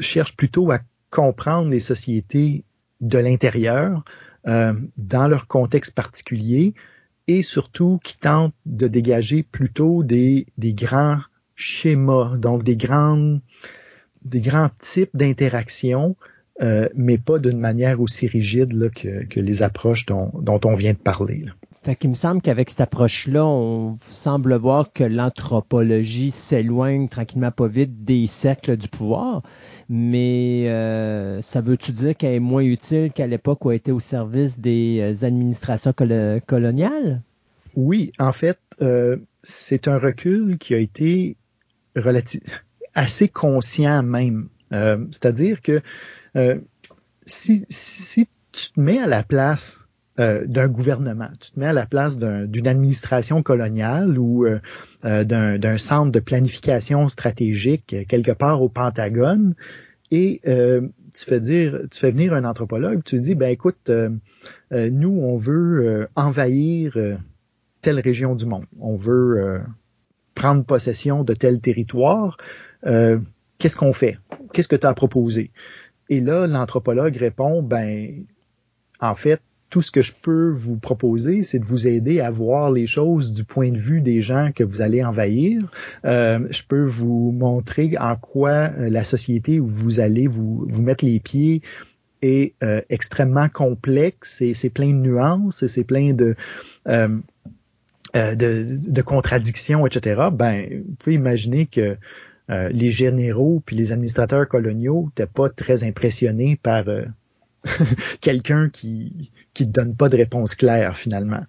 cherche 0.00 0.36
plutôt 0.36 0.70
à 0.70 0.80
comprendre 1.10 1.70
les 1.70 1.80
sociétés 1.80 2.64
de 3.00 3.18
l'intérieur, 3.18 4.04
euh, 4.48 4.74
dans 4.96 5.28
leur 5.28 5.46
contexte 5.46 5.94
particulier, 5.94 6.74
et 7.28 7.42
surtout 7.42 7.98
qui 8.02 8.16
tente 8.18 8.54
de 8.64 8.86
dégager 8.86 9.42
plutôt 9.42 10.04
des, 10.04 10.46
des 10.58 10.72
grands 10.72 11.18
schémas, 11.54 12.36
donc 12.36 12.62
des 12.62 12.76
grandes 12.76 13.40
des 14.28 14.40
grands 14.40 14.70
types 14.80 15.10
d'interactions, 15.14 16.16
euh, 16.62 16.88
mais 16.94 17.18
pas 17.18 17.38
d'une 17.38 17.58
manière 17.58 18.00
aussi 18.00 18.26
rigide 18.26 18.72
là, 18.72 18.88
que, 18.88 19.24
que, 19.24 19.40
les 19.40 19.62
approches 19.62 20.06
dont, 20.06 20.30
dont, 20.40 20.60
on 20.64 20.74
vient 20.74 20.92
de 20.92 20.98
parler. 20.98 21.42
Là. 21.44 21.52
Fait 21.86 21.94
qu'il 21.94 22.10
me 22.10 22.16
semble 22.16 22.40
qu'avec 22.40 22.70
cette 22.70 22.80
approche-là, 22.80 23.46
on 23.46 23.98
semble 24.10 24.56
voir 24.56 24.92
que 24.92 25.04
l'anthropologie 25.04 26.32
s'éloigne 26.32 27.08
tranquillement 27.08 27.52
pas 27.52 27.68
vite 27.68 28.04
des 28.04 28.26
cercles 28.26 28.76
du 28.76 28.88
pouvoir, 28.88 29.42
mais 29.88 30.64
euh, 30.68 31.40
ça 31.42 31.60
veut-tu 31.60 31.92
dire 31.92 32.16
qu'elle 32.16 32.34
est 32.34 32.40
moins 32.40 32.62
utile 32.62 33.12
qu'à 33.12 33.28
l'époque 33.28 33.64
où 33.64 33.70
elle 33.70 33.76
était 33.76 33.92
au 33.92 34.00
service 34.00 34.58
des 34.58 34.98
euh, 35.00 35.24
administrations 35.24 35.92
coloniales? 35.92 37.22
Oui, 37.76 38.10
en 38.18 38.32
fait, 38.32 38.58
euh, 38.82 39.18
c'est 39.44 39.86
un 39.86 39.98
recul 39.98 40.58
qui 40.58 40.74
a 40.74 40.78
été 40.78 41.36
relatif 41.94 42.64
assez 42.96 43.28
conscient 43.28 44.02
même. 44.02 44.48
Euh, 44.72 45.04
c'est-à-dire 45.12 45.60
que 45.60 45.80
euh, 46.34 46.58
si, 47.24 47.64
tu 48.50 48.72
te 48.72 48.80
mets 48.80 48.98
à 48.98 49.06
la 49.06 49.22
place 49.22 49.86
euh, 50.18 50.44
d'un 50.46 50.66
gouvernement, 50.66 51.28
tu 51.40 51.52
te 51.52 51.60
mets 51.60 51.66
à 51.66 51.72
la 51.74 51.86
place 51.86 52.18
d'une 52.18 52.66
administration 52.66 53.42
coloniale 53.42 54.18
ou 54.18 54.46
d'un 55.04 55.78
centre 55.78 56.10
de 56.10 56.20
planification 56.20 57.06
stratégique 57.08 57.94
quelque 58.08 58.32
part 58.32 58.62
au 58.62 58.68
Pentagone, 58.68 59.54
et 60.10 60.40
tu 60.44 61.24
fais 61.24 61.40
dire, 61.40 61.80
tu 61.90 62.00
fais 62.00 62.10
venir 62.10 62.32
un 62.32 62.44
anthropologue, 62.44 63.02
tu 63.04 63.18
dis, 63.18 63.34
ben 63.34 63.50
écoute, 63.50 63.90
nous 64.70 65.20
on 65.20 65.36
veut 65.36 66.08
envahir 66.16 66.96
telle 67.82 68.00
région 68.00 68.34
du 68.34 68.46
monde, 68.46 68.64
on 68.80 68.96
veut 68.96 69.60
prendre 70.34 70.64
possession 70.64 71.24
de 71.24 71.34
tel 71.34 71.60
territoire. 71.60 72.38
Euh, 72.84 73.18
qu'est-ce 73.58 73.76
qu'on 73.76 73.92
fait? 73.92 74.18
Qu'est-ce 74.52 74.68
que 74.68 74.76
tu 74.76 74.86
as 74.86 74.94
proposé? 74.94 75.50
Et 76.08 76.20
là, 76.20 76.46
l'anthropologue 76.46 77.16
répond, 77.16 77.62
ben, 77.62 78.24
en 79.00 79.14
fait, 79.14 79.40
tout 79.68 79.82
ce 79.82 79.90
que 79.90 80.00
je 80.00 80.12
peux 80.20 80.50
vous 80.50 80.76
proposer, 80.76 81.42
c'est 81.42 81.58
de 81.58 81.64
vous 81.64 81.88
aider 81.88 82.20
à 82.20 82.30
voir 82.30 82.70
les 82.70 82.86
choses 82.86 83.32
du 83.32 83.42
point 83.42 83.70
de 83.70 83.78
vue 83.78 84.00
des 84.00 84.22
gens 84.22 84.52
que 84.54 84.62
vous 84.62 84.80
allez 84.80 85.04
envahir. 85.04 85.60
Euh, 86.04 86.46
je 86.50 86.62
peux 86.66 86.84
vous 86.84 87.32
montrer 87.32 87.96
en 87.98 88.14
quoi 88.16 88.50
euh, 88.50 88.88
la 88.88 89.02
société 89.02 89.58
où 89.58 89.66
vous 89.66 89.98
allez 89.98 90.28
vous, 90.28 90.64
vous 90.68 90.82
mettre 90.82 91.04
les 91.04 91.18
pieds 91.18 91.62
est 92.22 92.54
extrêmement 92.88 93.48
complexe 93.48 94.40
et 94.40 94.54
c'est 94.54 94.70
plein 94.70 94.88
de 94.88 94.98
nuances 94.98 95.62
et 95.62 95.68
c'est 95.68 95.84
plein 95.84 96.12
de, 96.12 96.34
de, 96.86 97.22
de, 98.14 99.02
contradictions, 99.02 99.86
etc. 99.86 100.28
Ben, 100.32 100.82
vous 100.84 100.94
pouvez 100.94 101.14
imaginer 101.14 101.66
que 101.66 101.96
euh, 102.50 102.68
les 102.68 102.90
généraux 102.90 103.62
puis 103.64 103.76
les 103.76 103.92
administrateurs 103.92 104.46
coloniaux 104.48 105.06
n'étaient 105.06 105.30
pas 105.30 105.48
très 105.48 105.84
impressionnés 105.84 106.58
par 106.62 106.88
euh, 106.88 107.04
quelqu'un 108.20 108.68
qui 108.68 109.30
qui 109.54 109.66
donne 109.66 109.96
pas 109.96 110.08
de 110.08 110.16
réponse 110.16 110.54
claire 110.54 110.96
finalement. 110.96 111.44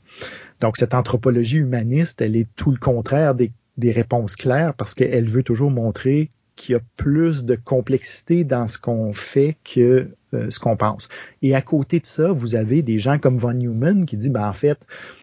Donc 0.59 0.77
cette 0.77 0.93
anthropologie 0.93 1.57
humaniste, 1.57 2.21
elle 2.21 2.35
est 2.35 2.49
tout 2.55 2.71
le 2.71 2.77
contraire 2.77 3.35
des, 3.35 3.51
des 3.77 3.91
réponses 3.91 4.35
claires 4.35 4.73
parce 4.73 4.95
qu'elle 4.95 5.29
veut 5.29 5.43
toujours 5.43 5.69
montrer 5.69 6.31
qu'il 6.55 6.73
y 6.73 6.75
a 6.75 6.81
plus 6.97 7.45
de 7.45 7.55
complexité 7.55 8.43
dans 8.43 8.67
ce 8.67 8.77
qu'on 8.77 9.13
fait 9.13 9.57
que 9.63 10.09
euh, 10.33 10.47
ce 10.49 10.59
qu'on 10.59 10.75
pense. 10.75 11.07
Et 11.41 11.55
à 11.55 11.61
côté 11.61 12.01
de 12.01 12.05
ça, 12.05 12.33
vous 12.33 12.55
avez 12.55 12.81
des 12.81 12.99
gens 12.99 13.17
comme 13.17 13.37
von 13.37 13.53
Neumann 13.53 14.05
qui 14.05 14.17
dit, 14.17 14.29
ben 14.29 14.45
en 14.45 14.51
fait, 14.51 14.77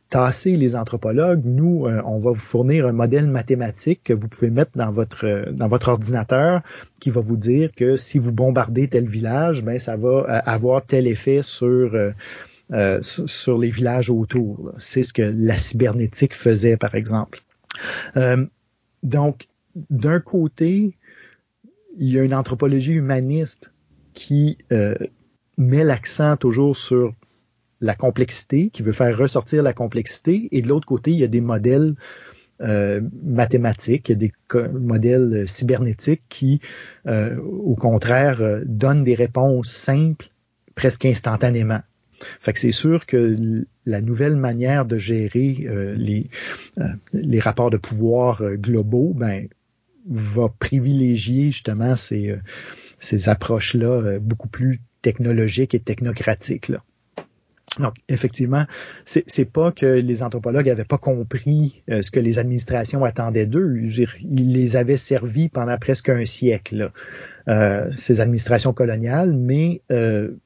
tasser 0.09 0.57
les 0.57 0.77
anthropologues, 0.77 1.43
nous, 1.45 1.85
euh, 1.85 2.01
on 2.07 2.19
va 2.19 2.31
vous 2.31 2.41
fournir 2.41 2.87
un 2.87 2.93
modèle 2.93 3.27
mathématique 3.27 4.01
que 4.03 4.15
vous 4.15 4.29
pouvez 4.29 4.49
mettre 4.49 4.71
dans 4.77 4.91
votre 4.91 5.27
euh, 5.27 5.53
dans 5.53 5.69
votre 5.69 5.89
ordinateur 5.89 6.63
qui 7.01 7.11
va 7.11 7.21
vous 7.21 7.37
dire 7.37 7.71
que 7.77 7.99
si 7.99 8.19
vous 8.19 8.33
bombardez 8.33 8.89
tel 8.89 9.07
village, 9.07 9.63
ben 9.63 9.79
ça 9.79 9.99
va 9.99 10.23
avoir 10.47 10.87
tel 10.87 11.07
effet 11.07 11.43
sur 11.43 11.91
sur 13.03 13.59
les 13.59 13.71
villages 13.71 14.09
autour. 14.09 14.73
C'est 14.79 15.03
ce 15.03 15.13
que 15.13 15.35
la 15.37 15.59
cybernétique 15.59 16.35
faisait, 16.35 16.79
par 16.79 16.95
exemple. 16.95 17.43
donc, 19.03 19.49
d'un 19.91 20.21
côté, 20.21 20.97
il 21.99 22.11
y 22.11 22.19
a 22.19 22.23
une 22.23 22.35
anthropologie 22.35 22.95
humaniste 22.95 23.74
qui 24.15 24.59
met 25.59 25.85
l'accent 25.85 26.37
toujours 26.37 26.77
sur 26.77 27.15
la 27.81 27.95
complexité, 27.95 28.71
qui 28.71 28.83
veut 28.83 28.93
faire 28.93 29.17
ressortir 29.17 29.63
la 29.63 29.73
complexité, 29.73 30.49
et 30.53 30.63
de 30.63 30.69
l'autre 30.69 30.87
côté, 30.87 31.11
il 31.13 31.19
y 31.19 31.25
a 31.25 31.29
des 31.29 31.41
modèles 31.41 31.95
euh, 32.63 33.01
mathématiques, 33.23 34.09
il 34.09 34.13
y 34.13 34.15
a 34.15 34.19
des 34.19 34.33
modèles 34.73 35.45
cybernétiques 35.47 36.23
qui, 36.29 36.61
euh, 37.07 37.37
au 37.41 37.75
contraire, 37.75 38.41
euh, 38.41 38.63
donnent 38.65 39.05
des 39.05 39.15
réponses 39.15 39.71
simples 39.71 40.31
presque 40.75 41.05
instantanément. 41.05 41.81
Fait 42.41 42.53
que 42.53 42.61
c'est 42.61 42.73
sûr 42.73 43.07
que 43.07 43.67
la 43.85 44.01
nouvelle 44.01 44.37
manière 44.37 44.87
de 44.87 44.97
gérer 44.97 45.67
les, 45.97 46.31
les 47.13 47.41
rapports 47.41 47.71
de 47.71 47.77
pouvoir 47.77 48.43
globaux, 48.55 49.13
ben, 49.15 49.49
va 50.09 50.49
privilégier 50.49 51.51
justement 51.51 51.97
ces, 51.97 52.35
ces 53.05 53.29
approches-là 53.29 54.19
beaucoup 54.21 54.49
plus 54.49 54.81
technologiques 55.03 55.75
et 55.75 55.81
technocratiques. 55.81 56.71
Donc, 57.81 57.95
effectivement, 58.09 58.65
c'est 59.05 59.51
pas 59.51 59.73
que 59.73 59.87
les 59.87 60.23
anthropologues 60.23 60.67
n'avaient 60.67 60.85
pas 60.85 60.99
compris 60.99 61.83
euh, 61.91 62.03
ce 62.03 62.11
que 62.11 62.21
les 62.21 62.39
administrations 62.39 63.05
attendaient 63.05 63.47
d'eux. 63.47 63.81
Ils 63.81 64.53
les 64.53 64.77
avaient 64.77 64.97
servis 64.97 65.49
pendant 65.49 65.77
presque 65.77 66.09
un 66.09 66.25
siècle, 66.25 66.93
euh, 67.49 67.91
ces 67.97 68.21
administrations 68.21 68.73
coloniales, 68.73 69.33
mais 69.33 69.83
euh, 69.91 70.37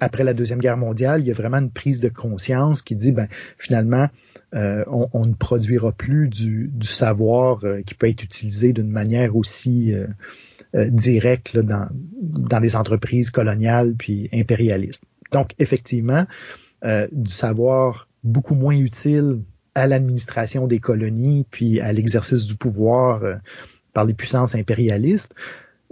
après 0.00 0.24
la 0.24 0.32
Deuxième 0.32 0.60
Guerre 0.60 0.78
mondiale, 0.78 1.20
il 1.20 1.26
y 1.26 1.30
a 1.30 1.34
vraiment 1.34 1.58
une 1.58 1.70
prise 1.70 2.00
de 2.00 2.08
conscience 2.08 2.80
qui 2.80 2.94
dit, 2.94 3.12
ben, 3.12 3.28
finalement, 3.58 4.08
on, 4.54 5.26
ne 5.26 5.34
produira 5.34 5.92
plus 5.92 6.28
du, 6.28 6.70
savoir 6.80 7.62
qui 7.84 7.94
peut 7.94 8.08
être 8.08 8.22
utilisé 8.22 8.72
d'une 8.72 8.88
manière 8.88 9.36
aussi 9.36 9.92
directe 10.74 11.56
dans, 11.56 11.88
dans 11.92 12.58
les 12.58 12.76
entreprises 12.76 13.30
coloniales 13.30 13.94
puis 13.96 14.28
impérialistes. 14.32 15.04
Donc, 15.32 15.54
effectivement, 15.58 16.26
euh, 16.84 17.06
du 17.12 17.30
savoir 17.30 18.08
beaucoup 18.24 18.54
moins 18.54 18.76
utile 18.76 19.42
à 19.74 19.86
l'administration 19.86 20.66
des 20.66 20.78
colonies 20.78 21.46
puis 21.50 21.80
à 21.80 21.92
l'exercice 21.92 22.46
du 22.46 22.56
pouvoir 22.56 23.22
euh, 23.24 23.34
par 23.92 24.04
les 24.04 24.14
puissances 24.14 24.54
impérialistes, 24.54 25.34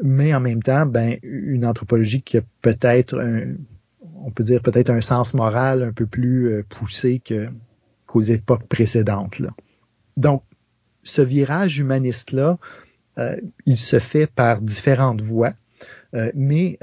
mais 0.02 0.34
en 0.34 0.40
même 0.40 0.62
temps, 0.62 0.86
ben, 0.86 1.16
une 1.22 1.64
anthropologie 1.64 2.22
qui 2.22 2.38
a 2.38 2.42
peut-être 2.62 3.16
on 4.26 4.30
peut 4.30 4.44
dire 4.44 4.60
peut-être 4.60 4.90
un 4.90 5.00
sens 5.00 5.34
moral 5.34 5.82
un 5.82 5.92
peu 5.92 6.06
plus 6.06 6.48
euh, 6.48 6.62
poussé 6.68 7.20
que 7.24 7.46
qu'aux 8.06 8.20
époques 8.20 8.66
précédentes. 8.68 9.38
Là. 9.38 9.50
Donc, 10.16 10.42
ce 11.02 11.22
virage 11.22 11.78
humaniste-là, 11.78 12.58
il 13.66 13.76
se 13.76 13.98
fait 13.98 14.26
par 14.26 14.60
différentes 14.60 15.22
voies, 15.22 15.54
mais 16.34 16.78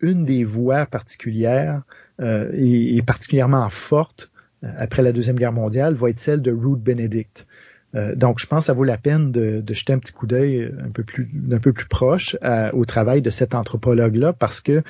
une 0.00 0.24
des 0.24 0.44
voies 0.44 0.86
particulières 0.86 1.82
euh, 2.20 2.50
et, 2.54 3.02
particulièrement 3.02 3.68
forte 3.68 4.30
euh, 4.64 4.68
après 4.78 5.02
la 5.02 5.12
Deuxième 5.12 5.36
Guerre 5.36 5.52
mondiale 5.52 5.94
va 5.94 6.10
être 6.10 6.18
celle 6.18 6.42
de 6.42 6.50
Ruth 6.50 6.80
Benedict. 6.80 7.46
Euh, 7.94 8.14
donc, 8.14 8.38
je 8.40 8.46
pense 8.46 8.64
que 8.64 8.66
ça 8.66 8.72
vaut 8.72 8.84
la 8.84 8.98
peine 8.98 9.32
de, 9.32 9.60
de 9.60 9.74
jeter 9.74 9.92
un 9.92 9.98
petit 9.98 10.12
coup 10.12 10.26
d'œil 10.26 10.72
un 10.82 10.90
peu 10.90 11.04
plus, 11.04 11.28
un 11.50 11.58
peu 11.58 11.72
plus 11.72 11.86
proche 11.86 12.36
au 12.72 12.84
travail 12.84 13.22
de 13.22 13.30
cette 13.30 13.54
anthropologue-là 13.54 14.32
parce 14.32 14.60
que 14.60 14.82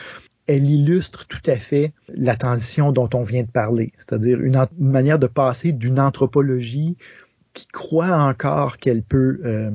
elle 0.47 0.65
illustre 0.65 1.27
tout 1.27 1.43
à 1.47 1.57
fait 1.57 1.93
la 2.09 2.37
transition 2.37 2.93
dont 2.93 3.11
on 3.15 3.25
vient 3.25 3.43
de 3.43 3.51
parler, 3.51 3.93
c'est-à-dire 3.99 4.41
une, 4.41 4.65
manière 4.79 5.19
de 5.19 5.27
passer 5.27 5.73
d'une 5.73 5.99
anthropologie 5.99 6.97
qui 7.53 7.67
croit 7.67 8.17
encore 8.17 8.77
qu'elle 8.77 9.03
peut 9.03 9.41
euh, 9.45 9.71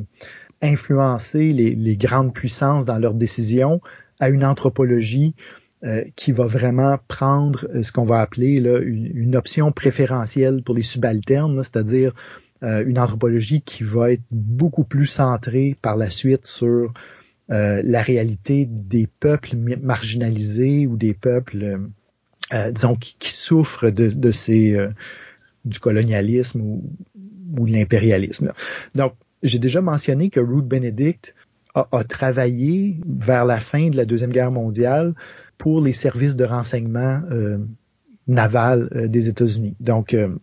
influencer 0.62 1.53
les, 1.53 1.95
grandes 1.95 2.34
puissances 2.34 2.86
dans 2.86 2.97
leurs 2.97 3.14
décisions 3.14 3.82
à 4.20 4.30
une 4.30 4.45
anthropologie 4.45 5.36
euh, 5.84 6.03
qui 6.16 6.32
va 6.32 6.45
vraiment 6.45 6.99
prendre 7.07 7.66
euh, 7.74 7.82
ce 7.82 7.91
qu'on 7.91 8.05
va 8.05 8.22
appeler 8.22 8.59
là, 8.59 8.80
une, 8.80 9.36
option 9.36 9.72
préférentielle 9.72 10.62
pour 10.64 10.76
les 10.76 10.84
subalternes, 10.84 11.64
c'est-à-dire 11.64 12.14
euh, 12.62 12.84
une 12.86 12.99
anthropologie 12.99 13.62
qui 13.62 13.84
va 13.84 14.12
être 14.12 14.22
beaucoup 14.30 14.84
plus 14.84 15.07
centrée 15.07 15.76
par 15.82 15.95
la 15.95 16.09
suite 16.09 16.45
sur 16.45 16.93
la 17.49 18.01
réalité 18.01 18.66
des 18.66 19.07
peuples 19.07 19.57
marginalisés 19.57 20.88
ou 20.88 20.95
des 20.95 21.14
peuples, 21.14 21.82
disons, 22.72 22.95
qui, 22.95 23.30
souffrent 23.30 23.89
de, 23.89 24.07
de 24.07 24.32
ces 24.32 24.78
du 25.66 25.80
colonialisme 25.80 26.62
ou, 26.62 26.89
ou 27.59 27.66
de 27.66 27.74
l'impérialisme. 27.74 28.53
Donc, 28.95 29.16
j'ai 29.43 29.59
déjà 29.59 29.81
mentionné 29.81 30.29
que 30.29 30.39
Ruth 30.39 30.67
Benedict 30.67 31.35
a, 31.73 32.03
travaillé 32.03 32.97
vers 33.05 33.45
la 33.45 33.59
fin 33.59 33.89
de 33.89 33.97
la 33.97 34.05
Deuxième 34.05 34.31
Guerre 34.31 34.51
mondiale 34.51 35.13
pour 35.57 35.81
les 35.81 35.93
services 35.93 36.35
de 36.35 36.43
renseignement 36.43 37.21
euh, 37.31 37.59
naval 38.27 38.89
euh, 38.93 39.07
des 39.07 39.29
États-Unis. 39.29 39.75
Donc, 39.79 40.13
euh, 40.13 40.35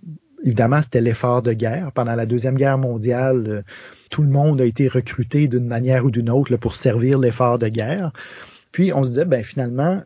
évidemment, 0.43 0.81
c'était 0.81 1.01
l'effort 1.01 1.43
de 1.43 1.53
guerre. 1.53 1.93
Pendant 1.93 2.15
la 2.15 2.25
Deuxième 2.25 2.57
Guerre 2.57 2.79
mondiale, 2.79 3.65
tout 4.11 4.23
le 4.23 4.29
monde 4.29 4.61
a 4.61 4.65
été 4.65 4.89
recruté 4.89 5.49
d'une 5.49 5.67
manière 5.67 6.05
ou 6.05 6.11
d'une 6.11 6.31
autre 6.31 6.57
pour 6.57 6.75
servir 6.75 7.19
l'effort 7.19 7.59
de 7.59 7.69
guerre. 7.69 8.13
Puis, 8.73 8.93
on 8.93 9.03
se 9.03 9.11
disait, 9.11 9.25
ben 9.25 9.45
finalement, 9.45 10.03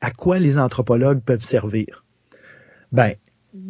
à 0.00 0.10
quoi 0.10 0.38
les 0.38 0.58
anthropologues 0.58 1.20
peuvent 1.20 1.44
servir? 1.44 2.04
Ben, 2.90 3.14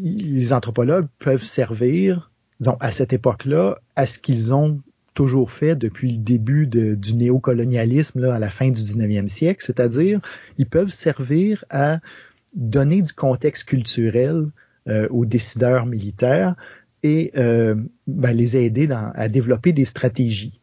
les 0.03 0.53
anthropologues 0.53 1.09
peuvent 1.19 1.45
servir, 1.45 2.31
disons, 2.65 2.79
à 2.81 2.91
cette 2.91 3.13
époque-là, 3.13 3.77
à 3.95 4.07
ce 4.07 4.19
qu'ils 4.19 4.55
ont 4.55 4.81
toujours 5.15 5.51
fait 5.51 5.77
depuis 5.77 6.13
le 6.13 6.19
début 6.19 6.67
du 6.67 7.15
néocolonialisme 7.15 8.21
là, 8.21 8.35
à 8.35 8.39
la 8.39 8.51
fin 8.51 8.71
du 8.71 8.81
19e 8.81 9.29
siècle, 9.29 9.63
c'est-à-dire 9.65 10.21
ils 10.59 10.67
peuvent 10.67 10.91
servir 10.91 11.65
à 11.71 12.01
donner 12.55 13.03
du 13.03 13.13
contexte 13.13 13.69
culturel 13.69 14.47
euh, 14.89 15.07
aux 15.11 15.27
décideurs 15.27 15.85
militaires 15.87 16.57
et 17.03 17.33
euh, 17.37 17.77
ben, 18.07 18.33
les 18.33 18.57
aider 18.57 18.89
à 18.91 19.29
développer 19.29 19.73
des 19.73 19.85
stratégies. 19.85 20.59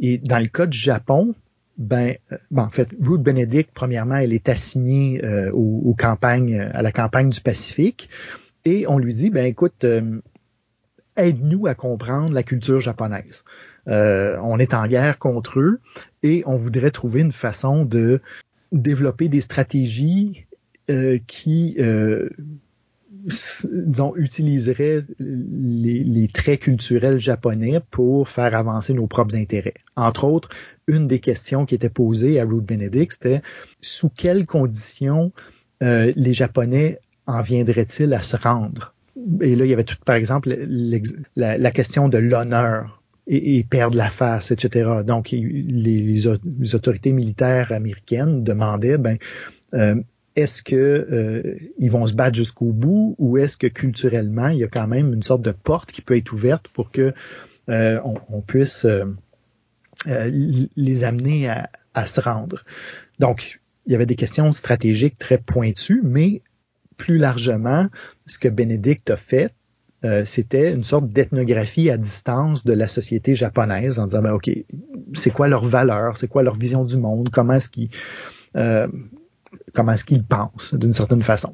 Et 0.00 0.18
dans 0.18 0.40
le 0.40 0.48
cas 0.48 0.66
du 0.66 0.76
Japon, 0.76 1.34
ben, 1.78 2.14
euh, 2.32 2.36
en 2.56 2.70
fait, 2.70 2.88
Ruth 3.00 3.22
Benedict, 3.22 3.70
premièrement, 3.72 4.16
elle 4.16 4.32
est 4.32 4.48
assignée 4.48 5.22
aux, 5.52 5.94
campagnes, 5.96 6.58
à 6.60 6.82
la 6.82 6.90
campagne 6.90 7.28
du 7.28 7.40
Pacifique, 7.40 8.10
et 8.64 8.86
on 8.88 8.98
lui 8.98 9.14
dit, 9.14 9.30
ben 9.30 9.46
écoute, 9.46 9.84
aide-nous 11.16 11.66
à 11.66 11.74
comprendre 11.74 12.32
la 12.32 12.42
culture 12.42 12.80
japonaise. 12.80 13.44
Euh, 13.88 14.36
on 14.42 14.58
est 14.58 14.74
en 14.74 14.86
guerre 14.86 15.18
contre 15.18 15.60
eux 15.60 15.80
et 16.22 16.42
on 16.46 16.56
voudrait 16.56 16.90
trouver 16.90 17.20
une 17.20 17.32
façon 17.32 17.84
de 17.84 18.20
développer 18.72 19.28
des 19.28 19.40
stratégies 19.40 20.46
euh, 20.90 21.18
qui, 21.26 21.76
euh, 21.78 22.28
disons, 23.24 24.14
utiliseraient 24.16 25.04
les, 25.18 26.28
traits 26.28 26.60
culturels 26.60 27.18
japonais 27.18 27.80
pour 27.90 28.28
faire 28.28 28.54
avancer 28.54 28.92
nos 28.92 29.06
propres 29.06 29.36
intérêts. 29.36 29.74
Entre 29.96 30.24
autres, 30.24 30.48
une 30.86 31.06
des 31.06 31.20
questions 31.20 31.64
qui 31.64 31.74
était 31.74 31.88
posée 31.88 32.38
à 32.40 32.44
Ruth 32.44 32.64
Benedict, 32.64 33.12
c'était 33.12 33.42
sous 33.80 34.10
quelles 34.10 34.44
conditions 34.44 35.32
euh, 35.82 36.12
les 36.16 36.32
Japonais 36.32 36.98
en 37.26 37.40
viendraient-ils 37.40 38.12
à 38.12 38.22
se 38.22 38.36
rendre? 38.36 38.93
Et 39.40 39.54
là, 39.56 39.64
il 39.64 39.70
y 39.70 39.72
avait 39.72 39.84
tout, 39.84 39.96
par 40.04 40.16
exemple, 40.16 40.56
la, 41.36 41.70
question 41.70 42.08
de 42.08 42.18
l'honneur 42.18 43.02
et, 43.26 43.64
perdre 43.64 43.96
la 43.96 44.10
face, 44.10 44.50
etc. 44.50 45.02
Donc, 45.06 45.30
les, 45.30 46.26
autorités 46.74 47.12
militaires 47.12 47.72
américaines 47.72 48.42
demandaient, 48.42 48.98
ben, 48.98 49.18
euh, 49.74 49.94
est-ce 50.36 50.62
que 50.62 50.74
euh, 50.74 51.56
ils 51.78 51.90
vont 51.90 52.06
se 52.06 52.12
battre 52.12 52.36
jusqu'au 52.36 52.72
bout 52.72 53.14
ou 53.18 53.38
est-ce 53.38 53.56
que 53.56 53.68
culturellement, 53.68 54.48
il 54.48 54.58
y 54.58 54.64
a 54.64 54.68
quand 54.68 54.88
même 54.88 55.12
une 55.12 55.22
sorte 55.22 55.42
de 55.42 55.52
porte 55.52 55.92
qui 55.92 56.02
peut 56.02 56.16
être 56.16 56.32
ouverte 56.32 56.66
pour 56.68 56.90
que 56.90 57.12
euh, 57.68 58.00
on, 58.28 58.40
puisse 58.40 58.86
les 60.06 61.04
amener 61.04 61.48
à, 61.48 61.70
à 61.94 62.06
se 62.06 62.20
rendre? 62.20 62.64
Donc, 63.20 63.60
il 63.86 63.92
y 63.92 63.94
avait 63.94 64.06
des 64.06 64.16
questions 64.16 64.52
stratégiques 64.52 65.18
très 65.18 65.38
pointues, 65.38 66.00
mais 66.02 66.42
plus 66.96 67.18
largement, 67.18 67.88
ce 68.26 68.38
que 68.38 68.48
Bénédicte 68.48 69.10
a 69.10 69.16
fait, 69.16 69.52
euh, 70.04 70.24
c'était 70.24 70.72
une 70.72 70.84
sorte 70.84 71.08
d'ethnographie 71.08 71.88
à 71.88 71.96
distance 71.96 72.64
de 72.64 72.74
la 72.74 72.88
société 72.88 73.34
japonaise 73.34 73.98
en 73.98 74.06
disant, 74.06 74.22
ben, 74.22 74.32
OK, 74.32 74.50
c'est 75.14 75.30
quoi 75.30 75.48
leur 75.48 75.64
valeur, 75.64 76.16
c'est 76.16 76.28
quoi 76.28 76.42
leur 76.42 76.56
vision 76.56 76.84
du 76.84 76.98
monde, 76.98 77.30
comment 77.30 77.54
est-ce 77.54 77.70
qu'ils 77.70 77.88
euh, 78.56 78.86
comment 79.72 79.92
est-ce 79.92 80.04
pensent 80.20 80.74
d'une 80.74 80.92
certaine 80.92 81.22
façon. 81.22 81.52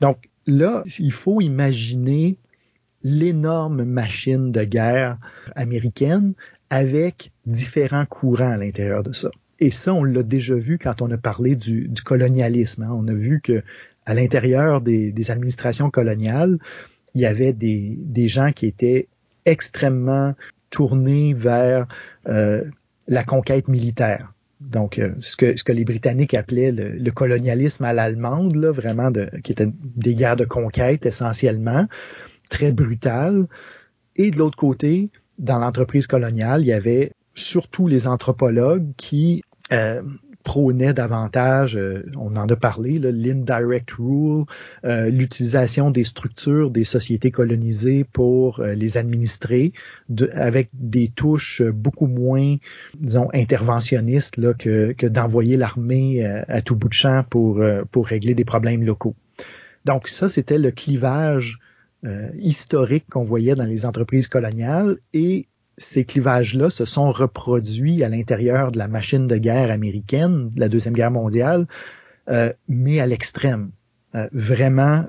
Donc 0.00 0.18
là, 0.46 0.82
il 0.98 1.12
faut 1.12 1.40
imaginer 1.40 2.38
l'énorme 3.02 3.84
machine 3.84 4.52
de 4.52 4.64
guerre 4.64 5.18
américaine 5.54 6.34
avec 6.70 7.32
différents 7.46 8.06
courants 8.06 8.52
à 8.52 8.56
l'intérieur 8.56 9.02
de 9.02 9.12
ça. 9.12 9.30
Et 9.58 9.70
ça, 9.70 9.92
on 9.92 10.04
l'a 10.04 10.22
déjà 10.22 10.54
vu 10.54 10.78
quand 10.78 11.02
on 11.02 11.10
a 11.10 11.18
parlé 11.18 11.54
du, 11.54 11.88
du 11.88 12.02
colonialisme. 12.02 12.82
Hein. 12.82 12.92
On 12.92 13.06
a 13.08 13.14
vu 13.14 13.40
que 13.42 13.62
à 14.10 14.14
l'intérieur 14.14 14.80
des, 14.80 15.30
administrations 15.30 15.88
coloniales, 15.88 16.58
il 17.14 17.20
y 17.20 17.26
avait 17.26 17.52
des, 17.52 18.26
gens 18.26 18.50
qui 18.50 18.66
étaient 18.66 19.06
extrêmement 19.44 20.34
tournés 20.68 21.32
vers 21.32 21.86
euh, 22.28 22.64
la 23.06 23.22
conquête 23.22 23.68
militaire. 23.68 24.32
Donc, 24.60 24.98
euh, 24.98 25.14
ce, 25.20 25.36
que, 25.36 25.56
ce 25.56 25.62
que 25.62 25.70
les 25.70 25.84
Britanniques 25.84 26.34
appelaient 26.34 26.72
le, 26.72 27.10
colonialisme 27.12 27.84
à 27.84 27.92
l'allemande, 27.92 28.56
là, 28.56 28.72
vraiment, 28.72 29.12
de, 29.12 29.30
qui 29.44 29.52
étaient 29.52 29.70
des 29.96 30.16
guerres 30.16 30.36
de 30.36 30.44
conquête 30.44 31.06
essentiellement, 31.06 31.86
très 32.48 32.72
brutales. 32.72 33.46
Et 34.16 34.32
de 34.32 34.38
l'autre 34.38 34.58
côté, 34.58 35.10
dans 35.38 35.60
l'entreprise 35.60 36.08
coloniale, 36.08 36.62
il 36.62 36.66
y 36.66 36.72
avait 36.72 37.12
surtout 37.34 37.86
les 37.86 38.08
anthropologues 38.08 38.90
qui 38.96 39.42
euh, 39.72 40.02
prônait 40.42 40.92
davantage, 40.92 41.76
euh, 41.76 42.04
on 42.16 42.36
en 42.36 42.48
a 42.48 42.56
parlé, 42.56 42.98
l'indirect 42.98 43.92
rule, 43.92 44.44
euh, 44.84 45.08
l'utilisation 45.10 45.90
des 45.90 46.04
structures 46.04 46.70
des 46.70 46.84
sociétés 46.84 47.30
colonisées 47.30 48.04
pour 48.04 48.60
euh, 48.60 48.74
les 48.74 48.96
administrer, 48.96 49.72
avec 50.32 50.70
des 50.72 51.08
touches 51.08 51.62
beaucoup 51.62 52.06
moins, 52.06 52.56
disons, 52.98 53.28
interventionnistes 53.34 54.36
que, 54.56 55.06
d'envoyer 55.06 55.56
l'armée 55.56 56.24
à, 56.24 56.62
tout 56.62 56.76
bout 56.76 56.88
de 56.88 56.94
champ 56.94 57.24
pour, 57.28 57.62
pour 57.90 58.06
régler 58.06 58.34
des 58.34 58.44
problèmes 58.44 58.84
locaux. 58.84 59.14
Donc 59.84 60.08
ça, 60.08 60.28
c'était 60.28 60.58
le 60.58 60.70
clivage 60.70 61.58
historique 62.38 63.04
qu'on 63.10 63.22
voyait 63.22 63.54
dans 63.54 63.64
les 63.64 63.86
entreprises 63.86 64.28
coloniales 64.28 64.96
et 65.12 65.46
ces 65.78 66.04
clivages-là 66.04 66.70
se 66.70 66.84
sont 66.84 67.12
reproduits 67.12 68.04
à 68.04 68.08
l'intérieur 68.08 68.72
de 68.72 68.78
la 68.78 68.88
machine 68.88 69.26
de 69.26 69.36
guerre 69.36 69.70
américaine 69.70 70.50
de 70.50 70.60
la 70.60 70.68
Deuxième 70.68 70.94
Guerre 70.94 71.10
mondiale, 71.10 71.66
mais 72.68 73.00
à 73.00 73.06
l'extrême. 73.06 73.70
vraiment 74.32 75.06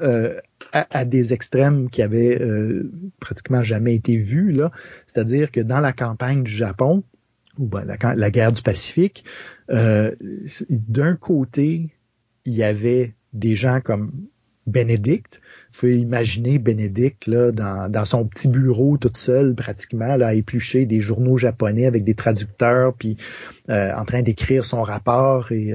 à, 0.71 1.05
des 1.05 1.33
extrêmes 1.33 1.89
qui 1.89 2.01
avaient 2.01 2.41
euh, 2.41 2.91
pratiquement 3.19 3.61
jamais 3.61 3.95
été 3.95 4.15
vus. 4.15 4.51
là. 4.51 4.71
C'est-à-dire 5.07 5.51
que 5.51 5.59
dans 5.59 5.79
la 5.79 5.93
campagne 5.93 6.43
du 6.43 6.51
Japon, 6.51 7.03
ou 7.57 7.67
ben, 7.67 7.83
la, 7.85 8.31
guerre 8.31 8.51
du 8.51 8.61
Pacifique, 8.61 9.25
euh, 9.69 10.15
d'un 10.69 11.15
côté, 11.15 11.89
il 12.45 12.53
y 12.53 12.63
avait 12.63 13.15
des 13.33 13.55
gens 13.55 13.81
comme 13.81 14.11
Bénédicte. 14.67 15.41
Vous 15.73 15.79
pouvez 15.79 15.97
imaginer 15.97 16.59
Bénédicte 16.59 17.27
là, 17.27 17.51
dans, 17.51 17.89
dans, 17.89 18.05
son 18.05 18.25
petit 18.25 18.47
bureau 18.47 18.97
toute 18.97 19.17
seule, 19.17 19.55
pratiquement, 19.55 20.15
là, 20.15 20.27
à 20.27 20.33
éplucher 20.33 20.85
des 20.85 21.01
journaux 21.01 21.37
japonais 21.37 21.85
avec 21.85 22.03
des 22.03 22.13
traducteurs, 22.13 22.93
puis 22.93 23.17
euh, 23.69 23.93
en 23.95 24.05
train 24.05 24.21
d'écrire 24.21 24.65
son 24.65 24.83
rapport 24.83 25.51
et 25.51 25.73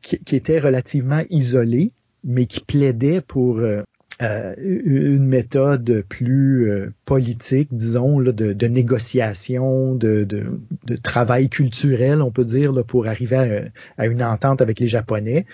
qui, 0.00 0.18
qui, 0.18 0.36
était 0.36 0.58
relativement 0.58 1.20
isolé 1.28 1.92
mais 2.24 2.46
qui 2.46 2.60
plaidait 2.60 3.20
pour 3.20 3.58
euh, 3.58 3.82
euh, 4.22 4.54
une 4.58 5.26
méthode 5.26 6.04
plus 6.08 6.70
euh, 6.70 6.92
politique, 7.04 7.68
disons, 7.72 8.18
là, 8.18 8.32
de, 8.32 8.52
de, 8.52 8.66
négociation, 8.66 9.94
de, 9.94 10.24
de, 10.24 10.46
de, 10.84 10.96
travail 10.96 11.48
culturel, 11.48 12.20
on 12.20 12.30
peut 12.30 12.44
dire, 12.44 12.72
là, 12.72 12.84
pour 12.84 13.06
arriver 13.06 13.36
à, 13.36 14.02
à, 14.02 14.06
une 14.06 14.22
entente 14.22 14.60
avec 14.60 14.78
les 14.80 14.86
Japonais. 14.88 15.46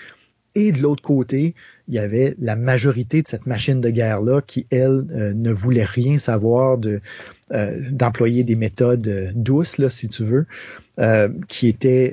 Et 0.55 0.73
de 0.73 0.81
l'autre 0.81 1.03
côté, 1.03 1.55
il 1.89 1.95
y 1.95 1.99
avait 1.99 2.35
la 2.39 2.57
majorité 2.57 3.23
de 3.23 3.29
cette 3.29 3.47
machine 3.47 3.81
de 3.81 3.91
guerre-là 3.91 4.41
qui, 4.47 4.67
elle, 4.71 5.05
ne 5.35 5.53
voulait 5.53 5.85
rien 5.85 6.19
savoir 6.19 6.79
de 6.79 7.01
d'employer 7.93 8.43
des 8.43 8.57
méthodes 8.57 9.33
douces, 9.37 9.79
là, 9.79 9.89
si 9.89 10.09
tu 10.09 10.25
veux, 10.25 10.47
qui 11.49 11.69
étaient 11.69 12.13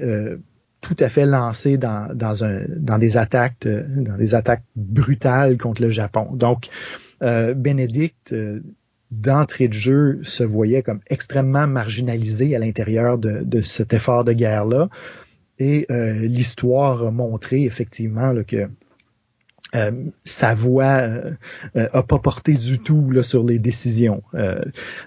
tout 0.83 0.97
à 0.99 1.09
fait 1.09 1.25
lancé 1.25 1.77
dans, 1.77 2.13
dans, 2.13 2.43
un, 2.43 2.61
dans 2.67 2.99
des 2.99 3.17
attaques 3.17 3.65
euh, 3.65 3.83
dans 3.87 4.17
des 4.17 4.35
attaques 4.35 4.63
brutales 4.75 5.57
contre 5.57 5.81
le 5.81 5.89
Japon. 5.89 6.27
Donc, 6.33 6.67
euh, 7.23 7.53
Bénédicte, 7.53 8.33
euh, 8.33 8.59
d'entrée 9.09 9.69
de 9.69 9.73
jeu, 9.73 10.19
se 10.23 10.43
voyait 10.43 10.83
comme 10.83 10.99
extrêmement 11.09 11.67
marginalisé 11.67 12.55
à 12.55 12.59
l'intérieur 12.59 13.17
de, 13.17 13.41
de, 13.43 13.61
cet 13.61 13.93
effort 13.93 14.25
de 14.25 14.33
guerre-là. 14.33 14.89
Et 15.57 15.85
euh, 15.89 16.13
l'histoire 16.27 17.03
a 17.03 17.11
montré 17.11 17.63
effectivement 17.63 18.33
là, 18.33 18.43
que 18.43 18.67
sa 20.23 20.53
voix 20.53 21.01
a 21.75 22.03
pas 22.03 22.19
porté 22.19 22.53
du 22.53 22.79
tout 22.79 23.09
là, 23.09 23.23
sur 23.23 23.43
les 23.43 23.59
décisions. 23.59 24.23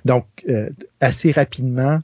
donc, 0.05 0.27
assez 1.01 1.31
rapidement, 1.31 2.01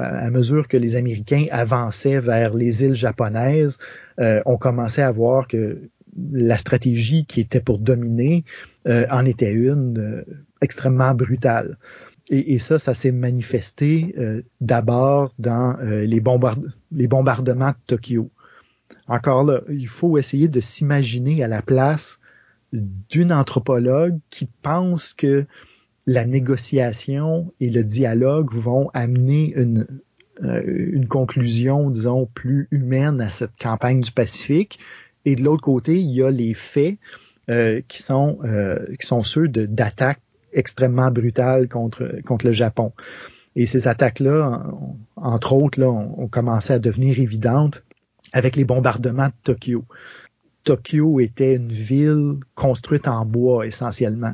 à 0.00 0.30
mesure 0.30 0.68
que 0.68 0.76
les 0.76 0.96
Américains 0.96 1.46
avançaient 1.50 2.20
vers 2.20 2.54
les 2.54 2.84
îles 2.84 2.94
japonaises, 2.94 3.78
euh, 4.18 4.40
on 4.46 4.56
commençait 4.56 5.02
à 5.02 5.10
voir 5.10 5.48
que 5.48 5.90
la 6.32 6.56
stratégie 6.56 7.24
qui 7.24 7.40
était 7.40 7.60
pour 7.60 7.78
dominer 7.78 8.44
euh, 8.88 9.06
en 9.10 9.24
était 9.24 9.52
une 9.52 9.98
euh, 9.98 10.24
extrêmement 10.60 11.14
brutale. 11.14 11.78
Et, 12.32 12.60
ça, 12.60 12.78
ça 12.78 12.94
s'est 12.94 13.10
manifesté 13.10 14.14
d'abord 14.60 15.32
dans 15.40 15.76
les, 15.82 16.22
les 16.92 17.08
bombardements 17.08 17.70
de 17.70 17.74
Tokyo. 17.88 18.30
Encore 19.10 19.42
là, 19.42 19.62
il 19.68 19.88
faut 19.88 20.18
essayer 20.18 20.46
de 20.46 20.60
s'imaginer 20.60 21.42
à 21.42 21.48
la 21.48 21.62
place 21.62 22.20
d'une 22.72 23.32
anthropologue 23.32 24.20
qui 24.30 24.48
pense 24.62 25.14
que 25.14 25.46
la 26.06 26.24
négociation 26.24 27.52
et 27.58 27.70
le 27.70 27.82
dialogue 27.82 28.54
vont 28.54 28.88
amener 28.94 29.52
une, 29.56 29.88
euh, 30.44 31.04
conclusion, 31.08 31.90
disons, 31.90 32.26
plus 32.32 32.68
humaine 32.70 33.20
à 33.20 33.30
cette 33.30 33.56
campagne 33.60 34.00
du 34.00 34.12
Pacifique. 34.12 34.78
Et 35.24 35.34
de 35.34 35.42
l'autre 35.42 35.62
côté, 35.62 35.98
il 35.98 36.12
y 36.12 36.22
a 36.22 36.30
les 36.30 36.54
faits 36.54 36.96
euh, 37.50 37.80
qui 37.88 38.02
sont 38.02 38.38
euh, 38.44 38.78
qui 39.00 39.08
sont 39.08 39.24
ceux 39.24 39.48
d'attaques 39.48 40.22
extrêmement 40.52 41.10
brutales 41.10 41.68
contre 41.68 42.44
le 42.44 42.52
Japon. 42.52 42.92
Et 43.56 43.66
ces 43.66 43.88
attaques-là, 43.88 44.70
entre 45.16 45.52
autres, 45.52 45.82
ont, 45.82 46.28
commencé 46.28 46.72
à 46.72 46.78
devenir 46.78 47.18
évidentes 47.18 47.84
avec 48.32 48.56
les 48.56 48.64
bombardements 48.64 49.28
de 49.28 49.32
Tokyo. 49.44 49.84
Tokyo 50.64 51.20
était 51.20 51.54
une 51.54 51.72
ville 51.72 52.34
construite 52.54 53.08
en 53.08 53.24
bois 53.24 53.66
essentiellement. 53.66 54.32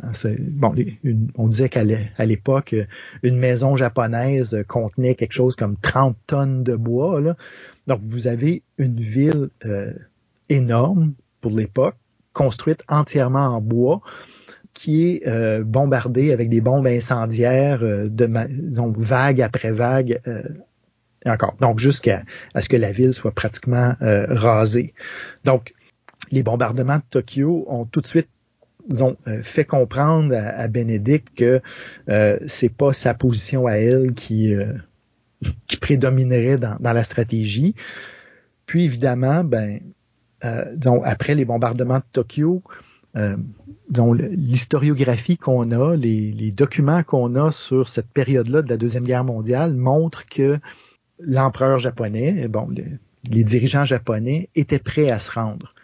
Bon, 0.51 0.75
on 1.37 1.47
disait 1.47 1.69
qu'à 1.69 1.85
l'époque, 1.85 2.75
une 3.23 3.39
maison 3.39 3.77
japonaise 3.77 4.65
contenait 4.67 5.15
quelque 5.15 5.33
chose 5.33 5.55
comme 5.55 5.77
30 5.77 6.17
tonnes 6.27 6.65
de 6.65 6.75
bois. 6.75 7.21
Là. 7.21 7.37
Donc, 7.87 8.01
vous 8.03 8.27
avez 8.27 8.63
une 8.79 8.99
ville 8.99 9.51
euh, 9.65 9.93
énorme 10.49 11.15
pour 11.41 11.53
l'époque, 11.53 11.95
construite 12.33 12.83
entièrement 12.89 13.47
en 13.47 13.61
bois, 13.61 14.01
qui 14.75 15.07
est 15.07 15.29
euh, 15.29 15.63
bombardée 15.63 16.33
avec 16.33 16.49
des 16.51 16.61
bombes 16.61 16.87
incendiaires 16.87 17.83
euh, 17.83 18.09
de 18.09 18.29
donc, 18.73 18.99
vague 18.99 19.41
après 19.41 19.71
vague. 19.71 20.21
Encore. 21.27 21.57
Donc, 21.61 21.79
jusqu'à 21.79 22.23
ce 22.59 22.69
que 22.69 22.77
la 22.77 22.93
ville 22.93 23.13
soit 23.13 23.33
pratiquement 23.33 23.95
rasée. 24.01 24.95
Donc, 25.45 25.75
les 26.31 26.43
bombardements 26.43 26.97
de 26.97 27.03
Tokyo 27.11 27.65
ont 27.69 27.85
tout 27.85 28.01
de 28.01 28.07
suite 28.07 28.29
euh, 28.93 29.43
fait 29.43 29.65
comprendre 29.65 30.35
à, 30.35 30.49
à 30.49 30.69
Bénédicte 30.69 31.37
que 31.37 31.61
euh, 32.09 32.39
c'est 32.47 32.69
pas 32.69 32.93
sa 32.93 33.15
position 33.15 33.67
à 33.67 33.75
elle 33.75 34.15
qui 34.15 34.55
euh, 34.55 34.73
qui 35.67 35.77
prédominerait 35.77 36.57
dans, 36.57 36.79
la 36.81 37.05
stratégie. 37.05 37.75
Puis 38.67 38.85
évidemment, 38.85 39.45
ben, 39.45 39.81
euh, 40.45 40.65
après 41.05 41.35
les 41.35 41.45
bombardements 41.45 41.99
de 41.99 42.05
Tokyo, 42.13 42.63
euh, 43.17 43.37
l'historiographie 44.31 45.37
qu'on 45.37 45.73
a, 45.73 45.97
les, 45.97 46.33
les 46.33 46.51
documents 46.51 47.03
qu'on 47.03 47.35
a 47.35 47.51
sur 47.51 47.89
cette 47.89 48.09
période-là 48.09 48.63
de 48.63 48.69
la 48.69 48.77
deuxième 48.77 49.05
guerre 49.05 49.25
mondiale 49.25 49.75
montrent 49.75 50.27
que 50.27 50.59
l'empereur 51.21 51.79
japonais, 51.79 52.49
bon, 52.49 52.69
les 53.25 53.45
dirigeants 53.45 53.85
japonais 53.85 54.49
étaient 54.55 54.79
prêts 54.79 55.11
à 55.11 55.19
se 55.19 55.33
rendre. 55.33 55.75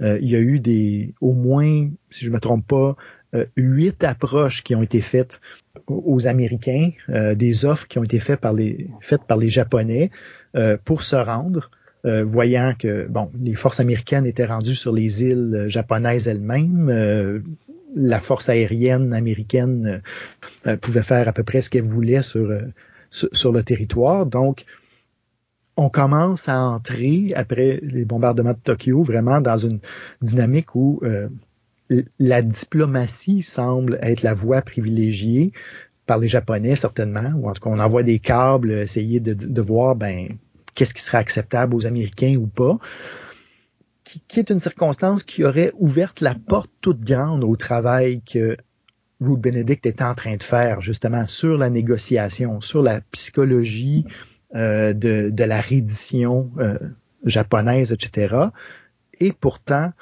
Euh, 0.00 0.18
il 0.20 0.30
y 0.30 0.36
a 0.36 0.40
eu 0.40 0.58
des, 0.58 1.14
au 1.20 1.32
moins, 1.32 1.88
si 2.10 2.24
je 2.24 2.30
ne 2.30 2.34
me 2.34 2.40
trompe 2.40 2.66
pas, 2.66 2.96
euh, 3.34 3.46
huit 3.56 4.04
approches 4.04 4.62
qui 4.62 4.74
ont 4.74 4.82
été 4.82 5.00
faites 5.00 5.40
aux 5.86 6.26
Américains, 6.26 6.90
euh, 7.08 7.34
des 7.34 7.64
offres 7.64 7.88
qui 7.88 7.98
ont 7.98 8.04
été 8.04 8.18
faites 8.18 8.40
par 8.40 8.52
les, 8.52 8.88
faites 9.00 9.24
par 9.24 9.38
les 9.38 9.48
Japonais 9.48 10.10
pour 10.84 11.02
se 11.02 11.16
rendre. 11.16 11.70
voyant 12.04 12.74
que 12.78 13.06
bon, 13.08 13.30
les 13.40 13.54
forces 13.54 13.80
américaines 13.80 14.26
étaient 14.26 14.44
rendues 14.44 14.74
sur 14.74 14.92
les 14.92 15.24
îles 15.24 15.64
japonaises 15.68 16.28
elles-mêmes, 16.28 17.42
la 17.96 18.20
force 18.20 18.50
aérienne 18.50 19.14
américaine 19.14 20.02
pouvait 20.82 21.02
faire 21.02 21.26
à 21.26 21.32
peu 21.32 21.42
près 21.42 21.62
ce 21.62 21.70
qu'elle 21.70 21.88
voulait 21.88 22.20
sur, 22.20 22.52
sur 23.10 23.50
le 23.50 23.62
territoire. 23.62 24.26
Donc, 24.26 24.66
on 25.76 25.88
commence 25.88 26.48
à 26.48 26.60
entrer, 26.60 27.32
après 27.34 27.80
les 27.82 28.04
bombardements 28.04 28.52
de 28.52 28.58
Tokyo, 28.62 29.02
vraiment 29.02 29.40
dans 29.40 29.56
une 29.56 29.80
dynamique 30.20 30.74
où 30.74 31.00
euh, 31.02 31.28
la 32.18 32.42
diplomatie 32.42 33.42
semble 33.42 33.98
être 34.02 34.22
la 34.22 34.34
voie 34.34 34.62
privilégiée 34.62 35.52
par 36.06 36.18
les 36.18 36.28
Japonais, 36.28 36.74
certainement, 36.74 37.32
ou 37.36 37.48
en 37.48 37.52
tout 37.52 37.62
cas, 37.62 37.70
on 37.70 37.78
envoie 37.78 38.02
des 38.02 38.18
câbles, 38.18 38.72
essayer 38.72 39.20
de, 39.20 39.62
voir 39.62 39.96
ben, 39.96 40.36
qu'est-ce 40.74 40.94
qui 40.94 41.02
serait 41.02 41.18
acceptable 41.18 41.74
aux 41.74 41.86
Américains 41.86 42.36
ou 42.36 42.46
pas, 42.46 42.78
qui, 44.04 44.20
qui, 44.26 44.40
est 44.40 44.50
une 44.50 44.60
circonstance 44.60 45.22
qui 45.22 45.44
aurait 45.44 45.72
ouvert 45.78 46.12
la 46.20 46.34
porte 46.34 46.70
toute 46.80 47.00
grande 47.00 47.44
au 47.44 47.56
travail 47.56 48.20
que 48.22 48.56
Ruth 49.20 49.40
Benedict 49.40 49.86
était 49.86 50.02
en 50.02 50.14
train 50.14 50.36
de 50.36 50.42
faire, 50.42 50.80
justement, 50.80 51.26
sur 51.26 51.56
la 51.56 51.70
négociation, 51.70 52.60
sur 52.60 52.82
la 52.82 53.00
psychologie, 53.12 54.04
euh, 54.54 54.92
de, 54.92 55.44
la 55.44 55.62
reddition 55.62 56.50
euh, 56.58 56.78
japonaise, 57.24 57.90
etc. 57.90 58.34
Et 59.18 59.32
pourtant, 59.32 59.92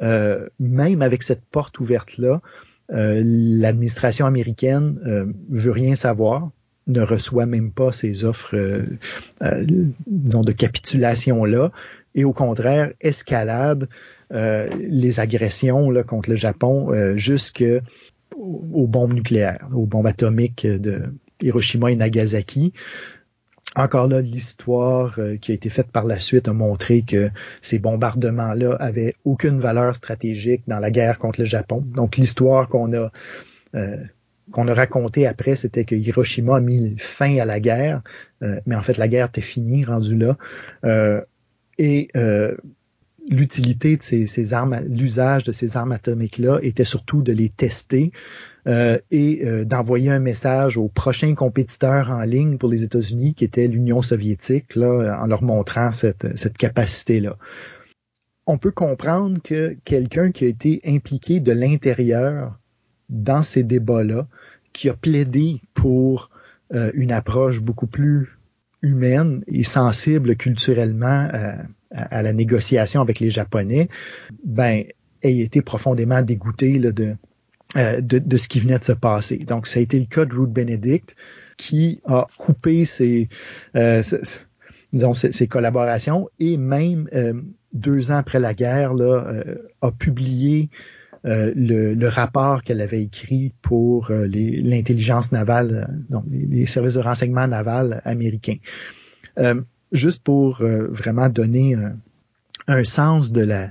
euh, 0.00 0.48
même 0.60 1.02
avec 1.02 1.24
cette 1.24 1.44
porte 1.44 1.80
ouverte-là, 1.80 2.40
l'administration 2.88 4.26
américaine 4.26 5.34
veut 5.50 5.72
rien 5.72 5.96
savoir, 5.96 6.50
ne 6.86 7.00
reçoit 7.00 7.46
même 7.46 7.72
pas 7.72 7.90
ces 7.90 8.24
offres 8.24 8.54
de 9.40 10.52
capitulation-là, 10.52 11.72
et 12.14 12.22
au 12.22 12.32
contraire, 12.32 12.92
escalade 13.00 13.88
les 14.30 15.18
agressions 15.18 15.92
contre 16.04 16.30
le 16.30 16.36
Japon 16.36 17.16
jusque 17.16 17.64
aux 18.36 18.86
bombes 18.86 19.14
nucléaires, 19.14 19.68
aux 19.74 19.86
bombes 19.86 20.06
atomiques 20.06 20.64
de 20.64 21.02
Hiroshima 21.42 21.90
et 21.90 21.96
Nagasaki. 21.96 22.72
Encore 23.76 24.08
là, 24.08 24.20
l'histoire 24.20 25.14
euh, 25.18 25.36
qui 25.36 25.52
a 25.52 25.54
été 25.54 25.68
faite 25.68 25.92
par 25.92 26.04
la 26.04 26.18
suite 26.18 26.48
a 26.48 26.52
montré 26.52 27.02
que 27.02 27.30
ces 27.60 27.78
bombardements-là 27.78 28.74
avaient 28.80 29.14
aucune 29.24 29.60
valeur 29.60 29.94
stratégique 29.94 30.62
dans 30.66 30.78
la 30.78 30.90
guerre 30.90 31.18
contre 31.18 31.40
le 31.40 31.46
Japon. 31.46 31.84
Donc 31.94 32.16
l'histoire 32.16 32.68
qu'on 32.68 32.92
a 32.94 33.10
euh, 33.74 33.96
qu'on 34.52 34.68
a 34.68 34.74
raconté 34.74 35.26
après, 35.26 35.56
c'était 35.56 35.84
que 35.84 35.94
Hiroshima 35.94 36.56
a 36.56 36.60
mis 36.60 36.94
fin 36.98 37.38
à 37.38 37.44
la 37.44 37.58
guerre, 37.60 38.00
euh, 38.42 38.60
mais 38.64 38.76
en 38.76 38.82
fait 38.82 38.96
la 38.96 39.08
guerre 39.08 39.26
était 39.26 39.40
finie, 39.40 39.84
rendue 39.84 40.16
là. 40.16 40.36
et 41.78 42.08
l'utilité 43.28 43.96
de 43.96 44.02
ces, 44.04 44.26
ces 44.26 44.54
armes, 44.54 44.78
l'usage 44.88 45.42
de 45.42 45.50
ces 45.52 45.76
armes 45.76 45.90
atomiques-là 45.92 46.60
était 46.62 46.84
surtout 46.84 47.22
de 47.22 47.32
les 47.32 47.48
tester 47.48 48.12
euh, 48.66 48.98
et 49.12 49.46
euh, 49.46 49.64
d'envoyer 49.64 50.10
un 50.10 50.18
message 50.18 50.76
aux 50.76 50.88
prochains 50.88 51.34
compétiteurs 51.34 52.10
en 52.10 52.22
ligne 52.22 52.58
pour 52.58 52.68
les 52.68 52.82
États-Unis, 52.82 53.34
qui 53.34 53.44
était 53.44 53.68
l'Union 53.68 54.02
soviétique, 54.02 54.74
là, 54.74 55.20
en 55.22 55.26
leur 55.26 55.44
montrant 55.44 55.90
cette, 55.90 56.36
cette 56.36 56.58
capacité-là. 56.58 57.36
On 58.46 58.58
peut 58.58 58.72
comprendre 58.72 59.40
que 59.42 59.76
quelqu'un 59.84 60.32
qui 60.32 60.44
a 60.44 60.48
été 60.48 60.80
impliqué 60.84 61.38
de 61.38 61.52
l'intérieur 61.52 62.58
dans 63.08 63.42
ces 63.42 63.62
débats-là, 63.62 64.26
qui 64.72 64.88
a 64.88 64.94
plaidé 64.94 65.60
pour 65.74 66.30
euh, 66.74 66.90
une 66.94 67.12
approche 67.12 67.60
beaucoup 67.60 67.86
plus 67.86 68.36
humaine 68.82 69.42
et 69.46 69.62
sensible 69.62 70.36
culturellement 70.36 71.28
à, 71.92 72.22
la 72.22 72.32
négociation 72.32 73.00
avec 73.00 73.20
les 73.20 73.30
Japonais, 73.30 73.88
ben, 74.44 74.84
ait 75.22 75.38
été 75.38 75.62
profondément 75.62 76.20
dégoûté 76.22 76.78
là, 76.78 76.92
de, 76.92 77.16
euh, 77.74 78.00
de, 78.00 78.36
ce 78.36 78.48
qui 78.48 78.60
venait 78.60 78.78
de 78.78 78.84
se 78.84 78.92
passer. 78.92 79.38
Donc, 79.38 79.66
ça 79.66 79.80
a 79.80 79.82
été 79.82 79.98
le 79.98 80.06
cas 80.06 80.24
de 80.24 80.32
Ruth 80.32 80.52
Benedict 80.52 81.16
qui 81.56 82.00
a 82.06 82.26
coupé 82.38 82.84
ses, 82.84 83.28
euh, 83.74 84.02
disons, 84.92 85.14
ses, 85.14 85.48
collaborations 85.48 86.28
et 86.38 86.58
même 86.58 87.08
euh, 87.12 87.32
deux 87.72 88.12
ans 88.12 88.18
après 88.18 88.38
la 88.38 88.54
guerre, 88.54 88.92
a 89.80 89.92
publié 89.92 90.70
le, 91.24 92.06
rapport 92.06 92.62
qu'elle 92.62 92.80
avait 92.80 93.02
écrit 93.02 93.52
pour 93.62 94.10
l'intelligence 94.10 95.32
navale, 95.32 96.04
donc 96.08 96.24
les, 96.30 96.66
services 96.66 96.94
de 96.94 97.00
renseignement 97.00 97.48
naval 97.48 98.00
américains. 98.04 98.58
juste 99.90 100.22
pour 100.22 100.62
vraiment 100.62 101.28
donner 101.28 101.74
un 102.68 102.84
sens 102.84 103.32
de 103.32 103.42
la, 103.42 103.70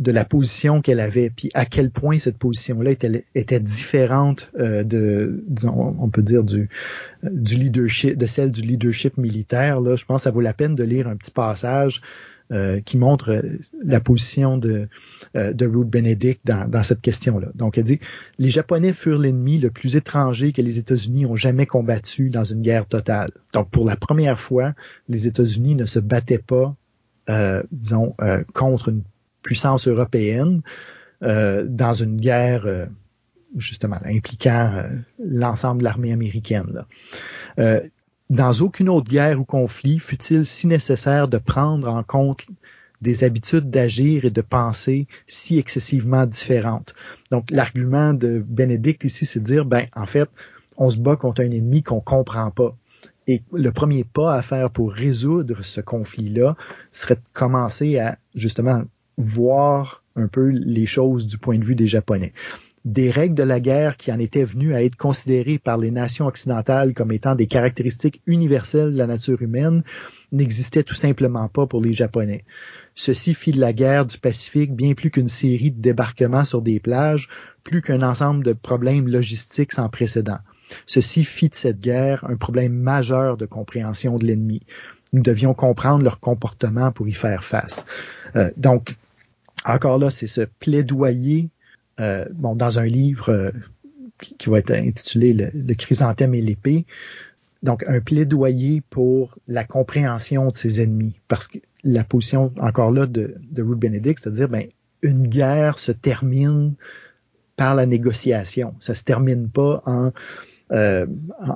de 0.00 0.12
la 0.12 0.24
position 0.24 0.80
qu'elle 0.80 0.98
avait, 0.98 1.28
puis 1.28 1.50
à 1.52 1.66
quel 1.66 1.90
point 1.90 2.18
cette 2.18 2.38
position-là 2.38 2.90
était, 2.90 3.26
était 3.34 3.60
différente 3.60 4.50
euh, 4.58 4.82
de, 4.82 5.44
disons, 5.46 5.94
on 6.00 6.08
peut 6.08 6.22
dire 6.22 6.42
du, 6.42 6.70
du 7.22 7.56
leadership, 7.56 8.16
de 8.16 8.26
celle 8.26 8.50
du 8.50 8.62
leadership 8.62 9.18
militaire. 9.18 9.80
Là, 9.82 9.96
je 9.96 10.06
pense 10.06 10.20
que 10.20 10.22
ça 10.24 10.30
vaut 10.30 10.40
la 10.40 10.54
peine 10.54 10.74
de 10.74 10.84
lire 10.84 11.06
un 11.06 11.16
petit 11.16 11.30
passage 11.30 12.00
euh, 12.50 12.80
qui 12.80 12.96
montre 12.96 13.30
euh, 13.30 13.42
la 13.84 14.00
position 14.00 14.56
de, 14.56 14.88
de 15.34 15.66
Ruth 15.66 15.90
Benedict 15.90 16.40
dans, 16.46 16.68
dans 16.68 16.82
cette 16.82 17.02
question-là. 17.02 17.48
Donc, 17.54 17.76
elle 17.76 17.84
dit 17.84 18.00
les 18.38 18.48
Japonais 18.48 18.94
furent 18.94 19.18
l'ennemi 19.18 19.58
le 19.58 19.70
plus 19.70 19.96
étranger 19.96 20.52
que 20.52 20.62
les 20.62 20.78
États-Unis 20.78 21.26
ont 21.26 21.36
jamais 21.36 21.66
combattu 21.66 22.30
dans 22.30 22.44
une 22.44 22.62
guerre 22.62 22.86
totale. 22.86 23.30
Donc, 23.52 23.68
pour 23.68 23.84
la 23.84 23.96
première 23.96 24.40
fois, 24.40 24.72
les 25.10 25.26
États-Unis 25.26 25.74
ne 25.74 25.84
se 25.84 26.00
battaient 26.00 26.38
pas 26.38 26.74
euh, 27.30 27.62
disons, 27.70 28.14
euh, 28.22 28.42
contre 28.54 28.88
une 28.88 29.02
puissance 29.42 29.88
européenne 29.88 30.62
euh, 31.22 31.66
dans 31.68 31.92
une 31.92 32.18
guerre 32.18 32.66
euh, 32.66 32.86
justement 33.56 34.00
impliquant 34.04 34.72
euh, 34.74 34.88
l'ensemble 35.18 35.80
de 35.80 35.84
l'armée 35.84 36.12
américaine. 36.12 36.84
Dans 38.30 38.52
aucune 38.60 38.88
autre 38.88 39.10
guerre 39.10 39.40
ou 39.40 39.44
conflit 39.44 39.98
fut-il 39.98 40.46
si 40.46 40.68
nécessaire 40.68 41.26
de 41.26 41.38
prendre 41.38 41.92
en 41.92 42.04
compte 42.04 42.46
des 43.02 43.24
habitudes 43.24 43.70
d'agir 43.70 44.24
et 44.24 44.30
de 44.30 44.40
penser 44.40 45.08
si 45.26 45.58
excessivement 45.58 46.26
différentes? 46.26 46.94
Donc 47.32 47.50
l'argument 47.50 48.14
de 48.14 48.38
Bénédicte 48.38 49.02
ici, 49.02 49.26
c'est 49.26 49.40
de 49.40 49.44
dire, 49.44 49.64
ben 49.64 49.86
en 49.96 50.06
fait, 50.06 50.30
on 50.76 50.90
se 50.90 51.00
bat 51.00 51.16
contre 51.16 51.42
un 51.42 51.50
ennemi 51.50 51.82
qu'on 51.82 52.00
comprend 52.00 52.52
pas. 52.52 52.76
Et 53.26 53.42
le 53.52 53.72
premier 53.72 54.04
pas 54.04 54.34
à 54.34 54.42
faire 54.42 54.70
pour 54.70 54.92
résoudre 54.92 55.62
ce 55.62 55.80
conflit-là 55.80 56.56
serait 56.92 57.16
de 57.16 57.20
commencer 57.32 57.98
à 57.98 58.16
justement 58.36 58.84
voir 59.20 60.02
un 60.16 60.28
peu 60.28 60.48
les 60.48 60.86
choses 60.86 61.26
du 61.26 61.38
point 61.38 61.58
de 61.58 61.64
vue 61.64 61.74
des 61.74 61.86
Japonais. 61.86 62.32
Des 62.84 63.10
règles 63.10 63.34
de 63.34 63.42
la 63.42 63.60
guerre 63.60 63.98
qui 63.98 64.10
en 64.10 64.18
étaient 64.18 64.44
venues 64.44 64.74
à 64.74 64.82
être 64.82 64.96
considérées 64.96 65.58
par 65.58 65.76
les 65.76 65.90
nations 65.90 66.26
occidentales 66.26 66.94
comme 66.94 67.12
étant 67.12 67.34
des 67.34 67.46
caractéristiques 67.46 68.22
universelles 68.26 68.92
de 68.92 68.98
la 68.98 69.06
nature 69.06 69.42
humaine 69.42 69.82
n'existaient 70.32 70.82
tout 70.82 70.94
simplement 70.94 71.48
pas 71.48 71.66
pour 71.66 71.82
les 71.82 71.92
Japonais. 71.92 72.44
Ceci 72.94 73.34
fit 73.34 73.52
de 73.52 73.60
la 73.60 73.72
guerre 73.72 74.06
du 74.06 74.18
Pacifique 74.18 74.74
bien 74.74 74.94
plus 74.94 75.10
qu'une 75.10 75.28
série 75.28 75.70
de 75.70 75.80
débarquements 75.80 76.44
sur 76.44 76.62
des 76.62 76.80
plages, 76.80 77.28
plus 77.64 77.82
qu'un 77.82 78.02
ensemble 78.02 78.44
de 78.44 78.52
problèmes 78.52 79.08
logistiques 79.08 79.72
sans 79.72 79.88
précédent. 79.88 80.38
Ceci 80.86 81.24
fit 81.24 81.48
de 81.48 81.54
cette 81.54 81.80
guerre 81.80 82.24
un 82.28 82.36
problème 82.36 82.72
majeur 82.72 83.36
de 83.36 83.46
compréhension 83.46 84.18
de 84.18 84.26
l'ennemi. 84.26 84.62
Nous 85.12 85.22
devions 85.22 85.54
comprendre 85.54 86.04
leur 86.04 86.20
comportement 86.20 86.92
pour 86.92 87.08
y 87.08 87.12
faire 87.12 87.44
face. 87.44 87.84
Euh, 88.36 88.50
donc, 88.56 88.96
encore 89.64 89.98
là, 89.98 90.10
c'est 90.10 90.26
ce 90.26 90.42
plaidoyer, 90.42 91.50
euh, 92.00 92.24
bon, 92.32 92.56
dans 92.56 92.78
un 92.78 92.86
livre 92.86 93.28
euh, 93.30 93.50
qui, 94.38 94.48
va 94.48 94.58
être 94.58 94.70
intitulé 94.70 95.32
le, 95.32 95.74
chrysanthème 95.74 96.34
et 96.34 96.40
l'épée. 96.40 96.86
Donc, 97.62 97.84
un 97.86 98.00
plaidoyer 98.00 98.82
pour 98.88 99.36
la 99.46 99.64
compréhension 99.64 100.48
de 100.48 100.56
ses 100.56 100.82
ennemis. 100.82 101.14
Parce 101.28 101.46
que 101.46 101.58
la 101.84 102.04
position, 102.04 102.52
encore 102.58 102.90
là, 102.90 103.06
de, 103.06 103.34
de 103.52 103.62
Ruth 103.62 103.78
Benedict, 103.78 104.18
c'est-à-dire, 104.22 104.48
ben, 104.48 104.66
une 105.02 105.26
guerre 105.26 105.78
se 105.78 105.92
termine 105.92 106.74
par 107.56 107.74
la 107.74 107.84
négociation. 107.84 108.74
Ça 108.80 108.94
se 108.94 109.02
termine 109.02 109.50
pas 109.50 109.82
en, 109.84 110.12
euh, 110.72 111.06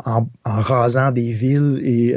en, 0.05 0.27
rasant 0.45 1.11
des 1.13 1.33
villes 1.33 1.81
et 1.83 2.15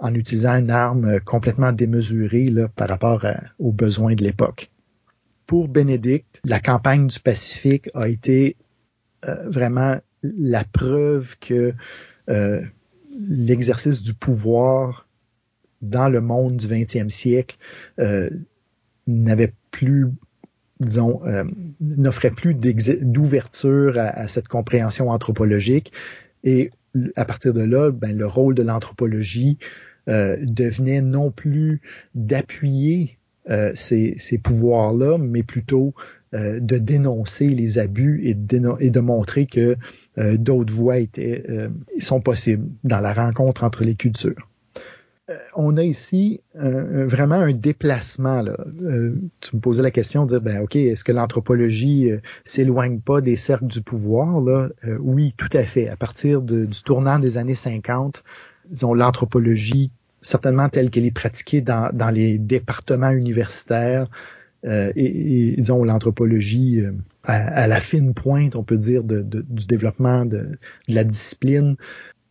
en 0.00 0.14
utilisant 0.14 0.54
une 0.54 0.70
arme 0.70 1.20
complètement 1.20 1.72
démesurée 1.72 2.52
par 2.74 2.88
rapport 2.88 3.24
aux 3.60 3.72
besoins 3.72 4.14
de 4.14 4.24
l'époque 4.24 4.70
pour 5.48 5.66
Bénédicte, 5.66 6.42
la 6.44 6.60
campagne 6.60 7.06
du 7.06 7.18
Pacifique 7.18 7.88
a 7.94 8.06
été 8.06 8.56
euh, 9.26 9.48
vraiment 9.48 9.98
la 10.22 10.62
preuve 10.62 11.36
que 11.40 11.72
euh, 12.28 12.62
l'exercice 13.18 14.02
du 14.02 14.12
pouvoir 14.12 15.08
dans 15.80 16.10
le 16.10 16.20
monde 16.20 16.58
du 16.58 16.66
20e 16.66 17.08
siècle 17.08 17.56
euh, 17.98 18.28
n'avait 19.06 19.54
plus 19.70 20.08
disons, 20.80 21.22
n'offrait 21.80 22.30
plus 22.30 22.54
d'ouverture 22.54 23.98
à, 23.98 24.28
cette 24.28 24.46
compréhension 24.46 25.10
anthropologique. 25.10 25.92
Et 26.44 26.70
à 27.16 27.24
partir 27.24 27.52
de 27.52 27.62
là, 27.62 27.90
ben, 27.90 28.16
le 28.16 28.26
rôle 28.28 28.54
de 28.54 28.62
l'anthropologie 28.62 29.58
devenait 30.06 31.02
non 31.02 31.32
plus 31.32 31.80
d'appuyer 32.14 33.18
euh, 33.50 33.70
ces, 33.74 34.38
pouvoirs-là, 34.42 35.16
mais 35.18 35.42
plutôt 35.42 35.94
euh, 36.34 36.60
de 36.60 36.76
dénoncer 36.76 37.48
les 37.48 37.78
abus 37.78 38.20
et 38.24 38.34
de, 38.34 39.00
montrer 39.00 39.46
que 39.46 39.76
euh, 40.18 40.36
d'autres 40.36 40.74
voies 40.74 40.98
étaient, 40.98 41.44
sont 41.98 42.20
possibles 42.20 42.68
dans 42.84 43.00
la 43.00 43.14
rencontre 43.14 43.64
entre 43.64 43.84
les 43.84 43.94
cultures. 43.94 44.48
on 45.56 45.78
a 45.78 45.82
ici 45.82 46.42
vraiment 46.54 47.36
un 47.36 47.52
déplacement. 47.54 48.42
Là. 48.42 48.56
tu 49.40 49.56
me 49.56 49.60
posais 49.60 49.82
la 49.82 49.90
question 49.90 50.24
de 50.24 50.30
dire, 50.30 50.40
ben 50.42 50.60
ok, 50.60 50.76
est-ce 50.76 51.04
que 51.04 51.12
l'anthropologie 51.12 52.10
s'éloigne 52.44 53.00
pas 53.00 53.22
des 53.22 53.36
cercles 53.36 53.66
du 53.66 53.80
pouvoir 53.80 54.42
là? 54.42 54.68
Oui, 55.00 55.32
tout 55.38 55.54
à 55.54 55.62
fait. 55.62 55.88
À 55.88 55.96
partir 55.96 56.42
du 56.42 56.68
tournant 56.84 57.18
des 57.18 57.38
années 57.38 57.54
50, 57.54 58.22
disons 58.70 58.92
l'anthropologie 58.92 59.90
certainement 60.20 60.68
telle 60.68 60.90
qu'elle 60.90 61.06
est 61.06 61.10
pratiquée 61.10 61.60
dans, 61.60 61.90
dans 61.92 62.10
les 62.10 62.38
départements 62.38 63.10
universitaires 63.10 64.08
euh, 64.66 64.92
et, 64.96 65.54
disons 65.56 65.84
l'anthropologie 65.84 66.80
euh, 66.80 66.92
à, 67.22 67.66
la 67.68 67.80
fine 67.80 68.14
pointe, 68.14 68.56
on 68.56 68.64
peut 68.64 68.76
dire, 68.76 69.04
de, 69.04 69.22
du 69.22 69.66
développement 69.66 70.24
de, 70.24 70.58
la 70.88 71.04
discipline 71.04 71.76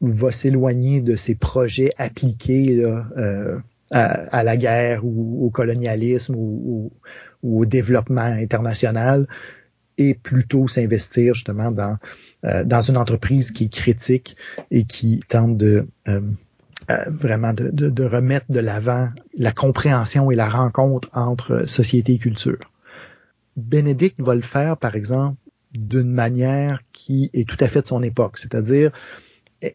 va 0.01 0.31
s'éloigner 0.31 1.01
de 1.01 1.15
ces 1.15 1.35
projets 1.35 1.91
appliqués 1.97 2.75
là, 2.75 3.07
euh, 3.17 3.57
à, 3.91 4.43
la 4.43 4.57
guerre 4.57 5.05
ou 5.05 5.45
au 5.45 5.49
colonialisme 5.49 6.35
ou, 6.35 6.91
ou, 7.43 7.61
au 7.61 7.65
développement 7.65 8.21
international 8.21 9.27
et 9.97 10.13
plutôt 10.13 10.67
s'investir 10.67 11.33
justement 11.33 11.71
dans, 11.71 11.97
dans 12.43 12.81
une 12.81 12.97
entreprise 12.97 13.51
qui 13.51 13.63
est 13.65 13.73
critique 13.73 14.35
et 14.69 14.83
qui 14.83 15.21
tente 15.27 15.57
de 15.57 15.87
euh, 16.89 16.95
vraiment 17.09 17.53
de, 17.53 17.69
de, 17.69 18.03
remettre 18.05 18.45
de 18.49 18.59
l'avant 18.59 19.09
la 19.37 19.51
compréhension 19.51 20.31
et 20.31 20.35
la 20.35 20.49
rencontre 20.49 21.09
entre 21.13 21.67
société 21.67 22.13
et 22.13 22.17
culture. 22.17 22.71
Bénédicte 23.55 24.21
va 24.21 24.35
le 24.35 24.41
faire, 24.41 24.77
par 24.77 24.95
exemple, 24.95 25.37
d'une 25.73 26.11
manière 26.11 26.81
qui 26.93 27.29
est 27.33 27.47
tout 27.47 27.57
à 27.59 27.67
fait 27.67 27.81
de 27.81 27.87
son 27.87 28.03
époque, 28.03 28.37
c'est-à-dire 28.37 28.91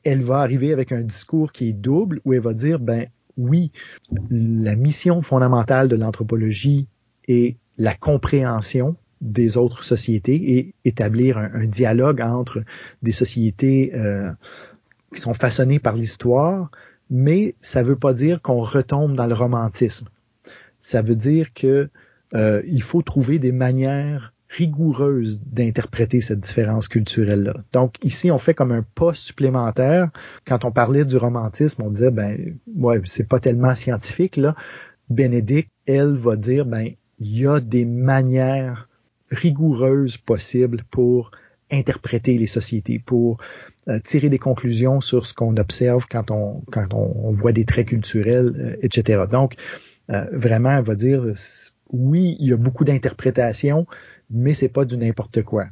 elle 0.05 0.23
va 0.23 0.39
arriver 0.39 0.73
avec 0.73 0.93
un 0.93 1.03
discours 1.03 1.53
qui 1.53 1.69
est 1.69 1.73
double 1.73 2.21
où 2.25 2.33
elle 2.33 2.41
va 2.41 2.55
dire, 2.55 2.79
ben 2.79 3.07
oui, 3.37 3.73
la 4.31 4.77
mission 4.77 5.23
fondamentale 5.23 5.89
de 5.89 5.97
l'anthropologie 5.97 6.87
est 7.29 7.57
la 7.79 7.95
compréhension 7.95 8.97
des 9.21 9.57
autres 9.57 9.85
sociétés 9.85 10.59
et 10.59 10.75
établir 10.85 11.39
un, 11.39 11.65
dialogue 11.65 12.21
entre 12.21 12.63
des 13.03 13.13
sociétés 13.13 13.93
euh, 13.95 14.31
qui 15.15 15.21
sont 15.21 15.35
façonnées 15.35 15.79
par 15.79 15.95
l'histoire, 15.95 16.71
mais 17.15 17.55
ça 17.61 17.83
ne 17.83 17.89
veut 17.89 17.97
pas 17.97 18.15
dire 18.15 18.41
qu'on 18.41 18.63
retombe 18.63 19.15
dans 19.15 19.27
le 19.27 19.35
romantisme. 19.35 20.09
Ça 20.81 21.03
veut 21.03 21.15
dire 21.15 21.53
que 21.53 21.91
euh, 22.35 22.63
il 22.67 22.83
faut 22.83 23.03
trouver 23.03 23.39
des 23.39 23.53
manières 23.53 24.33
rigoureuse 24.49 25.43
d'interpréter 25.45 26.23
cette 26.23 26.41
différence 26.41 26.89
culturelle-là. 26.89 27.55
Donc 27.73 27.97
ici, 28.03 28.31
on 28.31 28.39
fait 28.39 28.55
comme 28.55 28.73
un 28.73 28.83
pas 28.83 29.13
supplémentaire. 29.13 30.11
Quand 30.47 30.65
on 30.65 30.71
parlait 30.71 31.05
du 31.05 31.19
romantisme, 31.19 31.83
on 31.83 31.91
disait 31.91 32.11
ben 32.11 32.57
ouais, 32.77 33.03
c'est 33.05 33.29
pas 33.29 33.41
tellement 33.41 33.75
scientifique 33.75 34.39
là. 34.39 34.55
Bénédicte, 35.11 35.71
elle 35.87 36.15
va 36.15 36.37
dire 36.37 36.65
ben 36.65 36.93
il 37.19 37.39
y 37.39 37.47
a 37.47 37.61
des 37.61 37.85
manières 37.85 38.89
rigoureuses 39.31 40.17
possibles 40.17 40.83
pour 40.91 41.31
interpréter 41.71 42.39
les 42.39 42.47
sociétés, 42.47 42.99
pour 42.99 43.39
tirer 44.05 44.29
des 44.29 44.39
conclusions 44.39 45.01
sur 45.01 45.27
ce 45.27 45.35
qu'on 45.35 45.57
observe 45.57 46.07
quand 46.09 46.31
on 46.31 46.63
quand 46.71 46.95
on, 46.95 47.33
voit 47.33 47.53
des 47.53 47.65
traits 47.65 47.89
culturels, 47.89 48.53
euh, 48.57 48.77
etc. 48.83 49.25
Donc 49.31 49.57
euh, 50.11 50.25
vraiment, 50.33 50.71
elle 50.71 50.85
va 50.85 50.95
dire 50.95 51.25
oui, 51.91 52.37
il 52.41 52.49
y 52.49 52.53
a 52.53 52.57
beaucoup 52.57 52.85
d'interprétations, 52.85 53.87
mais 54.31 54.55
c'est 54.55 54.69
pas 54.69 54.85
du 54.85 54.97
n'importe 54.97 55.43
quoi. 55.43 55.67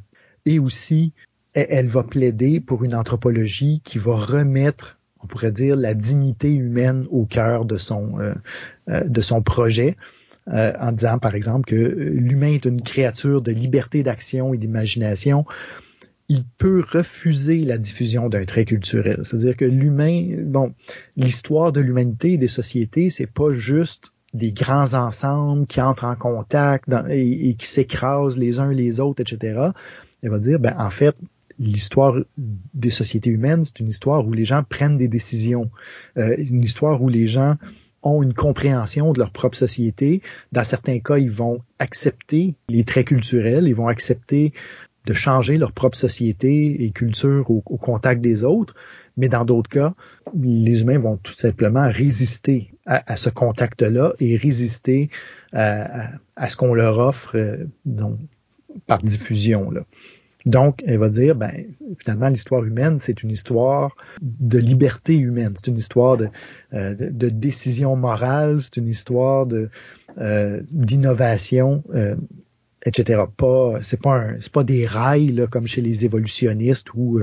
Et 0.45 0.59
aussi, 0.59 1.13
elle 1.53 1.87
va 1.87 2.03
plaider 2.03 2.59
pour 2.59 2.83
une 2.83 2.95
anthropologie 2.95 3.81
qui 3.83 3.97
va 3.97 4.15
remettre, 4.15 4.99
on 5.21 5.27
pourrait 5.27 5.51
dire, 5.51 5.75
la 5.75 5.93
dignité 5.93 6.53
humaine 6.53 7.05
au 7.11 7.25
cœur 7.25 7.65
de 7.65 7.77
son, 7.77 8.19
euh, 8.19 8.33
euh, 8.89 9.03
de 9.03 9.21
son 9.21 9.41
projet, 9.41 9.97
euh, 10.47 10.73
en 10.79 10.91
disant, 10.91 11.19
par 11.19 11.35
exemple, 11.35 11.69
que 11.69 11.75
l'humain 11.75 12.53
est 12.53 12.65
une 12.65 12.81
créature 12.81 13.41
de 13.41 13.51
liberté 13.51 14.01
d'action 14.01 14.53
et 14.53 14.57
d'imagination. 14.57 15.45
Il 16.33 16.45
peut 16.57 16.81
refuser 16.89 17.65
la 17.65 17.77
diffusion 17.77 18.29
d'un 18.29 18.45
trait 18.45 18.63
culturel. 18.63 19.19
C'est-à-dire 19.23 19.57
que 19.57 19.65
l'humain, 19.65 20.43
bon, 20.45 20.73
l'histoire 21.17 21.73
de 21.73 21.81
l'humanité 21.81 22.33
et 22.33 22.37
des 22.37 22.47
sociétés, 22.47 23.09
c'est 23.09 23.27
pas 23.27 23.51
juste 23.51 24.13
des 24.33 24.53
grands 24.53 24.93
ensembles 24.93 25.65
qui 25.65 25.81
entrent 25.81 26.05
en 26.05 26.15
contact 26.15 26.85
et, 27.09 27.55
qui 27.55 27.67
s'écrasent 27.67 28.37
les 28.37 28.59
uns 28.59 28.71
les 28.71 29.01
autres, 29.01 29.21
etc. 29.21 29.71
Elle 30.21 30.29
va 30.29 30.39
dire, 30.39 30.57
ben, 30.57 30.73
en 30.77 30.89
fait, 30.89 31.17
l'histoire 31.59 32.15
des 32.37 32.91
sociétés 32.91 33.29
humaines, 33.29 33.65
c'est 33.65 33.81
une 33.81 33.89
histoire 33.89 34.25
où 34.25 34.31
les 34.31 34.45
gens 34.45 34.63
prennent 34.63 34.97
des 34.97 35.09
décisions, 35.09 35.69
euh, 36.17 36.33
une 36.37 36.63
histoire 36.63 37.01
où 37.01 37.09
les 37.09 37.27
gens 37.27 37.57
ont 38.03 38.23
une 38.23 38.33
compréhension 38.33 39.11
de 39.11 39.19
leur 39.19 39.31
propre 39.31 39.57
société. 39.57 40.21
Dans 40.51 40.63
certains 40.63 40.99
cas, 40.99 41.17
ils 41.17 41.29
vont 41.29 41.59
accepter 41.77 42.55
les 42.69 42.83
traits 42.83 43.07
culturels, 43.07 43.67
ils 43.67 43.75
vont 43.75 43.87
accepter 43.87 44.53
de 45.05 45.13
changer 45.13 45.57
leur 45.57 45.71
propre 45.71 45.97
société 45.97 46.83
et 46.83 46.91
culture 46.91 47.49
au 47.49 47.61
contact 47.61 48.21
des 48.21 48.43
autres. 48.43 48.75
Mais 49.17 49.27
dans 49.27 49.45
d'autres 49.45 49.69
cas, 49.69 49.93
les 50.39 50.81
humains 50.81 50.99
vont 50.99 51.17
tout 51.17 51.33
simplement 51.33 51.89
résister 51.89 52.73
à, 52.85 53.15
ce 53.15 53.29
contact-là 53.29 54.13
et 54.19 54.37
résister 54.37 55.09
à, 55.53 56.17
ce 56.49 56.55
qu'on 56.55 56.73
leur 56.73 56.97
offre 56.97 57.37
euh, 57.37 57.65
par 58.87 58.99
diffusion. 58.99 59.71
Donc, 60.45 60.81
elle 60.87 60.97
va 60.97 61.09
dire, 61.09 61.35
ben, 61.35 61.51
finalement, 61.99 62.29
l'histoire 62.29 62.63
humaine, 62.63 62.97
c'est 62.99 63.21
une 63.21 63.29
histoire 63.29 63.95
de 64.21 64.57
liberté 64.57 65.17
humaine, 65.17 65.53
c'est 65.55 65.67
une 65.67 65.77
histoire 65.77 66.17
de, 66.17 66.29
euh, 66.73 66.95
décision 67.13 67.95
morale, 67.95 68.61
c'est 68.61 68.77
une 68.77 68.87
histoire 68.87 69.45
de 69.45 69.69
euh, 70.17 70.61
d'innovation, 70.71 71.83
etc. 72.85 73.23
Pas, 73.35 73.79
c'est 73.83 74.01
pas 74.01 74.27
c'est 74.39 74.51
pas 74.51 74.63
des 74.63 74.85
rails 74.87 75.47
comme 75.49 75.67
chez 75.67 75.81
les 75.81 76.05
évolutionnistes 76.05 76.93
où 76.93 77.19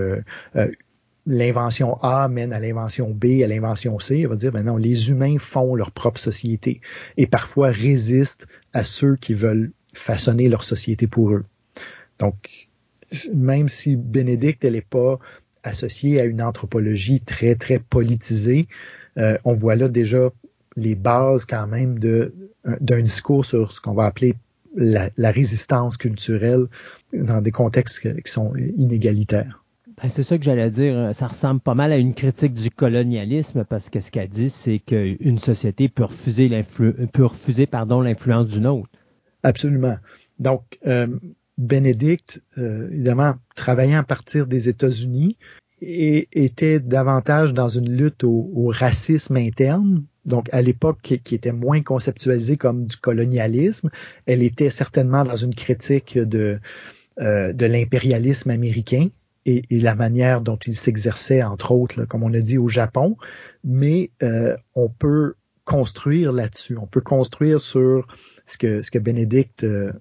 l'invention 1.29 1.99
A 2.03 2.29
mène 2.29 2.53
à 2.53 2.59
l'invention 2.59 3.11
B, 3.11 3.43
à 3.45 3.47
l'invention 3.47 3.99
C, 3.99 4.21
il 4.21 4.29
va 4.29 4.37
dire, 4.37 4.51
ben 4.51 4.65
non, 4.65 4.77
les 4.77 5.11
humains 5.11 5.39
font 5.39 5.75
leur 5.75 5.91
propre 5.91 6.19
société 6.19 6.81
et 7.17 7.27
parfois 7.27 7.69
résistent 7.69 8.49
à 8.73 8.83
ceux 8.83 9.15
qui 9.17 9.35
veulent 9.35 9.73
façonner 9.93 10.49
leur 10.49 10.65
société 10.65 11.07
pour 11.07 11.33
eux. 11.33 11.45
Donc, 12.19 12.69
même 13.35 13.69
si 13.69 13.97
Bénédicte, 13.97 14.65
elle 14.65 14.73
n'est 14.73 14.81
pas 14.81 15.19
associée 15.63 16.19
à 16.21 16.25
une 16.25 16.41
anthropologie 16.41 17.21
très, 17.21 17.55
très 17.57 17.79
politisée, 17.79 18.67
euh, 19.19 19.37
on 19.45 19.55
voit 19.55 19.77
là 19.77 19.89
déjà 19.89 20.31
les 20.77 20.95
bases 20.95 21.45
quand 21.45 21.67
même 21.67 21.99
de 21.99 22.35
d'un 22.81 23.01
discours 23.01 23.47
sur 23.47 23.73
ce 23.73 23.81
qu'on 23.81 23.95
va 23.95 24.05
appeler 24.05 24.35
la, 24.79 25.11
la, 25.17 25.31
résistance 25.31 25.97
culturelle 25.97 26.67
dans 27.13 27.41
des 27.41 27.51
contextes 27.51 28.23
qui 28.23 28.31
sont 28.31 28.55
inégalitaires. 28.57 29.65
Ben, 30.01 30.09
c'est 30.09 30.23
ça 30.23 30.39
que 30.39 30.45
j'allais 30.45 30.71
dire. 30.71 31.11
Ça 31.13 31.27
ressemble 31.27 31.61
pas 31.61 31.75
mal 31.75 31.91
à 31.93 31.97
une 31.97 32.15
critique 32.15 32.55
du 32.55 32.71
colonialisme 32.71 33.65
parce 33.65 33.91
que 33.91 34.01
ce 34.01 34.11
qu'elle 34.11 34.29
dit, 34.29 34.51
c'est 34.51 34.79
qu'une 34.79 35.39
société 35.39 35.89
peut 35.89 36.05
refuser, 36.05 36.49
peut 37.13 37.25
refuser 37.25 37.67
pardon, 37.67 38.01
l'influence 38.01 38.49
d'une 38.49 38.67
autre. 38.67 38.91
Absolument. 39.43 39.97
Donc, 40.39 40.79
euh, 40.87 41.07
Bénédicte, 41.57 42.41
euh, 42.59 42.89
évidemment, 42.93 43.35
travaillant 43.57 43.99
à 43.99 44.05
partir 44.05 44.47
des 44.47 44.69
États-Unis, 44.69 45.37
et 45.81 46.29
était 46.33 46.81
davantage 46.81 47.55
dans 47.55 47.69
une 47.69 47.91
lutte 47.91 48.25
au, 48.25 48.71
racisme 48.73 49.37
interne, 49.37 50.05
donc 50.29 50.49
à 50.53 50.63
l'époque 50.63 50.99
qui, 51.03 51.35
était 51.35 51.53
moins 51.53 51.83
conceptualisé 51.83 52.57
comme 52.57 52.87
du 52.87 52.97
colonialisme, 52.97 53.91
elle 54.27 54.43
était 54.43 54.71
certainement 54.71 55.25
dans 55.25 55.37
une 55.37 55.55
critique 55.55 56.19
de, 56.19 56.61
euh, 57.21 57.53
de 57.53 57.67
l'impérialisme 57.67 58.51
américain 58.51 59.09
et, 59.49 59.81
la 59.81 59.95
manière 59.95 60.41
dont 60.41 60.59
il 60.67 60.77
s'exerçait, 60.77 61.43
entre 61.43 61.73
autres, 61.73 62.05
comme 62.05 62.23
on 62.23 62.35
a 62.35 62.41
dit 62.41 62.59
au 62.59 62.69
Japon, 62.69 63.17
mais 63.65 64.11
euh, 64.23 64.57
on 64.75 64.89
peut 64.89 65.35
construire 65.65 66.33
là-dessus, 66.33 66.77
on 66.79 66.87
peut 66.87 67.01
construire 67.01 67.61
sur 67.61 68.07
ce 68.47 68.59
que, 68.59 68.83
ce 68.83 68.91
que 68.91 68.99
Bénédicte 68.99 69.65
euh, 69.65 69.93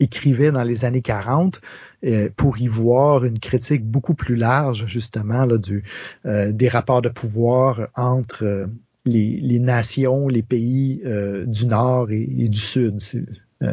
écrivait 0.00 0.52
dans 0.52 0.62
les 0.62 0.84
années 0.84 1.02
40 1.02 1.60
euh, 2.04 2.28
pour 2.36 2.58
y 2.58 2.66
voir 2.66 3.24
une 3.24 3.38
critique 3.38 3.84
beaucoup 3.84 4.14
plus 4.14 4.36
large, 4.36 4.86
justement, 4.86 5.44
là, 5.44 5.58
du, 5.58 5.84
des 6.24 6.68
rapports 6.68 7.02
de 7.02 7.08
pouvoir 7.08 7.88
entre 7.94 8.68
les, 9.04 9.38
les, 9.40 9.58
nations, 9.58 10.28
les 10.28 10.42
pays 10.42 11.02
du 11.46 11.66
Nord 11.66 12.10
et, 12.10 12.48
du 12.48 12.58
Sud, 12.58 13.00
si, 13.00 13.20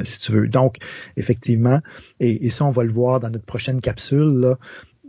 si, 0.03 0.19
tu 0.19 0.31
veux. 0.31 0.47
Donc, 0.47 0.77
effectivement, 1.17 1.79
et, 2.19 2.45
et, 2.45 2.49
ça, 2.49 2.65
on 2.65 2.71
va 2.71 2.83
le 2.83 2.91
voir 2.91 3.19
dans 3.19 3.29
notre 3.29 3.45
prochaine 3.45 3.81
capsule, 3.81 4.39
là, 4.39 4.57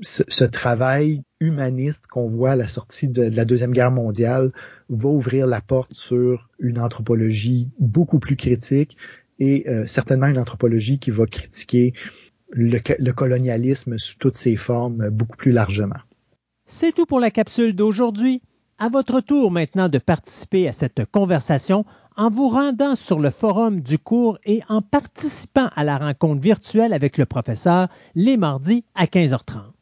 ce, 0.03 0.45
travail 0.45 1.23
humaniste 1.41 2.07
qu'on 2.07 2.27
voit 2.27 2.53
à 2.53 2.57
la 2.57 2.67
sortie 2.67 3.09
de, 3.09 3.23
la 3.23 3.45
Deuxième 3.45 3.73
Guerre 3.73 3.91
mondiale 3.91 4.53
va 4.89 5.09
ouvrir 5.09 5.47
la 5.47 5.61
porte 5.61 5.95
sur 5.95 6.51
une 6.59 6.79
anthropologie 6.79 7.71
beaucoup 7.79 8.19
plus 8.19 8.37
critique 8.37 8.97
et 9.39 9.69
euh, 9.69 9.87
certainement 9.87 10.27
une 10.27 10.39
anthropologie 10.39 10.99
qui 10.99 11.11
va 11.11 11.27
critiquer 11.27 11.95
le, 12.51 12.79
le 12.99 13.13
colonialisme 13.13 13.99
sous 13.99 14.19
toutes 14.19 14.37
ses 14.37 14.57
formes 14.57 15.09
beaucoup 15.11 15.37
plus 15.37 15.53
largement. 15.53 16.01
C'est 16.67 16.93
tout 16.93 17.07
pour 17.07 17.21
la 17.21 17.31
capsule 17.31 17.75
d'aujourd'hui. 17.75 18.43
À 18.79 18.89
votre 18.89 19.21
tour 19.21 19.51
maintenant 19.51 19.89
de 19.89 19.99
participer 19.99 20.67
à 20.67 20.73
cette 20.73 21.05
conversation 21.11 21.85
en 22.17 22.31
vous 22.31 22.49
rendant 22.49 22.95
sur 22.95 23.19
le 23.19 23.31
forum 23.31 23.81
du 23.81 23.99
cours 23.99 24.39
et 24.45 24.63
en 24.69 24.83
participant 24.83 25.69
à 25.75 25.85
la 25.85 25.99
rencontre 25.99 26.41
virtuelle 26.41 26.93
avec 26.93 27.17
le 27.17 27.27
professeur 27.27 27.89
les 28.15 28.37
mardis 28.37 28.85
à 28.95 29.07
15h30. 29.07 29.73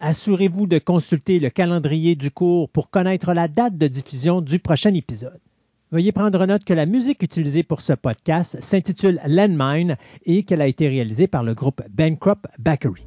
Assurez-vous 0.00 0.66
de 0.66 0.78
consulter 0.78 1.38
le 1.38 1.50
calendrier 1.50 2.16
du 2.16 2.30
cours 2.30 2.68
pour 2.68 2.90
connaître 2.90 3.32
la 3.32 3.48
date 3.48 3.78
de 3.78 3.86
diffusion 3.86 4.40
du 4.40 4.58
prochain 4.58 4.94
épisode. 4.94 5.40
Veuillez 5.92 6.12
prendre 6.12 6.44
note 6.46 6.64
que 6.64 6.74
la 6.74 6.84
musique 6.84 7.22
utilisée 7.22 7.62
pour 7.62 7.80
ce 7.80 7.92
podcast 7.92 8.60
s'intitule 8.60 9.20
Landmine 9.26 9.96
et 10.24 10.42
qu'elle 10.42 10.60
a 10.60 10.66
été 10.66 10.88
réalisée 10.88 11.28
par 11.28 11.44
le 11.44 11.54
groupe 11.54 11.82
Bankrupt 11.90 12.44
Bakery. 12.58 13.06